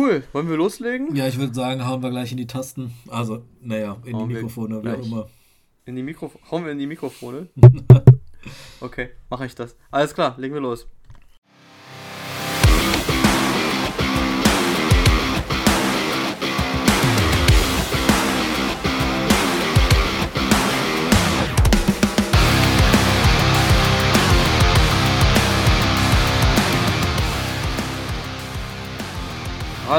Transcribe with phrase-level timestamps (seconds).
[0.00, 0.24] cool.
[0.32, 1.14] Wollen wir loslegen?
[1.14, 2.94] Ja, ich würde sagen, hauen wir gleich in die Tasten.
[3.08, 5.28] Also, naja, in hauen die Mikrofone, wie auch immer.
[5.84, 6.44] In die Mikrofone.
[6.50, 7.48] Hauen wir in die Mikrofone?
[8.80, 9.76] okay, mache ich das.
[9.90, 10.86] Alles klar, legen wir los.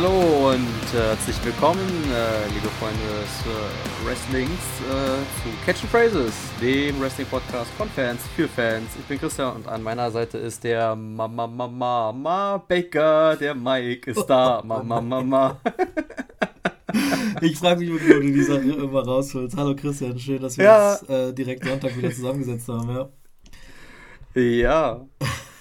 [0.04, 1.80] Hallo und äh, herzlich willkommen,
[2.12, 8.20] äh, liebe Freunde des äh, Wrestlings, äh, zu Catch and Phrases, dem Wrestling-Podcast von Fans
[8.36, 8.90] für Fans.
[9.00, 14.10] Ich bin Christian und an meiner Seite ist der Mama Mama Mama Baker, der Mike
[14.10, 15.62] ist da, Mama Mama.
[17.42, 19.56] ich frage mich, wo du die Sache immer rausholst.
[19.56, 20.94] Hallo Christian, schön, dass wir ja.
[20.94, 24.42] uns äh, direkt Sonntag wieder zusammengesetzt haben, ja.
[24.42, 25.06] Ja.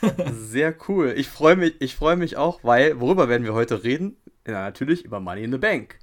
[0.33, 1.13] Sehr cool.
[1.15, 4.17] Ich freue mich, ich freue mich auch, weil, worüber werden wir heute reden?
[4.47, 5.99] Ja, natürlich über Money in the Bank.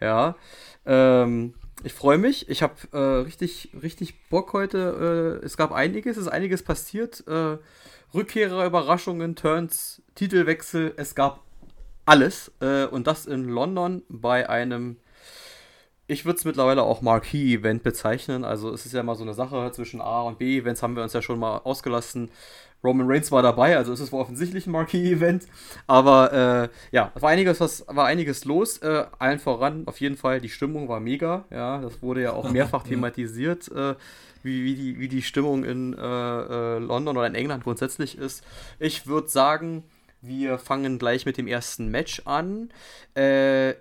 [0.00, 0.36] Ja.
[0.84, 2.48] Ähm, ich freue mich.
[2.48, 5.40] Ich habe äh, richtig, richtig Bock heute.
[5.42, 7.24] Äh, es gab einiges, es ist einiges passiert.
[7.26, 7.58] Äh,
[8.14, 10.94] Rückkehrer, Überraschungen, Turns, Titelwechsel.
[10.96, 11.42] Es gab
[12.04, 12.52] alles.
[12.60, 14.96] Äh, und das in London bei einem
[16.08, 18.44] ich würde es mittlerweile auch Marquee-Event bezeichnen.
[18.44, 21.12] Also es ist ja mal so eine Sache zwischen A und B-Events, haben wir uns
[21.12, 22.30] ja schon mal ausgelassen.
[22.84, 25.46] Roman Reigns war dabei, also ist es wohl offensichtlich ein Marquee-Event.
[25.86, 28.78] Aber äh, ja, war einiges, was, war einiges los.
[28.78, 31.44] Äh, allen voran auf jeden Fall, die Stimmung war mega.
[31.50, 33.94] Ja, das wurde ja auch mehrfach thematisiert, äh,
[34.42, 38.44] wie, wie, die, wie die Stimmung in äh, äh, London oder in England grundsätzlich ist.
[38.78, 39.84] Ich würde sagen,
[40.20, 42.70] wir fangen gleich mit dem ersten Match an.
[43.14, 43.74] Äh,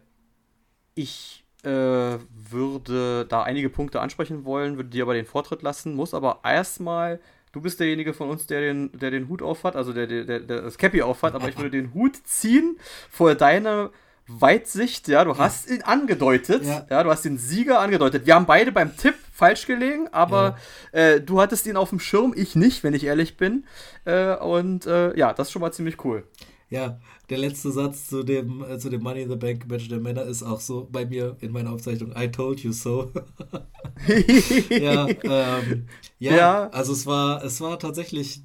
[0.96, 6.42] ich würde da einige Punkte ansprechen wollen, würde dir aber den Vortritt lassen, muss aber
[6.44, 7.20] erstmal
[7.56, 10.62] du bist derjenige von uns, der den, der den Hut aufhat, also der, der, der,
[10.62, 12.78] das Cappy aufhat, aber ich würde den Hut ziehen
[13.10, 13.92] vor deiner
[14.28, 16.86] Weitsicht, ja, du hast ihn angedeutet, ja.
[16.90, 17.04] ja.
[17.04, 18.26] du hast den Sieger angedeutet.
[18.26, 20.58] Wir haben beide beim Tipp falsch gelegen, aber
[20.92, 21.00] ja.
[21.00, 23.66] äh, du hattest ihn auf dem Schirm, ich nicht, wenn ich ehrlich bin.
[24.04, 26.24] Äh, und äh, ja, das ist schon mal ziemlich cool.
[26.70, 27.00] Ja,
[27.30, 30.24] der letzte Satz zu dem, äh, zu dem Money in the Bank Match der Männer
[30.24, 33.12] ist auch so bei mir in meiner Aufzeichnung, I told you so.
[34.70, 35.88] ja, ähm,
[36.18, 38.42] ja, ja, also es war, es war tatsächlich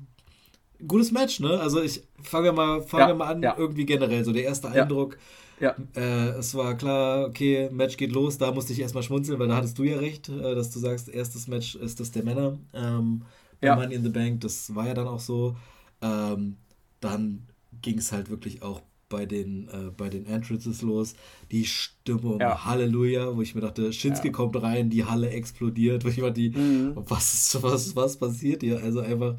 [0.80, 1.58] ein gutes Match, ne?
[1.60, 3.54] Also ich fange mal, fange ja, mal an, ja.
[3.56, 5.16] irgendwie generell, so der erste Eindruck.
[5.58, 5.76] Ja.
[5.94, 9.56] Äh, es war klar, okay, Match geht los, da musste ich erstmal schmunzeln, weil da
[9.56, 12.58] hattest du ja recht, äh, dass du sagst, erstes Match ist das der Männer.
[12.74, 13.22] Ähm,
[13.62, 13.76] ja.
[13.76, 15.56] Money in the Bank, das war ja dann auch so.
[16.02, 16.56] Ähm,
[17.00, 17.46] dann
[17.82, 21.14] ging es halt wirklich auch bei den, äh, bei den Entrances los.
[21.50, 22.64] Die Stimmung, ja.
[22.64, 24.32] Halleluja, wo ich mir dachte, Shinsuke ja.
[24.32, 26.04] kommt rein, die Halle explodiert.
[26.04, 26.92] Wo ich war die, mhm.
[26.94, 28.82] was, was, was passiert hier?
[28.82, 29.36] Also einfach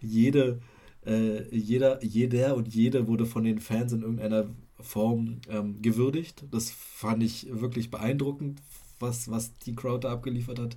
[0.00, 0.60] jede,
[1.06, 4.46] äh, jeder, jeder und jede wurde von den Fans in irgendeiner
[4.80, 6.44] Form ähm, gewürdigt.
[6.50, 8.60] Das fand ich wirklich beeindruckend,
[8.98, 10.76] was, was die Crowd da abgeliefert hat.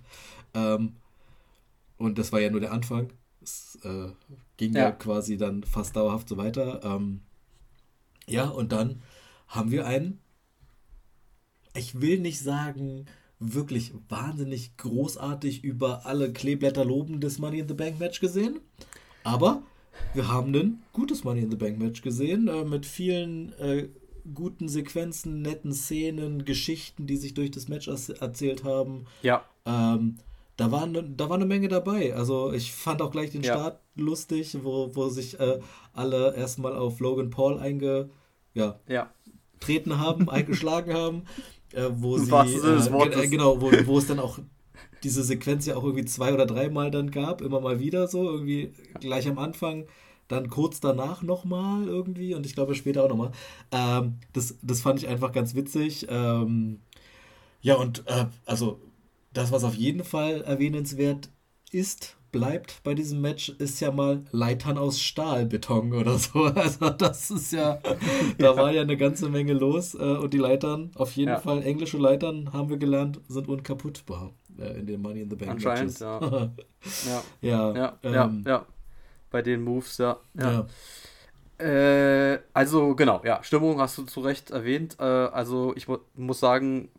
[0.53, 0.93] Ähm,
[1.97, 3.09] und das war ja nur der Anfang.
[3.43, 4.09] Es äh,
[4.57, 4.83] ging ja.
[4.83, 4.91] ja.
[4.91, 6.81] quasi dann fast dauerhaft so weiter.
[6.83, 7.21] Ähm,
[8.27, 9.01] ja, und dann
[9.47, 10.19] haben wir einen,
[11.75, 13.05] ich will nicht sagen,
[13.39, 18.59] wirklich wahnsinnig großartig über alle Kleeblätter lobendes Money in the Bank Match gesehen.
[19.23, 19.63] Aber
[20.13, 23.89] wir haben ein gutes Money in the Bank Match gesehen äh, mit vielen äh,
[24.33, 29.05] guten Sequenzen, netten Szenen, Geschichten, die sich durch das Match erzählt haben.
[29.21, 29.43] Ja.
[29.65, 30.17] Ähm,
[30.57, 32.15] da war, ne, da war eine Menge dabei.
[32.15, 33.53] Also ich fand auch gleich den ja.
[33.53, 35.59] Start lustig, wo, wo sich äh,
[35.93, 38.09] alle erstmal auf Logan Paul einge,
[38.53, 39.09] ja, ja.
[39.59, 41.23] treten haben, eingeschlagen haben.
[41.73, 44.37] Äh, wo sie, äh, genau, wo, wo es dann auch
[45.03, 48.73] diese Sequenz ja auch irgendwie zwei oder dreimal dann gab, immer mal wieder so, irgendwie
[48.99, 49.85] gleich am Anfang,
[50.27, 53.31] dann kurz danach nochmal irgendwie und ich glaube später auch nochmal.
[53.71, 56.07] Ähm, das, das fand ich einfach ganz witzig.
[56.09, 56.79] Ähm,
[57.61, 58.79] ja, und äh, also
[59.33, 61.29] das, was auf jeden Fall erwähnenswert
[61.71, 66.45] ist, bleibt bei diesem Match, ist ja mal Leitern aus Stahlbeton oder so.
[66.55, 67.79] Also das ist ja,
[68.37, 71.39] da war ja eine ganze Menge los äh, und die Leitern, auf jeden ja.
[71.39, 75.51] Fall englische Leitern, haben wir gelernt, sind unkaputtbar äh, in den Money in the Bank
[75.51, 76.19] Anscheinend, ja.
[77.41, 77.73] ja.
[77.73, 77.97] ja.
[78.03, 78.65] Ja, ähm, ja,
[79.29, 80.17] Bei den Moves, ja.
[80.33, 80.65] ja.
[81.59, 84.97] Äh, also genau, ja, Stimmung hast du zu Recht erwähnt.
[84.99, 86.89] Äh, also ich muss sagen,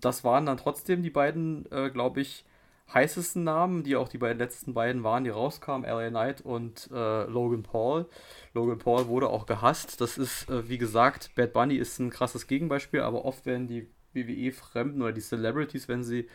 [0.00, 2.44] das waren dann trotzdem die beiden, äh, glaube ich,
[2.92, 7.24] heißesten Namen, die auch die beiden letzten beiden waren, die rauskamen, LA Knight und äh,
[7.24, 8.06] Logan Paul.
[8.54, 10.00] Logan Paul wurde auch gehasst.
[10.00, 13.88] Das ist, äh, wie gesagt, Bad Bunny ist ein krasses Gegenbeispiel, aber oft werden die
[14.14, 16.28] WWE-Fremden oder die Celebrities, wenn sie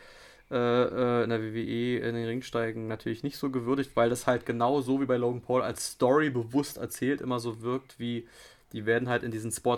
[0.50, 4.26] äh, äh, in der WWE in den Ring steigen, natürlich nicht so gewürdigt, weil das
[4.26, 8.28] halt genau so wie bei Logan Paul als Story bewusst erzählt immer so wirkt wie
[8.72, 9.76] Die werden halt in diesen Spot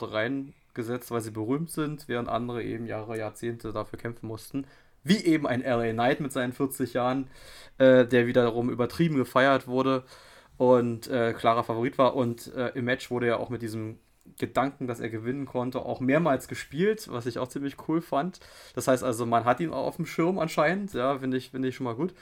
[0.75, 4.67] reingesetzt, weil sie berühmt sind, während andere eben Jahre, Jahrzehnte dafür kämpfen mussten.
[5.03, 7.29] Wie eben ein LA Knight mit seinen 40 Jahren,
[7.79, 10.05] äh, der wiederum übertrieben gefeiert wurde
[10.57, 12.17] und äh, klarer Favorit war.
[12.17, 13.99] Und äh, im Match wurde ja auch mit diesem
[14.39, 18.41] Gedanken, dass er gewinnen konnte, auch mehrmals gespielt, was ich auch ziemlich cool fand.
[18.75, 21.69] Das heißt also, man hat ihn auch auf dem Schirm anscheinend, ja, finde ich, finde
[21.69, 22.15] ich schon mal gut.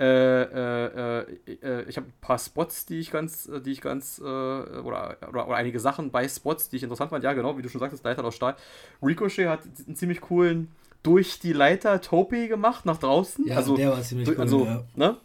[0.00, 4.22] Äh, äh, äh, ich habe ein paar Spots, die ich ganz, die ich ganz, äh,
[4.22, 7.24] oder, oder, oder, einige Sachen bei Spots, die ich interessant fand.
[7.24, 8.56] Ja, genau, wie du schon sagtest, Leiter aus Stahl.
[9.02, 10.68] Ricochet hat einen ziemlich coolen
[11.02, 13.46] durch die Leiter Topi gemacht nach draußen.
[13.46, 14.42] Ja, also, der war ziemlich durch, cool.
[14.44, 14.84] Also, ja.
[14.94, 15.16] ne?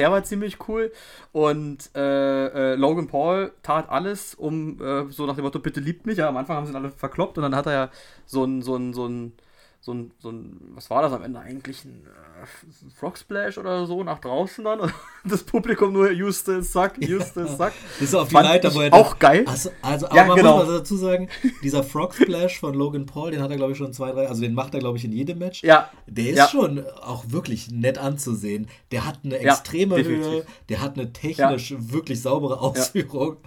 [0.00, 0.90] Der war ziemlich cool.
[1.30, 6.06] Und äh, äh, Logan Paul tat alles, um äh, so nach dem Motto, bitte liebt
[6.06, 6.16] mich.
[6.16, 7.90] Ja, am Anfang haben sie ihn alle verkloppt und dann hat er ja
[8.24, 9.34] so ein, so ein, so ein
[9.82, 11.86] so ein, so ein, was war das am Ende eigentlich?
[11.86, 12.04] Ein
[12.42, 14.92] äh, Frog Splash oder so nach draußen dann und
[15.24, 17.72] das Publikum nur suck, you still suck.
[17.98, 19.44] Das ist auf die Leiter, wo er auch geil.
[19.46, 20.58] Also, also aber ja, man genau.
[20.58, 21.28] muss also dazu sagen,
[21.62, 24.42] dieser Frog Splash von Logan Paul, den hat er glaube ich schon zwei, drei, also
[24.42, 25.62] den macht er glaube ich in jedem Match.
[25.62, 25.90] Ja.
[26.06, 26.48] Der ist ja.
[26.48, 28.68] schon auch wirklich nett anzusehen.
[28.92, 33.38] Der hat eine extreme ja, Höhe, der hat eine technisch wirklich saubere Ausführung.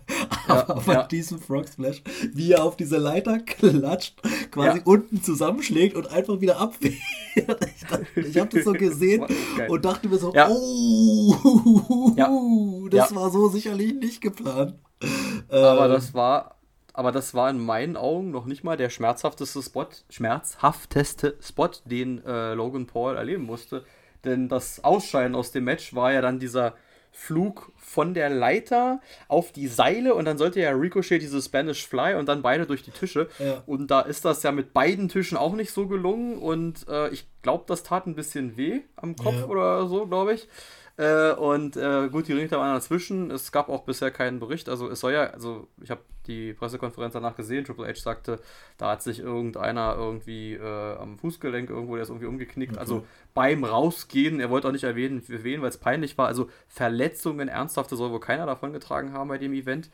[0.47, 2.01] Aber bei diesem Frog Splash,
[2.33, 4.15] wie er auf diese Leiter klatscht,
[4.49, 6.95] quasi unten zusammenschlägt und einfach wieder abwehrt.
[8.15, 9.25] Ich, ich habe das so gesehen
[9.67, 10.47] und dachte mir so, ja.
[10.51, 12.29] oh, ja.
[12.91, 13.15] das ja.
[13.15, 14.75] war so sicherlich nicht geplant.
[15.49, 16.59] Aber ähm, das war,
[16.93, 22.23] aber das war in meinen Augen noch nicht mal der schmerzhafteste Spot, schmerzhafteste Spot, den
[22.23, 23.83] äh, Logan Paul erleben musste.
[24.23, 26.75] Denn das Ausscheiden aus dem Match war ja dann dieser
[27.15, 32.15] Flug von der Leiter auf die Seile und dann sollte ja Ricochet diese Spanish Fly
[32.15, 33.29] und dann beide durch die Tische.
[33.37, 33.61] Ja.
[33.67, 37.27] Und da ist das ja mit beiden Tischen auch nicht so gelungen und äh, ich
[37.43, 39.45] glaube, das tat ein bisschen weh am Kopf ja.
[39.45, 40.47] oder so, glaube ich.
[40.97, 43.31] Äh, und äh, gut, die Richter waren dazwischen.
[43.31, 44.67] Es gab auch bisher keinen Bericht.
[44.67, 47.65] Also es soll ja, also ich habe die Pressekonferenz danach gesehen.
[47.65, 48.39] Triple H sagte,
[48.77, 52.73] da hat sich irgendeiner irgendwie äh, am Fußgelenk irgendwo, der ist irgendwie umgeknickt.
[52.73, 52.79] Okay.
[52.79, 56.27] Also beim Rausgehen, er wollte auch nicht erwähnen, für wen, weil es peinlich war.
[56.27, 59.89] Also Verletzungen, ernsthafte soll wohl keiner davon getragen haben bei dem Event.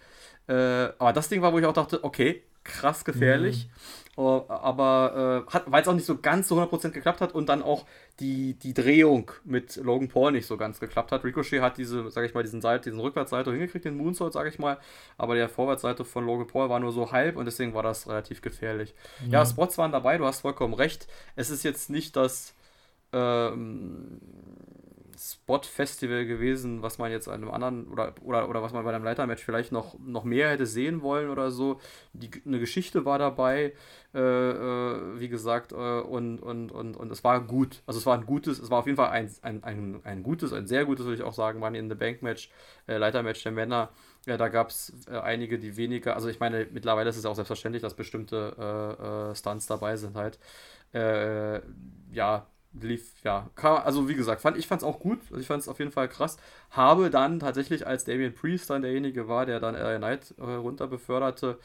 [0.47, 0.53] Äh,
[0.97, 3.67] aber das Ding war, wo ich auch dachte, okay, krass gefährlich.
[3.67, 3.99] Mhm.
[4.15, 7.63] Oh, aber äh, weil es auch nicht so ganz zu 100% geklappt hat und dann
[7.63, 7.85] auch
[8.19, 11.23] die, die Drehung mit Logan Paul nicht so ganz geklappt hat.
[11.23, 14.59] Ricochet hat diese, sag ich mal, diesen, Seite, diesen Rückwärtsseite hingekriegt, den Moonsault, sag ich
[14.59, 14.77] mal,
[15.17, 18.41] aber der Vorwärtsseite von Logan Paul war nur so halb und deswegen war das relativ
[18.41, 18.93] gefährlich.
[19.25, 21.07] Ja, ja Spots waren dabei, du hast vollkommen recht.
[21.35, 22.53] Es ist jetzt nicht das
[23.13, 24.19] ähm,
[25.19, 29.03] Spot-Festival gewesen, was man jetzt an einem anderen oder, oder, oder was man bei einem
[29.03, 31.81] Leitermatch vielleicht noch, noch mehr hätte sehen wollen oder so.
[32.13, 33.73] Die, eine Geschichte war dabei,
[34.13, 37.83] äh, äh, wie gesagt, äh, und, und, und, und es war gut.
[37.85, 40.53] Also es war ein gutes, es war auf jeden Fall ein, ein, ein, ein gutes,
[40.53, 42.49] ein sehr gutes, würde ich auch sagen, Money in the Bank Match,
[42.87, 43.89] äh, Leitermatch der Männer.
[44.25, 47.35] Ja, da gab es äh, einige, die weniger, also ich meine, mittlerweile ist es auch
[47.35, 50.39] selbstverständlich, dass bestimmte äh, Stunts dabei sind halt.
[52.11, 55.47] ja, lief, ja, kam, also wie gesagt, fand, ich fand es auch gut, also ich
[55.47, 56.37] fand es auf jeden Fall krass.
[56.69, 60.87] Habe dann tatsächlich, als Damien Priest dann derjenige war, der dann LA Knight äh, runter
[60.87, 61.59] beförderte,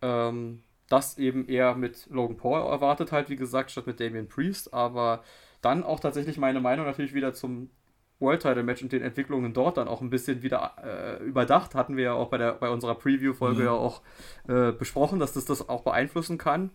[0.00, 4.74] ähm, das eben eher mit Logan Paul erwartet halt, wie gesagt, statt mit Damien Priest,
[4.74, 5.22] aber
[5.62, 7.70] dann auch tatsächlich meine Meinung natürlich wieder zum
[8.18, 11.74] World Title Match und den Entwicklungen dort dann auch ein bisschen wieder äh, überdacht.
[11.74, 13.66] Hatten wir ja auch bei, der, bei unserer Preview-Folge mhm.
[13.66, 14.02] ja auch
[14.48, 16.70] äh, besprochen, dass das das auch beeinflussen kann.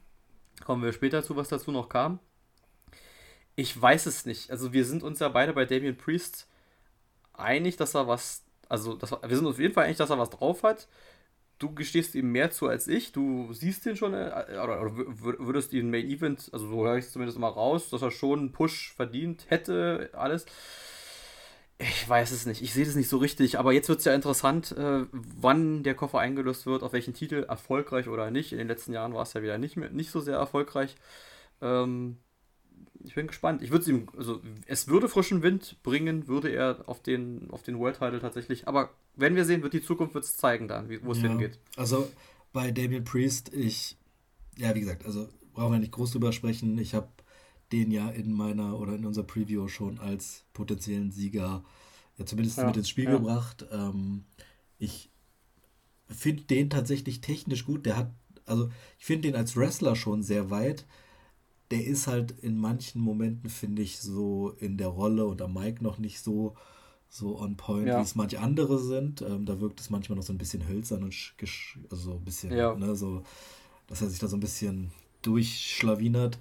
[0.66, 2.20] Kommen wir später zu, was dazu noch kam.
[3.60, 4.52] Ich weiß es nicht.
[4.52, 6.48] Also wir sind uns ja beide bei Damien Priest
[7.34, 10.20] einig, dass er was, also das, wir sind uns auf jeden Fall einig, dass er
[10.20, 10.88] was drauf hat.
[11.58, 13.14] Du gestehst ihm mehr zu als ich.
[13.14, 14.30] Du siehst ihn schon, äh,
[14.64, 18.04] oder, oder würdest ihn Main Event, also so höre ich es zumindest mal raus, dass
[18.04, 20.46] er schon einen Push verdient hätte, alles.
[21.80, 22.62] Ich weiß es nicht.
[22.62, 23.58] Ich sehe das nicht so richtig.
[23.58, 27.44] Aber jetzt wird es ja interessant, äh, wann der Koffer eingelöst wird, auf welchen Titel,
[27.50, 28.52] erfolgreich oder nicht.
[28.52, 30.96] In den letzten Jahren war es ja wieder nicht, mehr, nicht so sehr erfolgreich.
[31.62, 32.18] Ähm,
[33.08, 33.62] ich bin gespannt.
[33.62, 37.80] Ich würde ihm, also es würde frischen Wind bringen, würde er auf den, auf den
[37.80, 38.68] World Title tatsächlich.
[38.68, 41.60] Aber wenn wir sehen, wird die Zukunft wird es zeigen dann, wo es ja, hingeht.
[41.76, 42.10] Also
[42.54, 43.98] bei Damien Priest, ich,
[44.58, 46.78] ja, wie gesagt, also brauchen wir nicht groß drüber sprechen.
[46.78, 47.10] Ich habe
[47.72, 51.64] den ja in meiner oder in unserer Preview schon als potenziellen Sieger
[52.18, 53.12] ja zumindest ja, mit ins Spiel ja.
[53.12, 53.66] gebracht.
[53.72, 54.26] Ähm,
[54.78, 55.10] ich
[56.08, 57.86] finde den tatsächlich technisch gut.
[57.86, 58.12] Der hat,
[58.46, 60.86] also ich finde den als Wrestler schon sehr weit
[61.72, 65.82] der ist halt in manchen Momenten, finde ich, so in der Rolle und am Mic
[65.82, 66.56] noch nicht so,
[67.10, 68.00] so on point, ja.
[68.00, 69.22] wie es manche andere sind.
[69.22, 71.16] Ähm, da wirkt es manchmal noch so ein bisschen hölzern und
[71.92, 72.74] also ein bisschen, ja.
[72.76, 73.24] ne, so,
[73.88, 76.40] dass er sich da so ein bisschen durchschlawinert.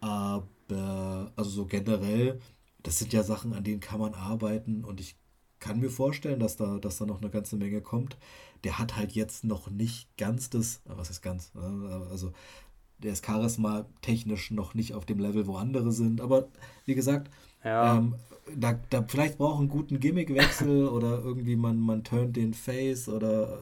[0.00, 2.40] Aber, also so generell,
[2.82, 5.16] das sind ja Sachen, an denen kann man arbeiten und ich
[5.58, 8.16] kann mir vorstellen, dass da, dass da noch eine ganze Menge kommt.
[8.64, 12.32] Der hat halt jetzt noch nicht ganz das, was ist ganz, also
[13.02, 16.20] der ist Charisma technisch noch nicht auf dem Level, wo andere sind.
[16.20, 16.48] Aber
[16.86, 17.30] wie gesagt,
[17.64, 17.96] ja.
[17.96, 18.14] ähm,
[18.56, 23.60] da, da vielleicht braucht einen guten Gimmickwechsel oder irgendwie man, man turnt den Face oder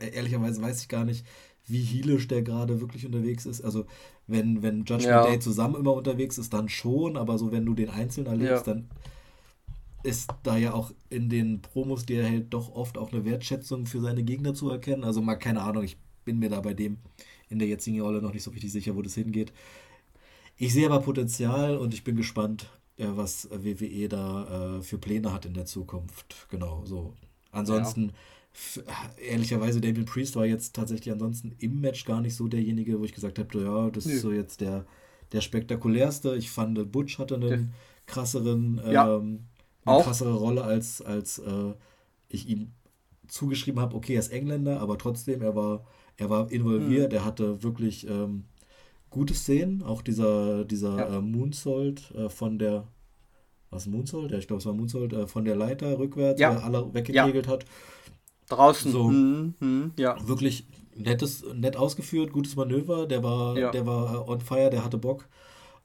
[0.00, 1.26] äh, ehrlicherweise weiß ich gar nicht,
[1.66, 3.62] wie heelisch der gerade wirklich unterwegs ist.
[3.62, 3.84] Also
[4.26, 5.26] wenn, wenn Judgment ja.
[5.26, 8.74] Day zusammen immer unterwegs ist, dann schon, aber so wenn du den einzeln erlebst, ja.
[8.74, 8.88] dann
[10.02, 13.86] ist da ja auch in den Promos, die er hält, doch oft auch eine Wertschätzung
[13.86, 15.04] für seine Gegner zu erkennen.
[15.04, 16.98] Also mal keine Ahnung, ich bin mir da bei dem
[17.48, 19.52] in der jetzigen Rolle noch nicht so richtig sicher, wo das hingeht.
[20.56, 25.32] Ich sehe aber Potenzial und ich bin gespannt, äh, was WWE da äh, für Pläne
[25.32, 26.48] hat in der Zukunft.
[26.50, 27.14] Genau, so.
[27.52, 28.12] Ansonsten,
[28.76, 28.82] ja.
[29.30, 33.14] ehrlicherweise, Damien Priest war jetzt tatsächlich ansonsten im Match gar nicht so derjenige, wo ich
[33.14, 34.12] gesagt habe, ja, das Nö.
[34.12, 34.84] ist so jetzt der,
[35.32, 36.34] der spektakulärste.
[36.36, 37.72] Ich fand, Butch hatte einen
[38.06, 39.16] krasseren, ja.
[39.16, 39.44] ähm,
[39.84, 41.74] eine krassere Rolle, als, als äh,
[42.28, 42.72] ich ihm
[43.28, 45.86] zugeschrieben habe, okay, er ist Engländer, aber trotzdem, er war
[46.18, 47.18] er war involviert, mhm.
[47.18, 48.44] er hatte wirklich ähm,
[49.08, 51.18] gute Szenen, auch dieser, dieser ja.
[51.18, 52.86] äh, Moonsault äh, von der,
[53.70, 54.32] was Moonsault?
[54.32, 56.58] Ja, ich glaube, es war Moonsault, äh, von der Leiter rückwärts, ja.
[56.58, 57.52] alle weggekegelt ja.
[57.52, 57.64] hat.
[58.48, 58.90] Draußen.
[58.90, 59.54] So, mhm.
[59.60, 59.92] Mhm.
[59.98, 60.16] ja.
[60.26, 63.70] Wirklich nettes, nett ausgeführt, gutes Manöver, der war, ja.
[63.70, 65.28] der war äh, on fire, der hatte Bock.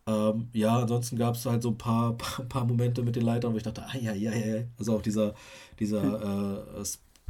[0.06, 3.54] Ähm, ja, ansonsten gab es halt so ein paar, paar, paar, Momente mit den Leitern,
[3.54, 5.34] wo ich dachte, ah ja, ja, ja, also auch dieser,
[5.80, 6.82] dieser hm.
[6.82, 6.82] äh,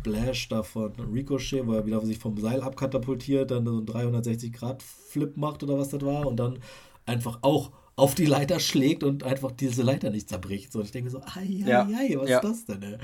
[0.04, 5.38] Splash da von Ricochet, wo er wieder sich vom Seil abkatapultiert, dann so einen 360-Grad-Flip
[5.38, 6.60] macht oder was das war und dann
[7.06, 10.72] einfach auch auf die Leiter schlägt und einfach diese Leiter nicht zerbricht.
[10.72, 11.84] So, und ich denke so, ai, ja.
[11.84, 12.40] ai, was ja.
[12.40, 12.98] ist das denn?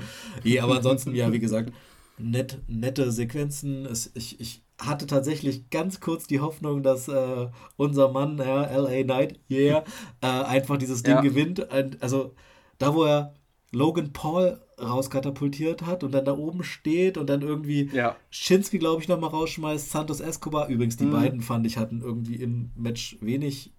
[0.44, 0.58] Ey?
[0.60, 1.72] Aber ansonsten, ja, wie gesagt,
[2.18, 3.86] nett, nette Sequenzen.
[3.86, 9.04] Es, ich, ich hatte tatsächlich ganz kurz die Hoffnung, dass äh, unser Mann, ja, LA
[9.04, 9.84] Knight, yeah,
[10.20, 11.20] äh, einfach dieses Ding ja.
[11.20, 11.70] gewinnt.
[12.02, 12.34] Also
[12.78, 13.34] da, wo er
[13.72, 18.16] Logan Paul rauskatapultiert hat und dann da oben steht und dann irgendwie ja.
[18.30, 20.68] Shinsuke, glaube ich, nochmal rausschmeißt, Santos Escobar.
[20.68, 21.12] Übrigens, die mhm.
[21.12, 23.72] beiden fand ich hatten irgendwie im Match wenig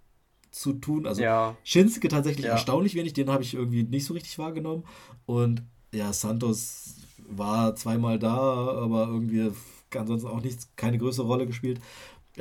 [0.52, 1.08] zu tun.
[1.08, 1.56] Also ja.
[1.64, 2.52] Shinsuke tatsächlich ja.
[2.52, 4.84] erstaunlich wenig, den habe ich irgendwie nicht so richtig wahrgenommen.
[5.26, 6.96] Und ja, Santos
[7.28, 9.52] war zweimal da, aber irgendwie
[9.96, 11.80] ansonsten auch nichts, keine größere Rolle gespielt.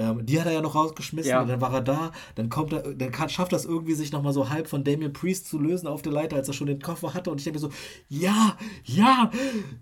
[0.00, 1.42] Ähm, die hat er ja noch rausgeschmissen ja.
[1.42, 2.12] und dann war er da.
[2.34, 5.46] Dann kommt er, dann kann, schafft das irgendwie, sich nochmal so halb von Damien Priest
[5.46, 7.30] zu lösen auf der Leiter, als er schon den Koffer hatte.
[7.30, 7.70] Und ich denke mir so,
[8.08, 9.30] ja, ja,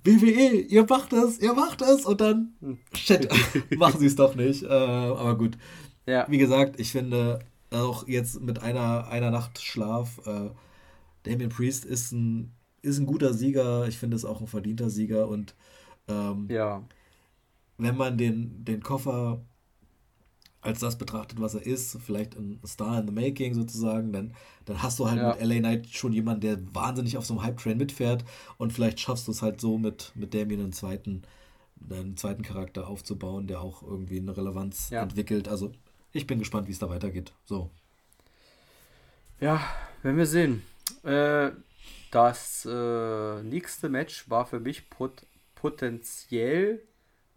[0.03, 2.05] WWE, ihr macht es, ihr macht es.
[2.05, 2.53] Und dann,
[2.95, 3.29] shit,
[3.79, 4.65] machen sie es doch nicht.
[4.65, 5.57] Äh, aber gut.
[6.07, 6.27] Ja.
[6.29, 7.39] Wie gesagt, ich finde
[7.71, 10.51] auch jetzt mit einer, einer Nacht Schlaf, äh,
[11.23, 13.87] Damien Priest ist ein, ist ein guter Sieger.
[13.87, 15.29] Ich finde es auch ein verdienter Sieger.
[15.29, 15.55] Und
[16.09, 16.83] ähm, ja.
[17.77, 19.43] wenn man den, den Koffer
[20.69, 24.35] als das betrachtet, was er ist, vielleicht ein Star in the Making sozusagen, dann,
[24.67, 25.31] dann hast du halt ja.
[25.31, 28.25] mit LA Knight schon jemanden, der wahnsinnig auf so einem Hype-Train mitfährt
[28.59, 31.23] und vielleicht schaffst du es halt so mit, mit Damien einen zweiten,
[31.91, 35.03] einen zweiten Charakter aufzubauen, der auch irgendwie eine Relevanz ja.
[35.03, 35.49] entwickelt.
[35.49, 35.73] Also
[36.13, 37.33] ich bin gespannt, wie es da weitergeht.
[37.45, 37.71] So.
[39.41, 39.61] Ja,
[40.03, 40.63] werden wir sehen.
[41.03, 41.51] Äh,
[42.11, 46.87] das äh, nächste Match war für mich pot potenziell,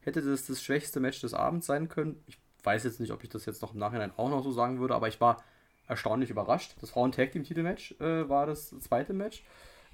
[0.02, 2.24] hätte das das schwächste Match des Abends sein können.
[2.28, 4.80] Ich weiß jetzt nicht, ob ich das jetzt noch im Nachhinein auch noch so sagen
[4.80, 5.44] würde, aber ich war
[5.88, 6.76] erstaunlich überrascht.
[6.82, 9.44] Das Frauen-Tag-Team-Titel-Match äh, war das zweite Match.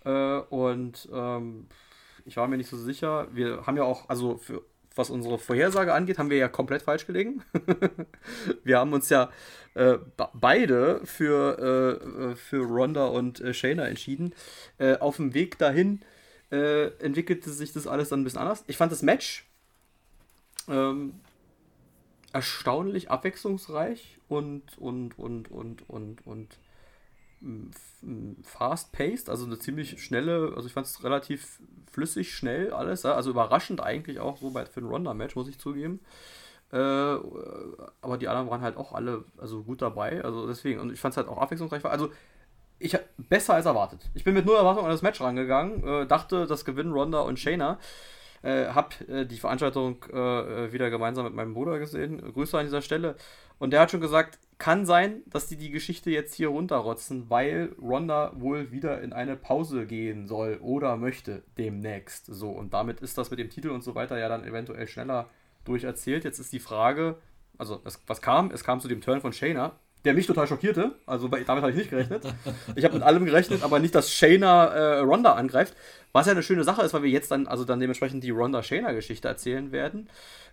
[0.06, 1.68] Äh, und ähm,
[2.26, 3.28] ich war mir nicht so sicher.
[3.32, 4.62] Wir haben ja auch, also für,
[4.96, 7.44] was unsere Vorhersage angeht, haben wir ja komplett falsch gelegen.
[8.64, 9.30] wir haben uns ja
[9.74, 9.98] äh,
[10.34, 14.34] beide für, äh, für Ronda und äh, Shayna entschieden.
[14.78, 16.02] Äh, auf dem Weg dahin
[16.50, 18.64] entwickelte sich das alles dann ein bisschen anders.
[18.68, 19.46] Ich fand das Match
[20.70, 21.20] ähm,
[22.38, 26.60] erstaunlich abwechslungsreich und und und und und und
[28.44, 31.60] fast-paced, also eine ziemlich schnelle, also ich fand es relativ
[31.92, 36.00] flüssig, schnell alles, also überraschend eigentlich auch so bei für ein Ronda-Match, muss ich zugeben.
[36.72, 41.00] Äh, aber die anderen waren halt auch alle also gut dabei, also deswegen, und ich
[41.00, 41.84] fand es halt auch abwechslungsreich.
[41.86, 42.12] Also
[42.80, 44.02] ich besser als erwartet.
[44.14, 47.40] Ich bin mit null Erwartung an das Match rangegangen, äh, dachte, das gewinnen Ronda und
[47.40, 47.80] Shayna.
[48.44, 52.22] Äh, hab äh, die Veranstaltung äh, äh, wieder gemeinsam mit meinem Bruder gesehen.
[52.34, 53.16] Grüße an dieser Stelle.
[53.60, 57.76] Und der hat schon gesagt, kann sein, dass die die Geschichte jetzt hier runterrotzen, weil
[57.82, 62.26] Ronda wohl wieder in eine Pause gehen soll oder möchte demnächst.
[62.28, 65.30] So, und damit ist das mit dem Titel und so weiter ja dann eventuell schneller
[65.66, 66.24] durcherzählt.
[66.24, 67.18] Jetzt ist die Frage,
[67.58, 68.52] also es, was kam?
[68.52, 69.74] Es kam zu dem Turn von Shayna,
[70.06, 70.96] der mich total schockierte.
[71.06, 72.24] Also damit habe ich nicht gerechnet.
[72.76, 75.76] Ich habe mit allem gerechnet, aber nicht, dass Shayna äh, Ronda angreift.
[76.18, 79.28] Was ja eine schöne Sache ist, weil wir jetzt dann, also dann dementsprechend die Ronda-Shayna-Geschichte
[79.28, 80.10] erzählen werden.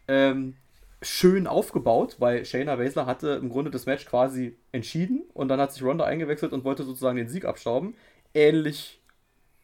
[0.09, 0.56] Ähm,
[1.00, 5.73] schön aufgebaut, weil Shayna Baszler hatte im Grunde das Match quasi entschieden und dann hat
[5.73, 7.94] sich Ronda eingewechselt und wollte sozusagen den Sieg abstauben.
[8.35, 9.00] Ähnlich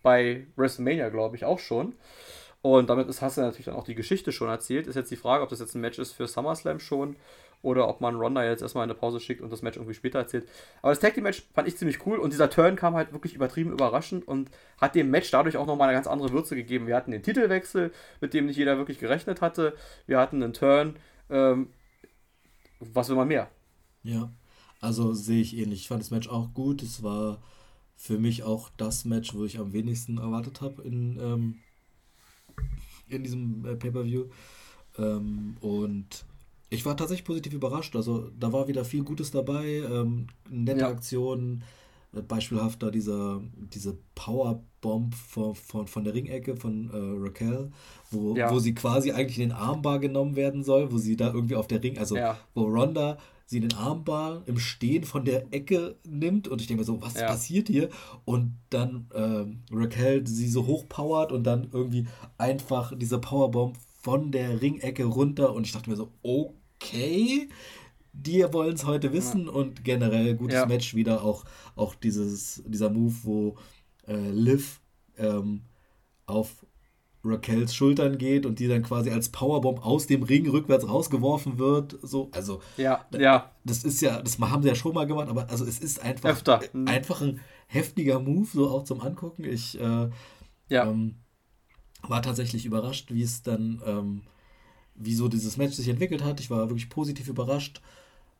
[0.02, 1.94] bei WrestleMania, glaube ich, auch schon.
[2.62, 4.86] Und damit ist, hast du natürlich dann auch die Geschichte schon erzählt.
[4.86, 7.16] Ist jetzt die Frage, ob das jetzt ein Match ist für SummerSlam schon
[7.62, 10.18] oder ob man Ronda jetzt erstmal in eine Pause schickt und das Match irgendwie später
[10.18, 10.48] erzählt.
[10.82, 13.34] Aber das Tag Team Match fand ich ziemlich cool und dieser Turn kam halt wirklich
[13.34, 14.50] übertrieben überraschend und
[14.80, 16.86] hat dem Match dadurch auch nochmal eine ganz andere Würze gegeben.
[16.86, 19.74] Wir hatten den Titelwechsel, mit dem nicht jeder wirklich gerechnet hatte.
[20.06, 20.96] Wir hatten einen Turn.
[21.28, 21.68] Ähm,
[22.80, 23.50] was will man mehr?
[24.02, 24.32] Ja,
[24.80, 25.80] also sehe ich ähnlich.
[25.82, 26.82] Ich fand das Match auch gut.
[26.82, 27.42] Es war
[27.96, 31.58] für mich auch das Match, wo ich am wenigsten erwartet habe in, ähm,
[33.08, 34.24] in diesem äh, Pay-Per-View.
[34.96, 36.24] Ähm, und
[36.70, 37.96] ich war tatsächlich positiv überrascht.
[37.96, 40.88] Also da war wieder viel Gutes dabei, ähm, nette ja.
[40.88, 41.64] Aktionen,
[42.14, 47.72] äh, beispielhafter dieser, diese Powerbomb von, von, von der Ringecke von äh, Raquel,
[48.10, 48.52] wo, ja.
[48.52, 51.66] wo sie quasi eigentlich in den Armbar genommen werden soll, wo sie da irgendwie auf
[51.66, 52.38] der Ring, also ja.
[52.54, 56.86] wo Ronda sie den Armbar im Stehen von der Ecke nimmt und ich denke mir
[56.86, 57.26] so, was ja.
[57.26, 57.88] passiert hier?
[58.24, 62.06] Und dann äh, Raquel sie so hochpowert und dann irgendwie
[62.38, 67.48] einfach diese Powerbomb von der Ringecke runter und ich dachte mir so, okay okay,
[68.12, 69.52] die wollen es heute wissen ja.
[69.52, 70.66] und generell gutes ja.
[70.66, 71.22] Match wieder.
[71.22, 71.44] Auch,
[71.76, 73.56] auch dieses, dieser Move, wo
[74.06, 74.80] äh, Liv
[75.16, 75.62] ähm,
[76.26, 76.64] auf
[77.22, 81.98] Raquels Schultern geht und die dann quasi als Powerbomb aus dem Ring rückwärts rausgeworfen wird.
[82.02, 83.50] So, also ja, ja.
[83.64, 86.30] Das ist ja, das haben sie ja schon mal gemacht, aber also es ist einfach,
[86.30, 86.62] Öfter.
[86.72, 86.88] Mhm.
[86.88, 89.44] einfach ein heftiger Move, so auch zum Angucken.
[89.44, 90.08] Ich äh,
[90.68, 90.86] ja.
[90.86, 91.16] ähm,
[92.02, 94.22] war tatsächlich überrascht, wie es dann ähm,
[95.00, 96.40] wieso dieses Match sich entwickelt hat.
[96.40, 97.80] Ich war wirklich positiv überrascht.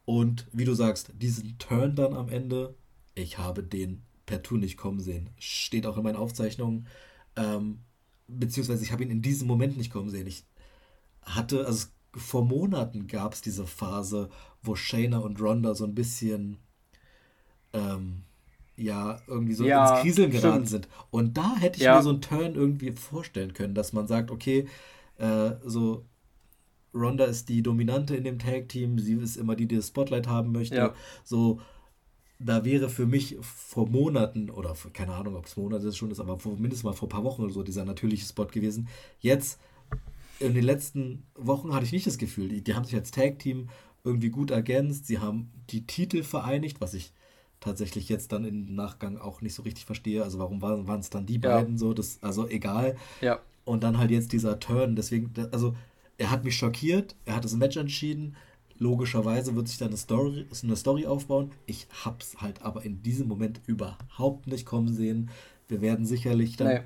[0.05, 2.75] Und wie du sagst, diesen Turn dann am Ende,
[3.15, 5.31] ich habe den per Tour nicht kommen sehen.
[5.39, 6.87] Steht auch in meinen Aufzeichnungen.
[7.37, 7.81] Ähm,
[8.29, 10.27] beziehungsweise ich habe ihn in diesem Moment nicht kommen sehen.
[10.27, 10.45] Ich
[11.23, 14.29] hatte, also vor Monaten gab es diese Phase,
[14.63, 16.59] wo Shayna und Ronda so ein bisschen,
[17.73, 18.23] ähm,
[18.77, 20.69] ja, irgendwie so ja, ins Kriseln geraten stimmt.
[20.69, 20.89] sind.
[21.11, 21.97] Und da hätte ich ja.
[21.97, 24.69] mir so einen Turn irgendwie vorstellen können, dass man sagt, okay,
[25.19, 26.05] äh, so
[26.95, 30.53] Ronda ist die Dominante in dem Tag-Team, sie ist immer die, die das Spotlight haben
[30.53, 30.77] möchte.
[30.77, 30.95] Ja.
[31.25, 31.61] So,
[32.39, 36.21] da wäre für mich vor Monaten, oder für, keine Ahnung, ob es Monate schon ist,
[36.21, 38.89] aber vor, mindestens mal vor ein paar Wochen oder so dieser natürliche Spot gewesen.
[39.21, 39.61] Jetzt,
[40.39, 43.69] in den letzten Wochen hatte ich nicht das Gefühl, die, die haben sich als Tag-Team
[44.05, 47.13] irgendwie gut ergänzt, sie haben die Titel vereinigt, was ich
[47.61, 50.25] tatsächlich jetzt dann im Nachgang auch nicht so richtig verstehe.
[50.25, 51.59] Also warum waren es dann die ja.
[51.59, 51.93] beiden so?
[51.93, 52.97] Das, also egal.
[53.21, 53.41] Ja.
[53.65, 54.97] Und dann halt jetzt dieser Turn.
[54.97, 55.77] Deswegen, also
[56.21, 58.37] er hat mich schockiert, er hat das Match entschieden.
[58.77, 61.51] Logischerweise wird sich da eine Story, eine Story aufbauen.
[61.65, 65.31] Ich hab's halt aber in diesem Moment überhaupt nicht kommen sehen.
[65.69, 66.81] Wir werden sicherlich dann nee.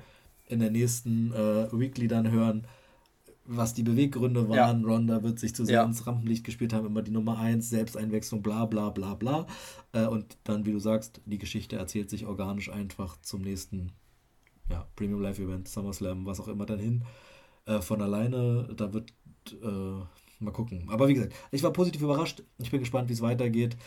[0.47, 2.65] in der nächsten äh, Weekly dann hören,
[3.43, 4.81] was die Beweggründe waren.
[4.81, 4.87] Ja.
[4.87, 5.83] Ronda wird sich zu sehr ja.
[5.83, 9.47] ins Rampenlicht gespielt haben, immer die Nummer 1, Selbsteinwechslung, bla bla bla bla.
[9.91, 13.91] Äh, und dann, wie du sagst, die Geschichte erzählt sich organisch einfach zum nächsten
[14.69, 17.03] ja, Premium Live Event, SummerSlam, was auch immer dann hin.
[17.65, 19.11] Äh, von alleine, da wird
[19.51, 20.03] äh,
[20.39, 20.87] mal gucken.
[20.89, 22.43] Aber wie gesagt, ich war positiv überrascht.
[22.59, 23.77] Ich bin gespannt, wie es weitergeht.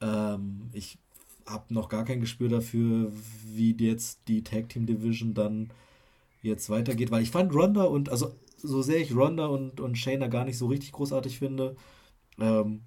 [0.00, 0.98] Ähm, ich
[1.46, 3.10] habe noch gar kein Gespür dafür,
[3.46, 5.70] wie jetzt die Tag Team Division dann
[6.42, 10.28] jetzt weitergeht, weil ich fand Ronda und also so sehr ich Ronda und, und Shayna
[10.28, 11.76] gar nicht so richtig großartig finde,
[12.40, 12.82] ähm,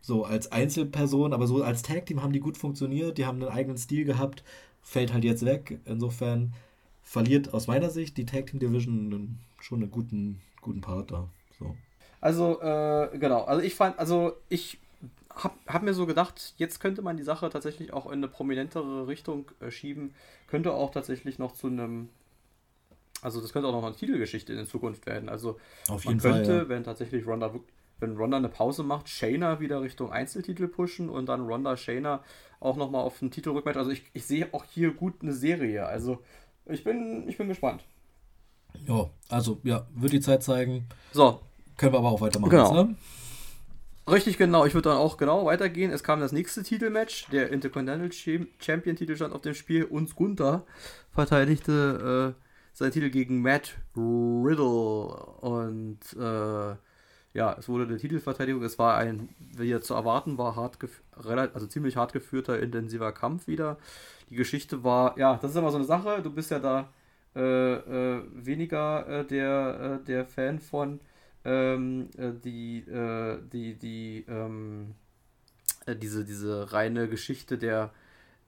[0.00, 3.52] so als Einzelperson, aber so als Tag Team haben die gut funktioniert, die haben einen
[3.52, 4.44] eigenen Stil gehabt,
[4.82, 5.80] fällt halt jetzt weg.
[5.86, 6.54] Insofern
[7.08, 11.26] verliert aus meiner Sicht die Tag Team Division schon einen guten, guten Part da.
[11.58, 11.74] So.
[12.20, 13.44] Also, äh, genau.
[13.44, 14.78] Also ich fand, also ich
[15.30, 19.06] habe hab mir so gedacht, jetzt könnte man die Sache tatsächlich auch in eine prominentere
[19.06, 20.14] Richtung äh, schieben.
[20.48, 22.10] Könnte auch tatsächlich noch zu einem,
[23.22, 25.30] also das könnte auch noch eine Titelgeschichte in Zukunft werden.
[25.30, 26.68] Also Auf man könnte, Fall, ja.
[26.68, 27.54] wenn tatsächlich Ronda,
[28.00, 32.22] wenn Ronda eine Pause macht, Shayna wieder Richtung Einzeltitel pushen und dann Ronda Shayna
[32.60, 33.78] auch nochmal auf den Titel rückmatch.
[33.78, 35.86] Also ich, ich sehe auch hier gut eine Serie.
[35.86, 36.18] Also
[36.68, 37.84] ich bin, ich bin gespannt.
[38.86, 40.86] Ja, also ja, wird die Zeit zeigen.
[41.12, 41.40] So,
[41.76, 42.50] können wir aber auch weitermachen.
[42.50, 42.72] Genau.
[42.72, 42.96] Ne?
[44.10, 44.64] Richtig, genau.
[44.64, 45.90] Ich würde dann auch genau weitergehen.
[45.90, 47.28] Es kam das nächste Titelmatch.
[47.30, 48.10] Der Intercontinental
[48.58, 49.84] Champion-Titel stand auf dem Spiel.
[49.84, 50.64] Uns Gunther
[51.12, 55.08] verteidigte äh, seinen Titel gegen Matt Riddle.
[55.40, 56.76] Und äh,
[57.34, 58.62] ja, es wurde eine Titelverteidigung.
[58.62, 60.78] Es war ein, wie ja zu erwarten war, hart
[61.54, 63.76] also ziemlich hart geführter, intensiver Kampf wieder.
[64.30, 66.20] Die Geschichte war, ja, das ist immer so eine Sache.
[66.22, 66.88] Du bist ja da
[67.34, 71.00] äh, äh weniger äh, der, äh, der Fan von
[71.44, 74.94] ähm, äh, die, äh, die, die, ähm,
[75.86, 77.90] äh, diese, diese reine Geschichte der,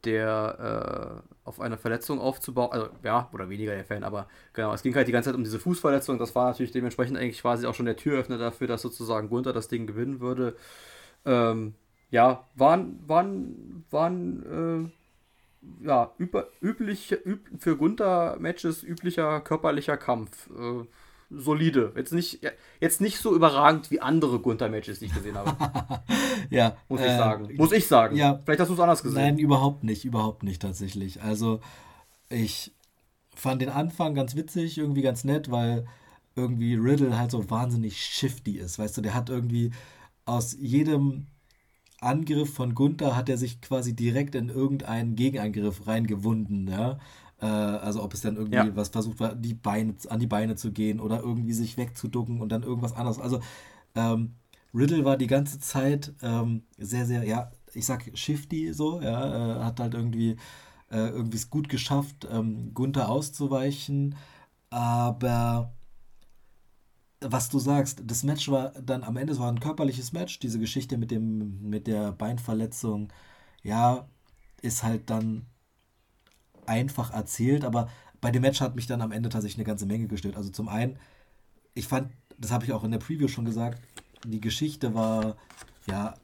[0.05, 4.83] der äh, auf einer Verletzung aufzubauen, also ja, oder weniger der Fan, aber genau, es
[4.83, 7.75] ging halt die ganze Zeit um diese Fußverletzung, das war natürlich dementsprechend eigentlich quasi auch
[7.75, 10.57] schon der Türöffner dafür, dass sozusagen Gunther das Ding gewinnen würde.
[11.25, 11.75] Ähm,
[12.11, 14.93] ja, waren, waren, waren,
[15.83, 20.49] ja, über, üblich, üb, für Gunther-Matches üblicher körperlicher Kampf.
[20.51, 20.85] Äh,
[21.31, 21.92] solide.
[21.96, 22.40] Jetzt nicht,
[22.81, 25.57] jetzt nicht so überragend wie andere Gunther-Matches, die ich gesehen habe.
[26.51, 26.77] ja.
[26.88, 27.49] Muss ich äh, sagen.
[27.57, 28.16] Muss ich sagen.
[28.16, 29.20] Ja, Vielleicht hast du es anders gesehen.
[29.20, 30.05] Nein, überhaupt nicht.
[30.05, 31.23] Überhaupt nicht tatsächlich.
[31.23, 31.61] Also,
[32.29, 32.73] ich
[33.35, 35.87] fand den Anfang ganz witzig, irgendwie ganz nett, weil
[36.35, 38.79] irgendwie Riddle halt so wahnsinnig shifty ist.
[38.79, 39.73] Weißt du, der hat irgendwie
[40.25, 41.27] aus jedem
[42.00, 46.98] Angriff von Gunther hat er sich quasi direkt in irgendeinen Gegenangriff reingewunden, ja.
[47.40, 48.76] Äh, also ob es dann irgendwie ja.
[48.76, 52.50] was versucht war, die Beine, an die Beine zu gehen oder irgendwie sich wegzuducken und
[52.50, 53.18] dann irgendwas anderes.
[53.18, 53.40] Also
[53.94, 54.34] ähm,
[54.74, 59.64] Riddle war die ganze Zeit ähm, sehr, sehr, ja, ich sag shifty so, ja, äh,
[59.64, 60.36] hat halt irgendwie
[60.90, 64.16] äh, irgendwie es gut geschafft, ähm, Gunther auszuweichen,
[64.70, 65.72] aber
[67.20, 70.59] was du sagst, das Match war dann am Ende, es war ein körperliches Match, diese
[70.59, 73.12] Geschichte mit dem, mit der Beinverletzung,
[73.62, 74.09] ja,
[74.62, 75.46] ist halt dann
[76.66, 77.88] einfach erzählt, aber
[78.20, 80.37] bei dem Match hat mich dann am Ende tatsächlich eine ganze Menge gestört.
[80.37, 80.98] Also zum einen,
[81.74, 83.80] ich fand, das habe ich auch in der Preview schon gesagt,
[84.26, 85.37] die Geschichte war
[85.87, 86.14] ja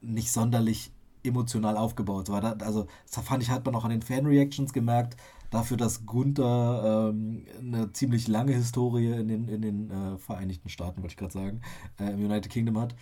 [0.00, 0.92] nicht sonderlich
[1.24, 2.40] emotional aufgebaut war.
[2.40, 5.16] Da, also, das fand ich, hat man auch an den Fan-Reactions gemerkt,
[5.50, 11.02] dafür, dass Gunther ähm, eine ziemlich lange Historie in den, in den äh, Vereinigten Staaten,
[11.02, 11.60] wollte ich gerade sagen,
[11.98, 12.94] äh, im United Kingdom hat,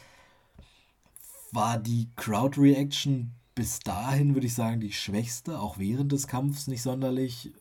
[1.53, 6.83] war die Crowd-Reaction bis dahin, würde ich sagen, die schwächste, auch während des Kampfs nicht
[6.83, 7.53] sonderlich,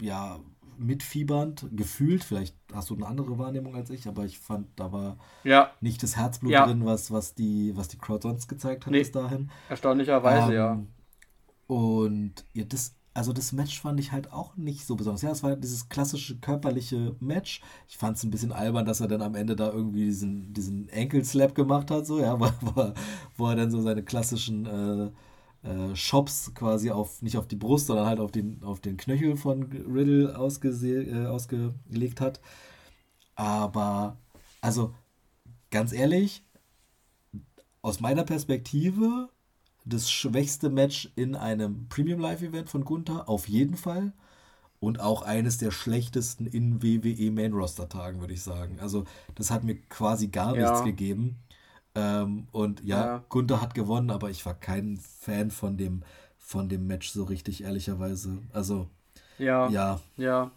[0.00, 0.40] ja,
[0.78, 2.24] mitfiebernd gefühlt.
[2.24, 5.70] Vielleicht hast du eine andere Wahrnehmung als ich, aber ich fand, da war ja.
[5.80, 6.66] nicht das Herzblut ja.
[6.66, 9.00] drin, was, was, die, was die Crowd sonst gezeigt hat nee.
[9.00, 9.50] bis dahin.
[9.68, 10.82] Erstaunlicherweise, ähm, ja.
[11.66, 15.22] Und ja, das, also das Match fand ich halt auch nicht so besonders.
[15.22, 17.60] Ja, es war dieses klassische körperliche Match.
[17.88, 20.90] Ich fand es ein bisschen albern, dass er dann am Ende da irgendwie diesen, diesen
[20.92, 22.92] Ankle-Slap gemacht hat, so, ja, wo, wo,
[23.36, 25.10] wo er dann so seine klassischen äh,
[25.68, 29.36] äh, Shops quasi auf, nicht auf die Brust, sondern halt auf den, auf den Knöchel
[29.36, 32.40] von Riddle äh, ausgelegt hat.
[33.36, 34.18] Aber,
[34.60, 34.94] also,
[35.70, 36.42] ganz ehrlich,
[37.82, 39.28] aus meiner Perspektive
[39.84, 44.12] das schwächste Match in einem Premium Live Event von Gunther, auf jeden Fall.
[44.80, 48.78] Und auch eines der schlechtesten in WWE Main Roster Tagen, würde ich sagen.
[48.80, 50.70] Also, das hat mir quasi gar ja.
[50.70, 51.38] nichts gegeben.
[51.94, 56.02] Ähm, und ja, ja, Gunther hat gewonnen, aber ich war kein Fan von dem,
[56.38, 58.38] von dem Match so richtig, ehrlicherweise.
[58.52, 58.88] Also,
[59.38, 59.68] ja.
[59.68, 60.00] Ja.
[60.16, 60.50] Ja.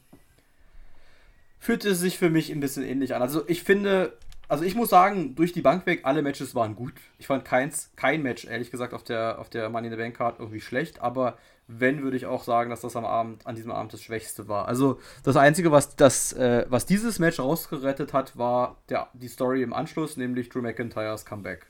[1.59, 3.21] Fühlte sich für mich ein bisschen ähnlich an.
[3.21, 4.13] Also, ich finde,
[4.47, 6.93] also ich muss sagen, durch die Bank weg, alle Matches waren gut.
[7.17, 10.15] Ich fand keins, kein Match, ehrlich gesagt, auf der, auf der Money in the Bank
[10.15, 13.71] Card irgendwie schlecht, aber wenn, würde ich auch sagen, dass das am Abend, an diesem
[13.71, 14.67] Abend das Schwächste war.
[14.67, 19.63] Also das Einzige, was, das, äh, was dieses Match rausgerettet hat, war der, die Story
[19.63, 21.67] im Anschluss, nämlich Drew McIntyres Comeback.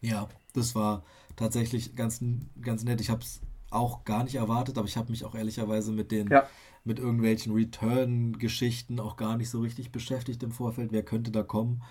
[0.00, 1.02] Ja, das war
[1.36, 2.24] tatsächlich ganz,
[2.60, 3.02] ganz nett.
[3.02, 6.28] Ich habe es auch gar nicht erwartet, aber ich habe mich auch ehrlicherweise mit den
[6.28, 6.46] ja.
[6.84, 10.92] Mit irgendwelchen Return-Geschichten auch gar nicht so richtig beschäftigt im Vorfeld.
[10.92, 11.82] Wer könnte da kommen?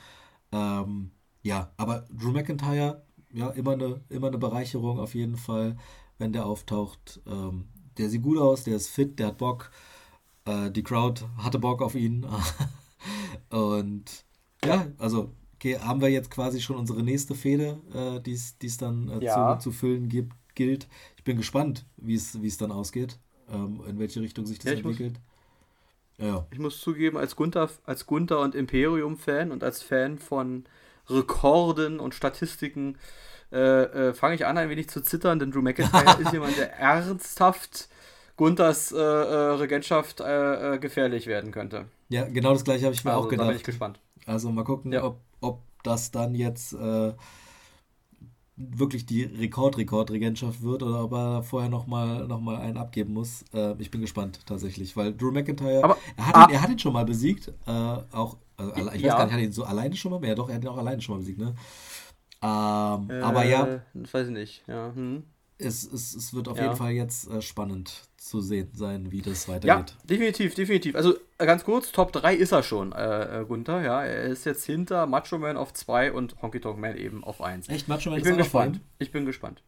[0.51, 5.77] Ähm, ja, aber Drew McIntyre, ja, immer eine, immer eine Bereicherung auf jeden Fall,
[6.19, 7.21] wenn der auftaucht.
[7.25, 9.71] Ähm, der sieht gut aus, der ist fit, der hat Bock.
[10.45, 12.25] Äh, die Crowd hatte Bock auf ihn.
[13.49, 14.25] Und
[14.63, 19.09] ja, also okay, haben wir jetzt quasi schon unsere nächste Fehde, äh, die es dann
[19.09, 19.57] äh, ja.
[19.59, 20.87] zu, zu füllen gibt, gilt.
[21.17, 23.19] Ich bin gespannt, wie es dann ausgeht,
[23.51, 25.13] ähm, in welche Richtung sich das ja, entwickelt.
[26.17, 26.45] Muss, ja.
[26.51, 30.65] Ich muss zugeben, als Gunther, als Gunther und Imperium-Fan und als Fan von
[31.09, 32.97] Rekorden und Statistiken
[33.51, 36.73] äh, äh, fange ich an, ein wenig zu zittern, denn Drew McIntyre ist jemand, der
[36.79, 37.89] ernsthaft
[38.35, 41.85] Gunthers äh, äh Regentschaft äh, äh, gefährlich werden könnte.
[42.09, 43.45] Ja, genau das gleiche habe ich mir also, auch gedacht.
[43.45, 43.99] Da bin ich gespannt.
[44.25, 45.03] Also mal gucken, ja.
[45.03, 46.75] ob, ob das dann jetzt
[48.71, 53.43] wirklich die Rekord-Rekord-Regentschaft wird oder ob er vorher nochmal noch mal einen abgeben muss.
[53.53, 56.69] Äh, ich bin gespannt tatsächlich, weil Drew McIntyre, aber, er, hat ah, ihn, er hat
[56.69, 59.13] ihn schon mal besiegt, äh, auch, also, ich ja.
[59.13, 60.69] weiß gar nicht, hat er ihn so alleine schon mal, ja doch, er hat ihn
[60.69, 61.55] auch alleine schon mal besiegt, ne?
[62.41, 63.81] Ähm, äh, aber ja.
[63.93, 64.93] Weiß ich nicht, ja.
[64.93, 65.23] Hm
[65.57, 66.63] es, es, es wird auf ja.
[66.65, 69.91] jeden Fall jetzt äh, spannend zu sehen sein, wie das weitergeht.
[69.91, 70.95] Ja, definitiv, definitiv.
[70.95, 74.03] Also äh, ganz kurz, Top 3 ist er schon, äh, äh, Gunther, ja.
[74.03, 77.69] Er ist jetzt hinter Macho Man auf 2 und Honky Tonk Man eben auf 1.
[77.69, 78.73] Echt, Macho Man ich ist bin auch gespannt.
[78.73, 78.95] noch vor ihm?
[78.97, 79.61] Ich bin gespannt.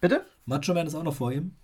[0.00, 0.24] Bitte?
[0.46, 1.56] Macho Man ist auch noch vor ihm?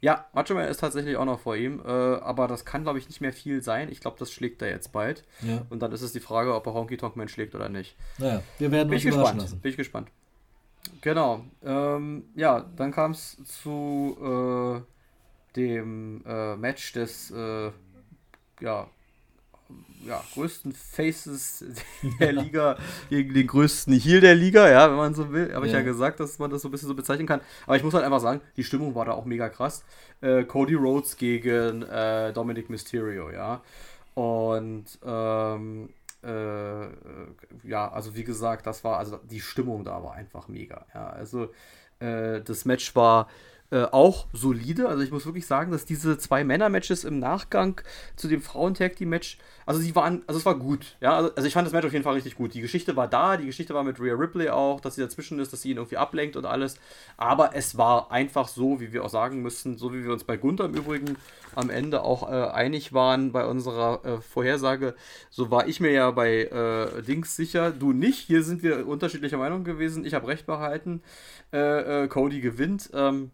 [0.00, 3.08] Ja, Macho Man ist tatsächlich auch noch vor ihm, äh, aber das kann, glaube ich,
[3.08, 3.90] nicht mehr viel sein.
[3.90, 5.24] Ich glaube, das schlägt er jetzt bald.
[5.42, 5.66] Ja.
[5.68, 7.96] Und dann ist es die Frage, ob er Honky Tonk Man schlägt oder nicht.
[8.18, 9.58] Naja, wir werden Bin uns überraschen lassen.
[9.58, 10.12] Bin ich gespannt.
[11.00, 11.44] Genau.
[11.64, 14.16] Ähm, ja, dann kam es zu
[14.86, 14.93] äh,
[15.56, 17.70] dem äh, Match des äh,
[18.60, 18.88] ja,
[20.06, 21.64] ja, größten Faces
[22.20, 22.76] der Liga
[23.08, 25.54] gegen den größten Heal der Liga, ja, wenn man so will.
[25.54, 25.78] Habe ich ja.
[25.78, 27.40] ja gesagt, dass man das so ein bisschen so bezeichnen kann.
[27.66, 29.84] Aber ich muss halt einfach sagen, die Stimmung war da auch mega krass.
[30.20, 33.62] Äh, Cody Rhodes gegen äh, Dominic Mysterio, ja.
[34.14, 35.88] Und ähm,
[36.22, 36.86] äh,
[37.66, 40.86] ja, also wie gesagt, das war, also die Stimmung da war einfach mega.
[40.94, 41.48] Ja, also
[41.98, 43.28] äh, das Match war
[43.74, 44.88] äh, auch solide.
[44.88, 47.80] Also ich muss wirklich sagen, dass diese zwei Männer-Matches im Nachgang
[48.14, 50.96] zu dem Frauen-Tag-Team-Match, also sie waren, also es war gut.
[51.00, 52.54] Ja, also, also, ich fand das Match auf jeden Fall richtig gut.
[52.54, 55.52] Die Geschichte war da, die Geschichte war mit Rhea Ripley auch, dass sie dazwischen ist,
[55.52, 56.76] dass sie ihn irgendwie ablenkt und alles.
[57.16, 60.36] Aber es war einfach so, wie wir auch sagen müssen, so wie wir uns bei
[60.36, 61.16] Gunther im Übrigen
[61.56, 64.94] am Ende auch äh, einig waren bei unserer äh, Vorhersage.
[65.30, 68.20] So war ich mir ja bei äh, Dings sicher, du nicht.
[68.20, 70.04] Hier sind wir unterschiedlicher Meinung gewesen.
[70.04, 71.02] Ich habe recht behalten.
[71.50, 72.90] Äh, Cody gewinnt.
[72.94, 73.32] Ähm,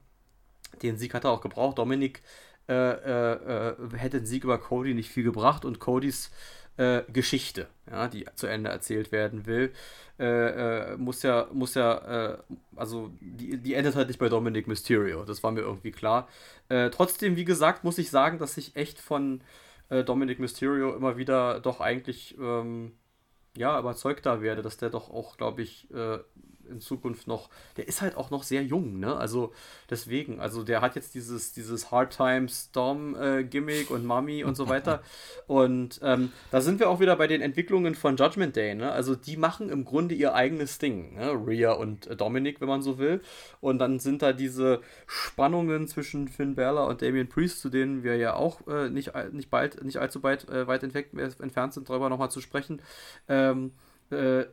[0.82, 1.78] den Sieg hat er auch gebraucht.
[1.78, 2.22] Dominik
[2.70, 6.30] äh, äh, äh, hätte den Sieg über Cody nicht viel gebracht und Codys
[6.76, 9.72] äh, Geschichte, ja, die zu Ende erzählt werden will,
[10.20, 12.38] äh, äh, muss ja, muss ja,
[12.76, 15.24] also die, die endet halt nicht bei Dominic Mysterio.
[15.24, 16.28] Das war mir irgendwie klar.
[16.68, 19.40] trotzdem, wie gesagt, muss ich sagen, dass ich echt von
[19.88, 22.92] Dominic Mysterio immer wieder doch eigentlich ähm,
[23.56, 25.88] ja, überzeugter werde, dass der doch auch, glaube ich,
[26.70, 29.16] in Zukunft noch, der ist halt auch noch sehr jung, ne?
[29.16, 29.52] Also
[29.88, 34.56] deswegen, also der hat jetzt dieses, dieses Hard Times Storm äh, Gimmick und Mummy und
[34.56, 35.02] so weiter.
[35.46, 38.92] und ähm, da sind wir auch wieder bei den Entwicklungen von Judgment Day, ne?
[38.92, 41.32] Also die machen im Grunde ihr eigenes Ding, ne?
[41.32, 43.20] Rhea und äh, Dominic, wenn man so will.
[43.60, 48.16] Und dann sind da diese Spannungen zwischen Finn Balor und Damien Priest, zu denen wir
[48.16, 52.30] ja auch äh, nicht, nicht bald, nicht allzu weit, äh, weit entfernt sind, darüber nochmal
[52.30, 52.80] zu sprechen.
[53.28, 53.72] Ähm,
[54.10, 54.46] äh,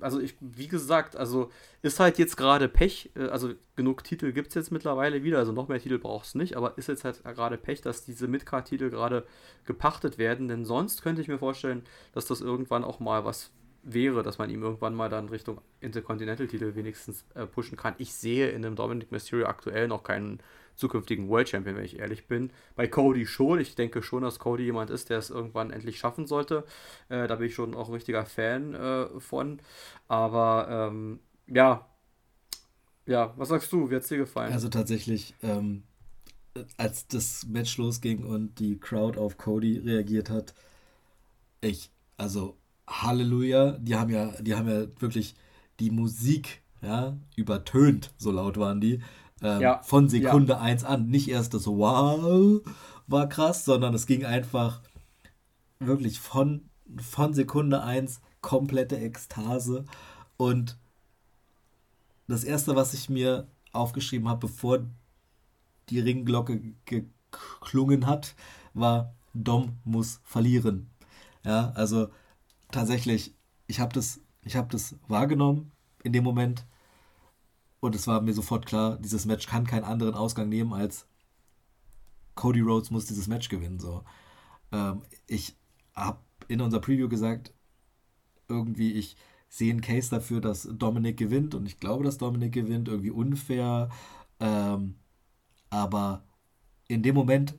[0.00, 1.50] also ich, wie gesagt, also
[1.82, 5.52] ist halt jetzt gerade Pech, äh, also genug Titel gibt es jetzt mittlerweile wieder, also
[5.52, 8.90] noch mehr Titel brauchst du nicht, aber ist jetzt halt gerade Pech, dass diese Midcard-Titel
[8.90, 9.26] gerade
[9.64, 13.50] gepachtet werden, denn sonst könnte ich mir vorstellen, dass das irgendwann auch mal was
[13.82, 17.94] wäre, dass man ihm irgendwann mal dann Richtung Intercontinental-Titel wenigstens äh, pushen kann.
[17.98, 20.40] Ich sehe in dem Dominic Mysterio aktuell noch keinen
[20.80, 22.50] zukünftigen World Champion, wenn ich ehrlich bin.
[22.74, 23.60] Bei Cody schon.
[23.60, 26.64] Ich denke schon, dass Cody jemand ist, der es irgendwann endlich schaffen sollte.
[27.08, 29.60] Äh, da bin ich schon auch ein richtiger Fan äh, von.
[30.08, 31.86] Aber ähm, ja.
[33.06, 33.90] Ja, was sagst du?
[33.90, 34.52] Wie hat es dir gefallen?
[34.52, 35.84] Also tatsächlich, ähm,
[36.76, 40.54] als das Match losging und die Crowd auf Cody reagiert hat,
[41.60, 42.56] ich, also
[42.88, 45.34] Halleluja, die haben ja, die haben ja wirklich
[45.78, 49.00] die Musik ja, übertönt, so laut waren die.
[49.42, 49.82] Ähm, ja.
[49.82, 50.60] Von Sekunde ja.
[50.60, 51.08] 1 an.
[51.08, 52.62] Nicht erst das Wow
[53.06, 54.80] war krass, sondern es ging einfach
[55.78, 56.68] wirklich von,
[57.00, 59.84] von Sekunde 1 komplette Ekstase.
[60.36, 60.78] Und
[62.28, 64.80] das erste, was ich mir aufgeschrieben habe, bevor
[65.88, 68.34] die Ringglocke geklungen hat,
[68.74, 70.88] war Dom muss verlieren.
[71.44, 72.08] Ja, also
[72.70, 73.34] tatsächlich,
[73.66, 75.72] ich habe das, ich habe das wahrgenommen
[76.02, 76.64] in dem Moment
[77.80, 81.06] und es war mir sofort klar, dieses Match kann keinen anderen Ausgang nehmen als
[82.34, 83.78] Cody Rhodes muss dieses Match gewinnen.
[83.78, 84.02] So.
[84.72, 85.56] Ähm, ich
[85.94, 87.52] habe in unserer Preview gesagt,
[88.48, 89.16] irgendwie, ich
[89.48, 93.90] sehe einen Case dafür, dass Dominic gewinnt und ich glaube, dass Dominic gewinnt, irgendwie unfair.
[94.38, 94.94] Ähm,
[95.68, 96.24] aber
[96.88, 97.54] in dem Moment,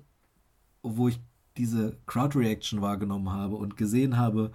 [0.82, 1.20] wo ich
[1.58, 4.52] diese Crowd-Reaction wahrgenommen habe und gesehen habe,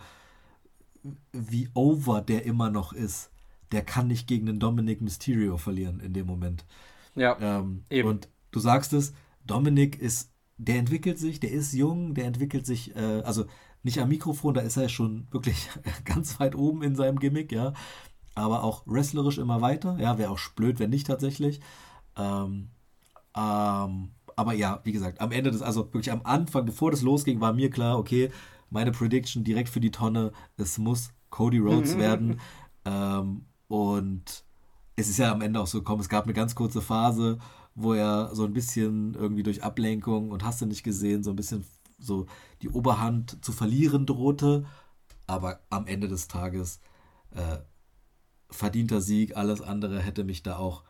[1.33, 3.31] wie over der immer noch ist,
[3.72, 6.64] der kann nicht gegen den Dominic Mysterio verlieren in dem Moment.
[7.14, 7.37] Ja.
[7.40, 8.09] Ähm, eben.
[8.09, 9.12] Und du sagst es,
[9.44, 13.46] Dominic ist, der entwickelt sich, der ist jung, der entwickelt sich, äh, also
[13.83, 15.68] nicht am Mikrofon, da ist er schon wirklich
[16.05, 17.72] ganz weit oben in seinem Gimmick, ja.
[18.35, 19.96] Aber auch wrestlerisch immer weiter.
[19.98, 21.61] Ja, wäre auch blöd, wenn nicht tatsächlich.
[22.16, 22.68] Ähm,
[23.35, 27.40] ähm, aber ja, wie gesagt, am Ende des, also wirklich am Anfang, bevor das losging,
[27.40, 28.31] war mir klar, okay,
[28.68, 31.98] meine Prediction direkt für die Tonne, es muss Cody Rhodes mhm.
[31.98, 32.40] werden.
[32.88, 34.44] Ähm, und
[34.96, 37.38] es ist ja am Ende auch so gekommen, es gab eine ganz kurze Phase,
[37.74, 41.37] wo er so ein bisschen irgendwie durch Ablenkung und hast du nicht gesehen, so ein
[41.37, 41.64] bisschen
[41.98, 42.26] so
[42.62, 44.64] die Oberhand zu verlieren drohte.
[45.26, 46.81] Aber am Ende des Tages
[47.33, 47.59] äh,
[48.50, 50.85] verdienter Sieg, alles andere hätte mich da auch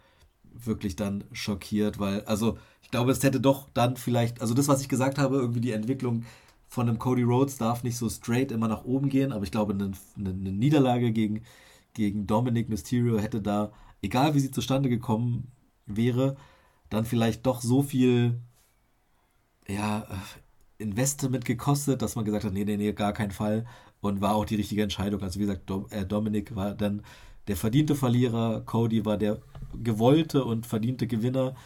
[0.44, 4.80] wirklich dann schockiert, weil, also ich glaube, es hätte doch dann vielleicht, also das, was
[4.80, 6.24] ich gesagt habe, irgendwie die Entwicklung
[6.68, 9.74] von einem Cody Rhodes darf nicht so straight immer nach oben gehen, aber ich glaube,
[9.74, 11.42] eine, eine, eine Niederlage gegen
[11.96, 15.50] gegen Dominic Mysterio hätte da, egal wie sie zustande gekommen
[15.86, 16.36] wäre,
[16.90, 18.40] dann vielleicht doch so viel
[19.66, 20.06] ja,
[20.78, 23.66] Investment gekostet, dass man gesagt hat, nee, nee, nee, gar keinen Fall.
[24.00, 25.22] Und war auch die richtige Entscheidung.
[25.22, 27.02] Also wie gesagt, Dom, äh, Dominic war dann
[27.48, 29.40] der verdiente Verlierer, Cody war der
[29.82, 31.56] gewollte und verdiente Gewinner.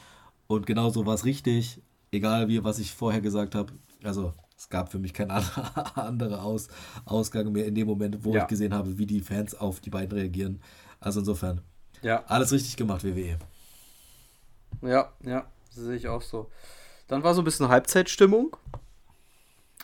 [0.46, 3.72] Und genauso war es richtig, egal wie, was ich vorher gesagt habe.
[4.02, 5.30] Also es gab für mich keinen
[5.94, 6.68] anderen Aus,
[7.06, 8.42] Ausgang mehr in dem Moment, wo ja.
[8.42, 10.60] ich gesehen habe, wie die Fans auf die beiden reagieren.
[11.00, 11.62] Also insofern,
[12.02, 12.22] ja.
[12.26, 13.38] alles richtig gemacht, WWE.
[14.82, 16.50] Ja, ja, sehe ich auch so.
[17.08, 18.54] Dann war so ein bisschen Halbzeitstimmung.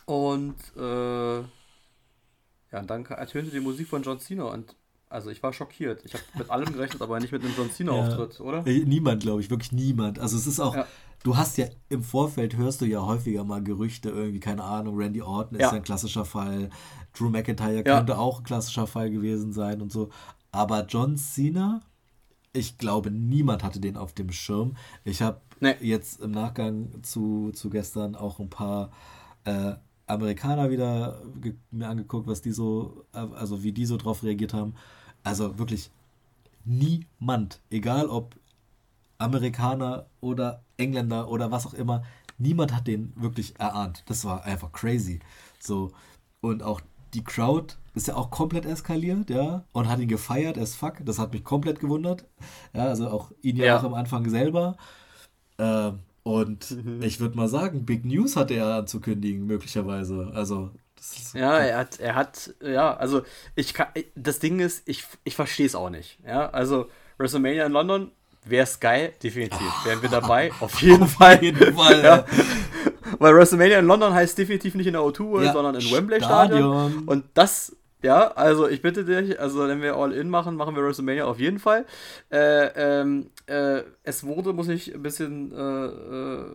[0.05, 4.75] Und äh, ja, und dann ertönte die Musik von John Cena und
[5.09, 6.05] also ich war schockiert.
[6.05, 8.45] Ich habe mit allem gerechnet, aber nicht mit einem John Cena-Auftritt, ja.
[8.45, 8.61] oder?
[8.61, 10.19] Niemand, glaube ich, wirklich niemand.
[10.19, 10.85] Also es ist auch, ja.
[11.23, 15.21] Du hast ja im Vorfeld hörst du ja häufiger mal Gerüchte, irgendwie, keine Ahnung, Randy
[15.21, 15.71] Orton ist ja.
[15.71, 16.69] ein klassischer Fall,
[17.13, 20.09] Drew McIntyre könnte auch ein klassischer Fall gewesen sein und so.
[20.51, 21.81] Aber John Cena,
[22.53, 24.75] ich glaube, niemand hatte den auf dem Schirm.
[25.03, 25.75] Ich habe nee.
[25.81, 28.91] jetzt im Nachgang zu, zu gestern auch ein paar
[29.43, 29.73] äh,
[30.07, 31.21] Amerikaner wieder
[31.71, 34.75] mir angeguckt, was die so, also wie die so drauf reagiert haben.
[35.23, 35.91] Also wirklich
[36.63, 38.35] niemand, egal ob
[39.17, 42.03] Amerikaner oder Engländer oder was auch immer,
[42.37, 44.03] niemand hat den wirklich erahnt.
[44.07, 45.19] Das war einfach crazy.
[45.59, 45.91] So
[46.41, 46.81] und auch
[47.13, 50.97] die Crowd ist ja auch komplett eskaliert, ja, und hat ihn gefeiert as fuck.
[51.03, 52.25] Das hat mich komplett gewundert.
[52.73, 54.77] Ja, also auch ihn ja, ja auch am Anfang selber.
[55.57, 57.01] Ähm, und mhm.
[57.01, 60.31] ich würde mal sagen, Big News hatte er anzukündigen, möglicherweise.
[60.33, 60.71] Also.
[61.33, 63.23] ja, er hat, er hat, ja, also
[63.55, 66.19] ich kann, das Ding ist, ich, ich verstehe es auch nicht.
[66.25, 68.11] Ja, also WrestleMania in London
[68.49, 69.85] wäre es geil, definitiv.
[69.85, 71.43] Wären wir dabei, auf jeden auf Fall.
[71.43, 72.25] Jeden Fall ja.
[73.19, 77.03] Weil WrestleMania in London heißt definitiv nicht in der O2, ja, sondern in Wembley Stadion.
[77.05, 81.25] Und das ja, also ich bitte dich, also wenn wir All-In machen, machen wir WrestleMania
[81.25, 81.83] auf jeden Fall.
[82.29, 86.45] Äh, ähm, äh, es wurde, muss ich ein bisschen, äh, äh,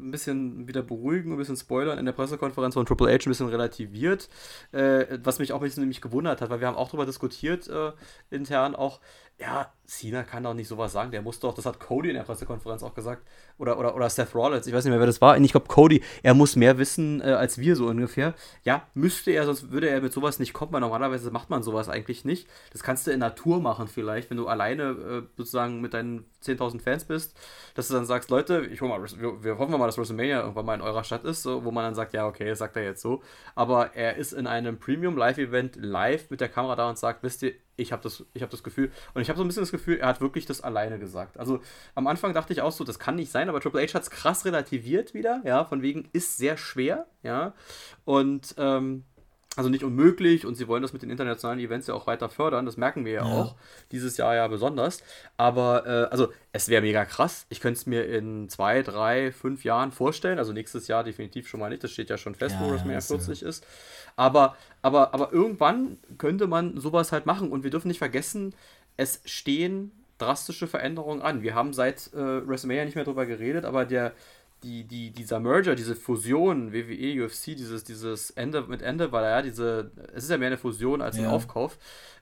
[0.00, 3.48] ein bisschen wieder beruhigen, ein bisschen spoilern, in der Pressekonferenz von Triple H ein bisschen
[3.48, 4.28] relativiert,
[4.70, 7.66] äh, was mich auch ein bisschen nämlich gewundert hat, weil wir haben auch darüber diskutiert,
[7.66, 7.90] äh,
[8.30, 9.00] intern auch,
[9.42, 12.22] ja, Cena kann doch nicht sowas sagen, der muss doch, das hat Cody in der
[12.22, 13.26] Pressekonferenz auch gesagt,
[13.58, 16.00] oder, oder, oder Seth Rollins, ich weiß nicht mehr, wer das war, ich glaube Cody,
[16.22, 18.34] er muss mehr wissen äh, als wir so ungefähr.
[18.62, 21.88] Ja, müsste er, sonst würde er mit sowas nicht kommen, weil normalerweise macht man sowas
[21.88, 22.48] eigentlich nicht.
[22.72, 26.80] Das kannst du in Natur machen vielleicht, wenn du alleine äh, sozusagen mit deinen 10.000
[26.80, 27.36] Fans bist,
[27.74, 30.66] dass du dann sagst, Leute, ich hol mal, wir, wir hoffen mal, dass WrestleMania irgendwann
[30.66, 33.02] mal in eurer Stadt ist, so, wo man dann sagt, ja, okay, sagt er jetzt
[33.02, 33.22] so,
[33.56, 37.54] aber er ist in einem Premium-Live-Event live mit der Kamera da und sagt, wisst ihr,
[37.82, 40.08] ich habe das, hab das Gefühl, und ich habe so ein bisschen das Gefühl, er
[40.08, 41.38] hat wirklich das alleine gesagt.
[41.38, 41.60] Also
[41.94, 44.10] am Anfang dachte ich auch so, das kann nicht sein, aber Triple H hat es
[44.10, 47.54] krass relativiert wieder, ja, von wegen ist sehr schwer, ja,
[48.04, 49.04] und ähm,
[49.54, 52.64] also nicht unmöglich und sie wollen das mit den internationalen Events ja auch weiter fördern,
[52.64, 53.34] das merken wir ja, ja.
[53.34, 53.56] auch,
[53.90, 55.02] dieses Jahr ja besonders.
[55.36, 57.46] Aber äh, also es wäre mega krass.
[57.50, 60.38] Ich könnte es mir in zwei, drei, fünf Jahren vorstellen.
[60.38, 63.00] Also nächstes Jahr definitiv schon mal nicht, das steht ja schon fest, ja, wo WrestleMania
[63.02, 63.66] 40 ist.
[64.16, 68.54] Aber, aber, aber irgendwann könnte man sowas halt machen und wir dürfen nicht vergessen,
[68.96, 71.42] es stehen drastische Veränderungen an.
[71.42, 74.12] Wir haben seit äh, WrestleMania nicht mehr drüber geredet, aber der
[74.62, 79.42] die, die, dieser Merger, diese Fusion, WWE, UFC, dieses, dieses Ende mit Ende, weil ja
[79.42, 81.78] diese, es ist ja mehr eine Fusion als ein Aufkauf,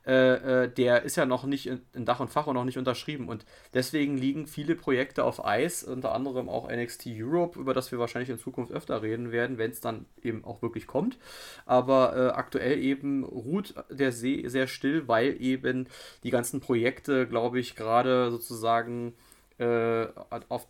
[0.07, 2.79] äh, äh, der ist ja noch nicht in, in, Dach und Fach und noch nicht
[2.79, 3.29] unterschrieben.
[3.29, 7.99] Und deswegen liegen viele Projekte auf Eis, unter anderem auch NXT Europe, über das wir
[7.99, 11.19] wahrscheinlich in Zukunft öfter reden werden, wenn es dann eben auch wirklich kommt.
[11.67, 15.87] Aber äh, aktuell eben ruht der See sehr still, weil eben
[16.25, 19.15] die ganzen Projekte, glaube ich, gerade sozusagen
[19.61, 20.09] äh,
[20.49, 20.67] auf,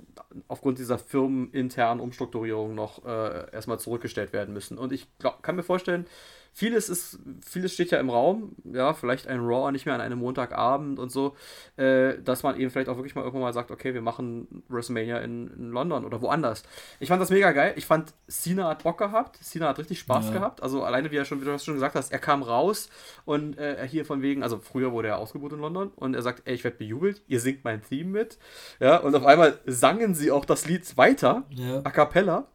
[0.48, 4.78] aufgrund dieser firmeninternen Umstrukturierung noch äh, erstmal zurückgestellt werden müssen.
[4.78, 6.06] Und ich glaub, kann mir vorstellen,
[6.52, 10.18] vieles ist, vieles steht ja im Raum, ja, vielleicht ein Raw nicht mehr an einem
[10.18, 11.36] Montagabend und so,
[11.76, 15.18] äh, dass man eben vielleicht auch wirklich mal irgendwann mal sagt, okay, wir machen WrestleMania
[15.18, 16.62] in, in, London oder woanders.
[16.98, 17.74] Ich fand das mega geil.
[17.76, 20.32] Ich fand, Cena hat Bock gehabt, Cena hat richtig Spaß ja.
[20.32, 20.62] gehabt.
[20.62, 22.90] Also alleine, wie er schon, wie du schon gesagt hast, er kam raus
[23.24, 26.42] und äh, hier von wegen, also früher wurde er ausgebucht in London und er sagt,
[26.46, 28.38] ey, ich werde bejubelt, ihr singt mein Theme mit.
[28.80, 31.80] Ja, und auf einmal sangen sie auch das Lied weiter, ja.
[31.84, 32.46] a cappella.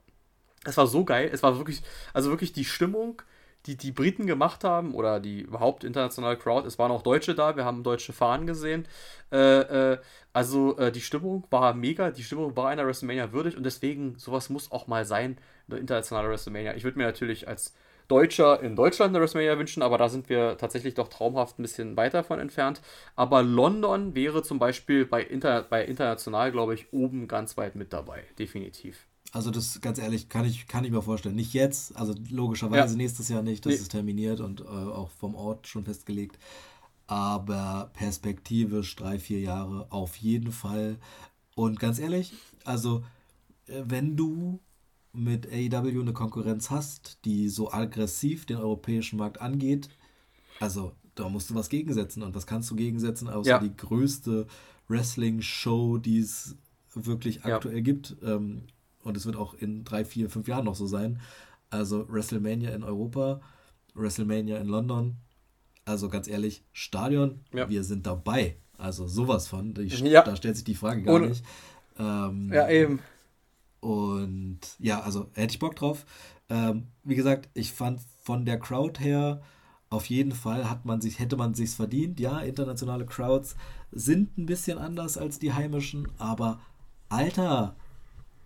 [0.66, 1.30] Es war so geil.
[1.32, 1.82] Es war wirklich,
[2.14, 3.22] also wirklich die Stimmung
[3.66, 6.68] die die Briten gemacht haben oder die überhaupt internationale Crowd.
[6.68, 8.88] Es waren auch Deutsche da, wir haben deutsche Fahnen gesehen.
[9.32, 9.98] Äh, äh,
[10.34, 14.50] also äh, die Stimmung war mega, die Stimmung war einer WrestleMania würdig und deswegen sowas
[14.50, 15.38] muss auch mal sein,
[15.70, 16.76] eine internationale WrestleMania.
[16.76, 17.74] Ich würde mir natürlich als
[18.08, 21.98] Deutscher in Deutschland eine WrestleMania wünschen, aber da sind wir tatsächlich doch traumhaft ein bisschen
[21.98, 22.82] weiter von entfernt.
[23.16, 27.94] Aber London wäre zum Beispiel bei, Inter bei international, glaube ich, oben ganz weit mit
[27.94, 29.08] dabei, definitiv.
[29.36, 31.36] Also das ganz ehrlich kann ich, kann ich mir vorstellen.
[31.36, 32.98] Nicht jetzt, also logischerweise ja.
[32.98, 33.80] nächstes Jahr nicht, das nee.
[33.80, 36.40] ist terminiert und äh, auch vom Ort schon festgelegt.
[37.06, 41.00] Aber perspektivisch drei, vier Jahre auf jeden Fall.
[41.54, 42.32] Und ganz ehrlich,
[42.64, 43.04] also
[43.68, 44.62] äh, wenn du
[45.12, 49.90] mit AEW eine Konkurrenz hast, die so aggressiv den europäischen Markt angeht,
[50.62, 52.24] also da musst du was gegensetzen.
[52.24, 53.60] Und was kannst du gegensetzen, außer ja.
[53.60, 54.48] die größte
[54.88, 56.56] Wrestling-Show, die es
[56.94, 57.82] wirklich aktuell ja.
[57.82, 58.16] gibt.
[58.24, 58.62] Ähm,
[59.06, 61.22] und es wird auch in drei, vier, fünf Jahren noch so sein.
[61.70, 63.40] Also WrestleMania in Europa,
[63.94, 65.18] WrestleMania in London.
[65.86, 67.70] Also ganz ehrlich, Stadion, ja.
[67.70, 68.58] wir sind dabei.
[68.78, 69.74] Also sowas von.
[69.80, 70.24] Ich, ja.
[70.24, 71.30] Da stellt sich die Frage gar Ohne.
[71.30, 71.46] nicht.
[71.98, 73.00] Ähm, ja, eben.
[73.80, 76.06] Und ja, also hätte ich Bock drauf.
[76.50, 79.42] Ähm, wie gesagt, ich fand von der Crowd her
[79.90, 82.20] auf jeden Fall hat man sich, hätte man sich's verdient.
[82.20, 83.56] Ja, internationale Crowds
[83.92, 86.60] sind ein bisschen anders als die heimischen, aber
[87.08, 87.76] Alter,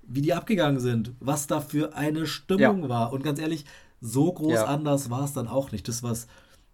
[0.10, 2.90] wie die abgegangen sind, was da für eine Stimmung ja.
[2.90, 3.14] war.
[3.14, 3.66] Und ganz ehrlich,
[4.02, 4.66] so groß ja.
[4.66, 5.88] anders war es dann auch nicht.
[5.88, 6.28] Das, was,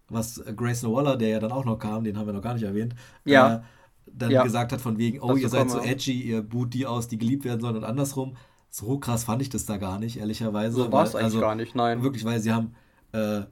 [0.08, 2.62] was Grayson Waller, der ja dann auch noch kam, den haben wir noch gar nicht
[2.62, 3.56] erwähnt, ja.
[3.56, 3.60] Äh,
[4.06, 4.42] dann ja.
[4.42, 7.18] gesagt hat von wegen, oh, das ihr seid so edgy, ihr boot die aus, die
[7.18, 8.36] geliebt werden sollen und andersrum.
[8.70, 10.76] So krass fand ich das da gar nicht, ehrlicherweise.
[10.76, 12.02] So war es eigentlich also, gar nicht, nein.
[12.02, 12.74] Wirklich, weil sie haben
[13.12, 13.42] äh,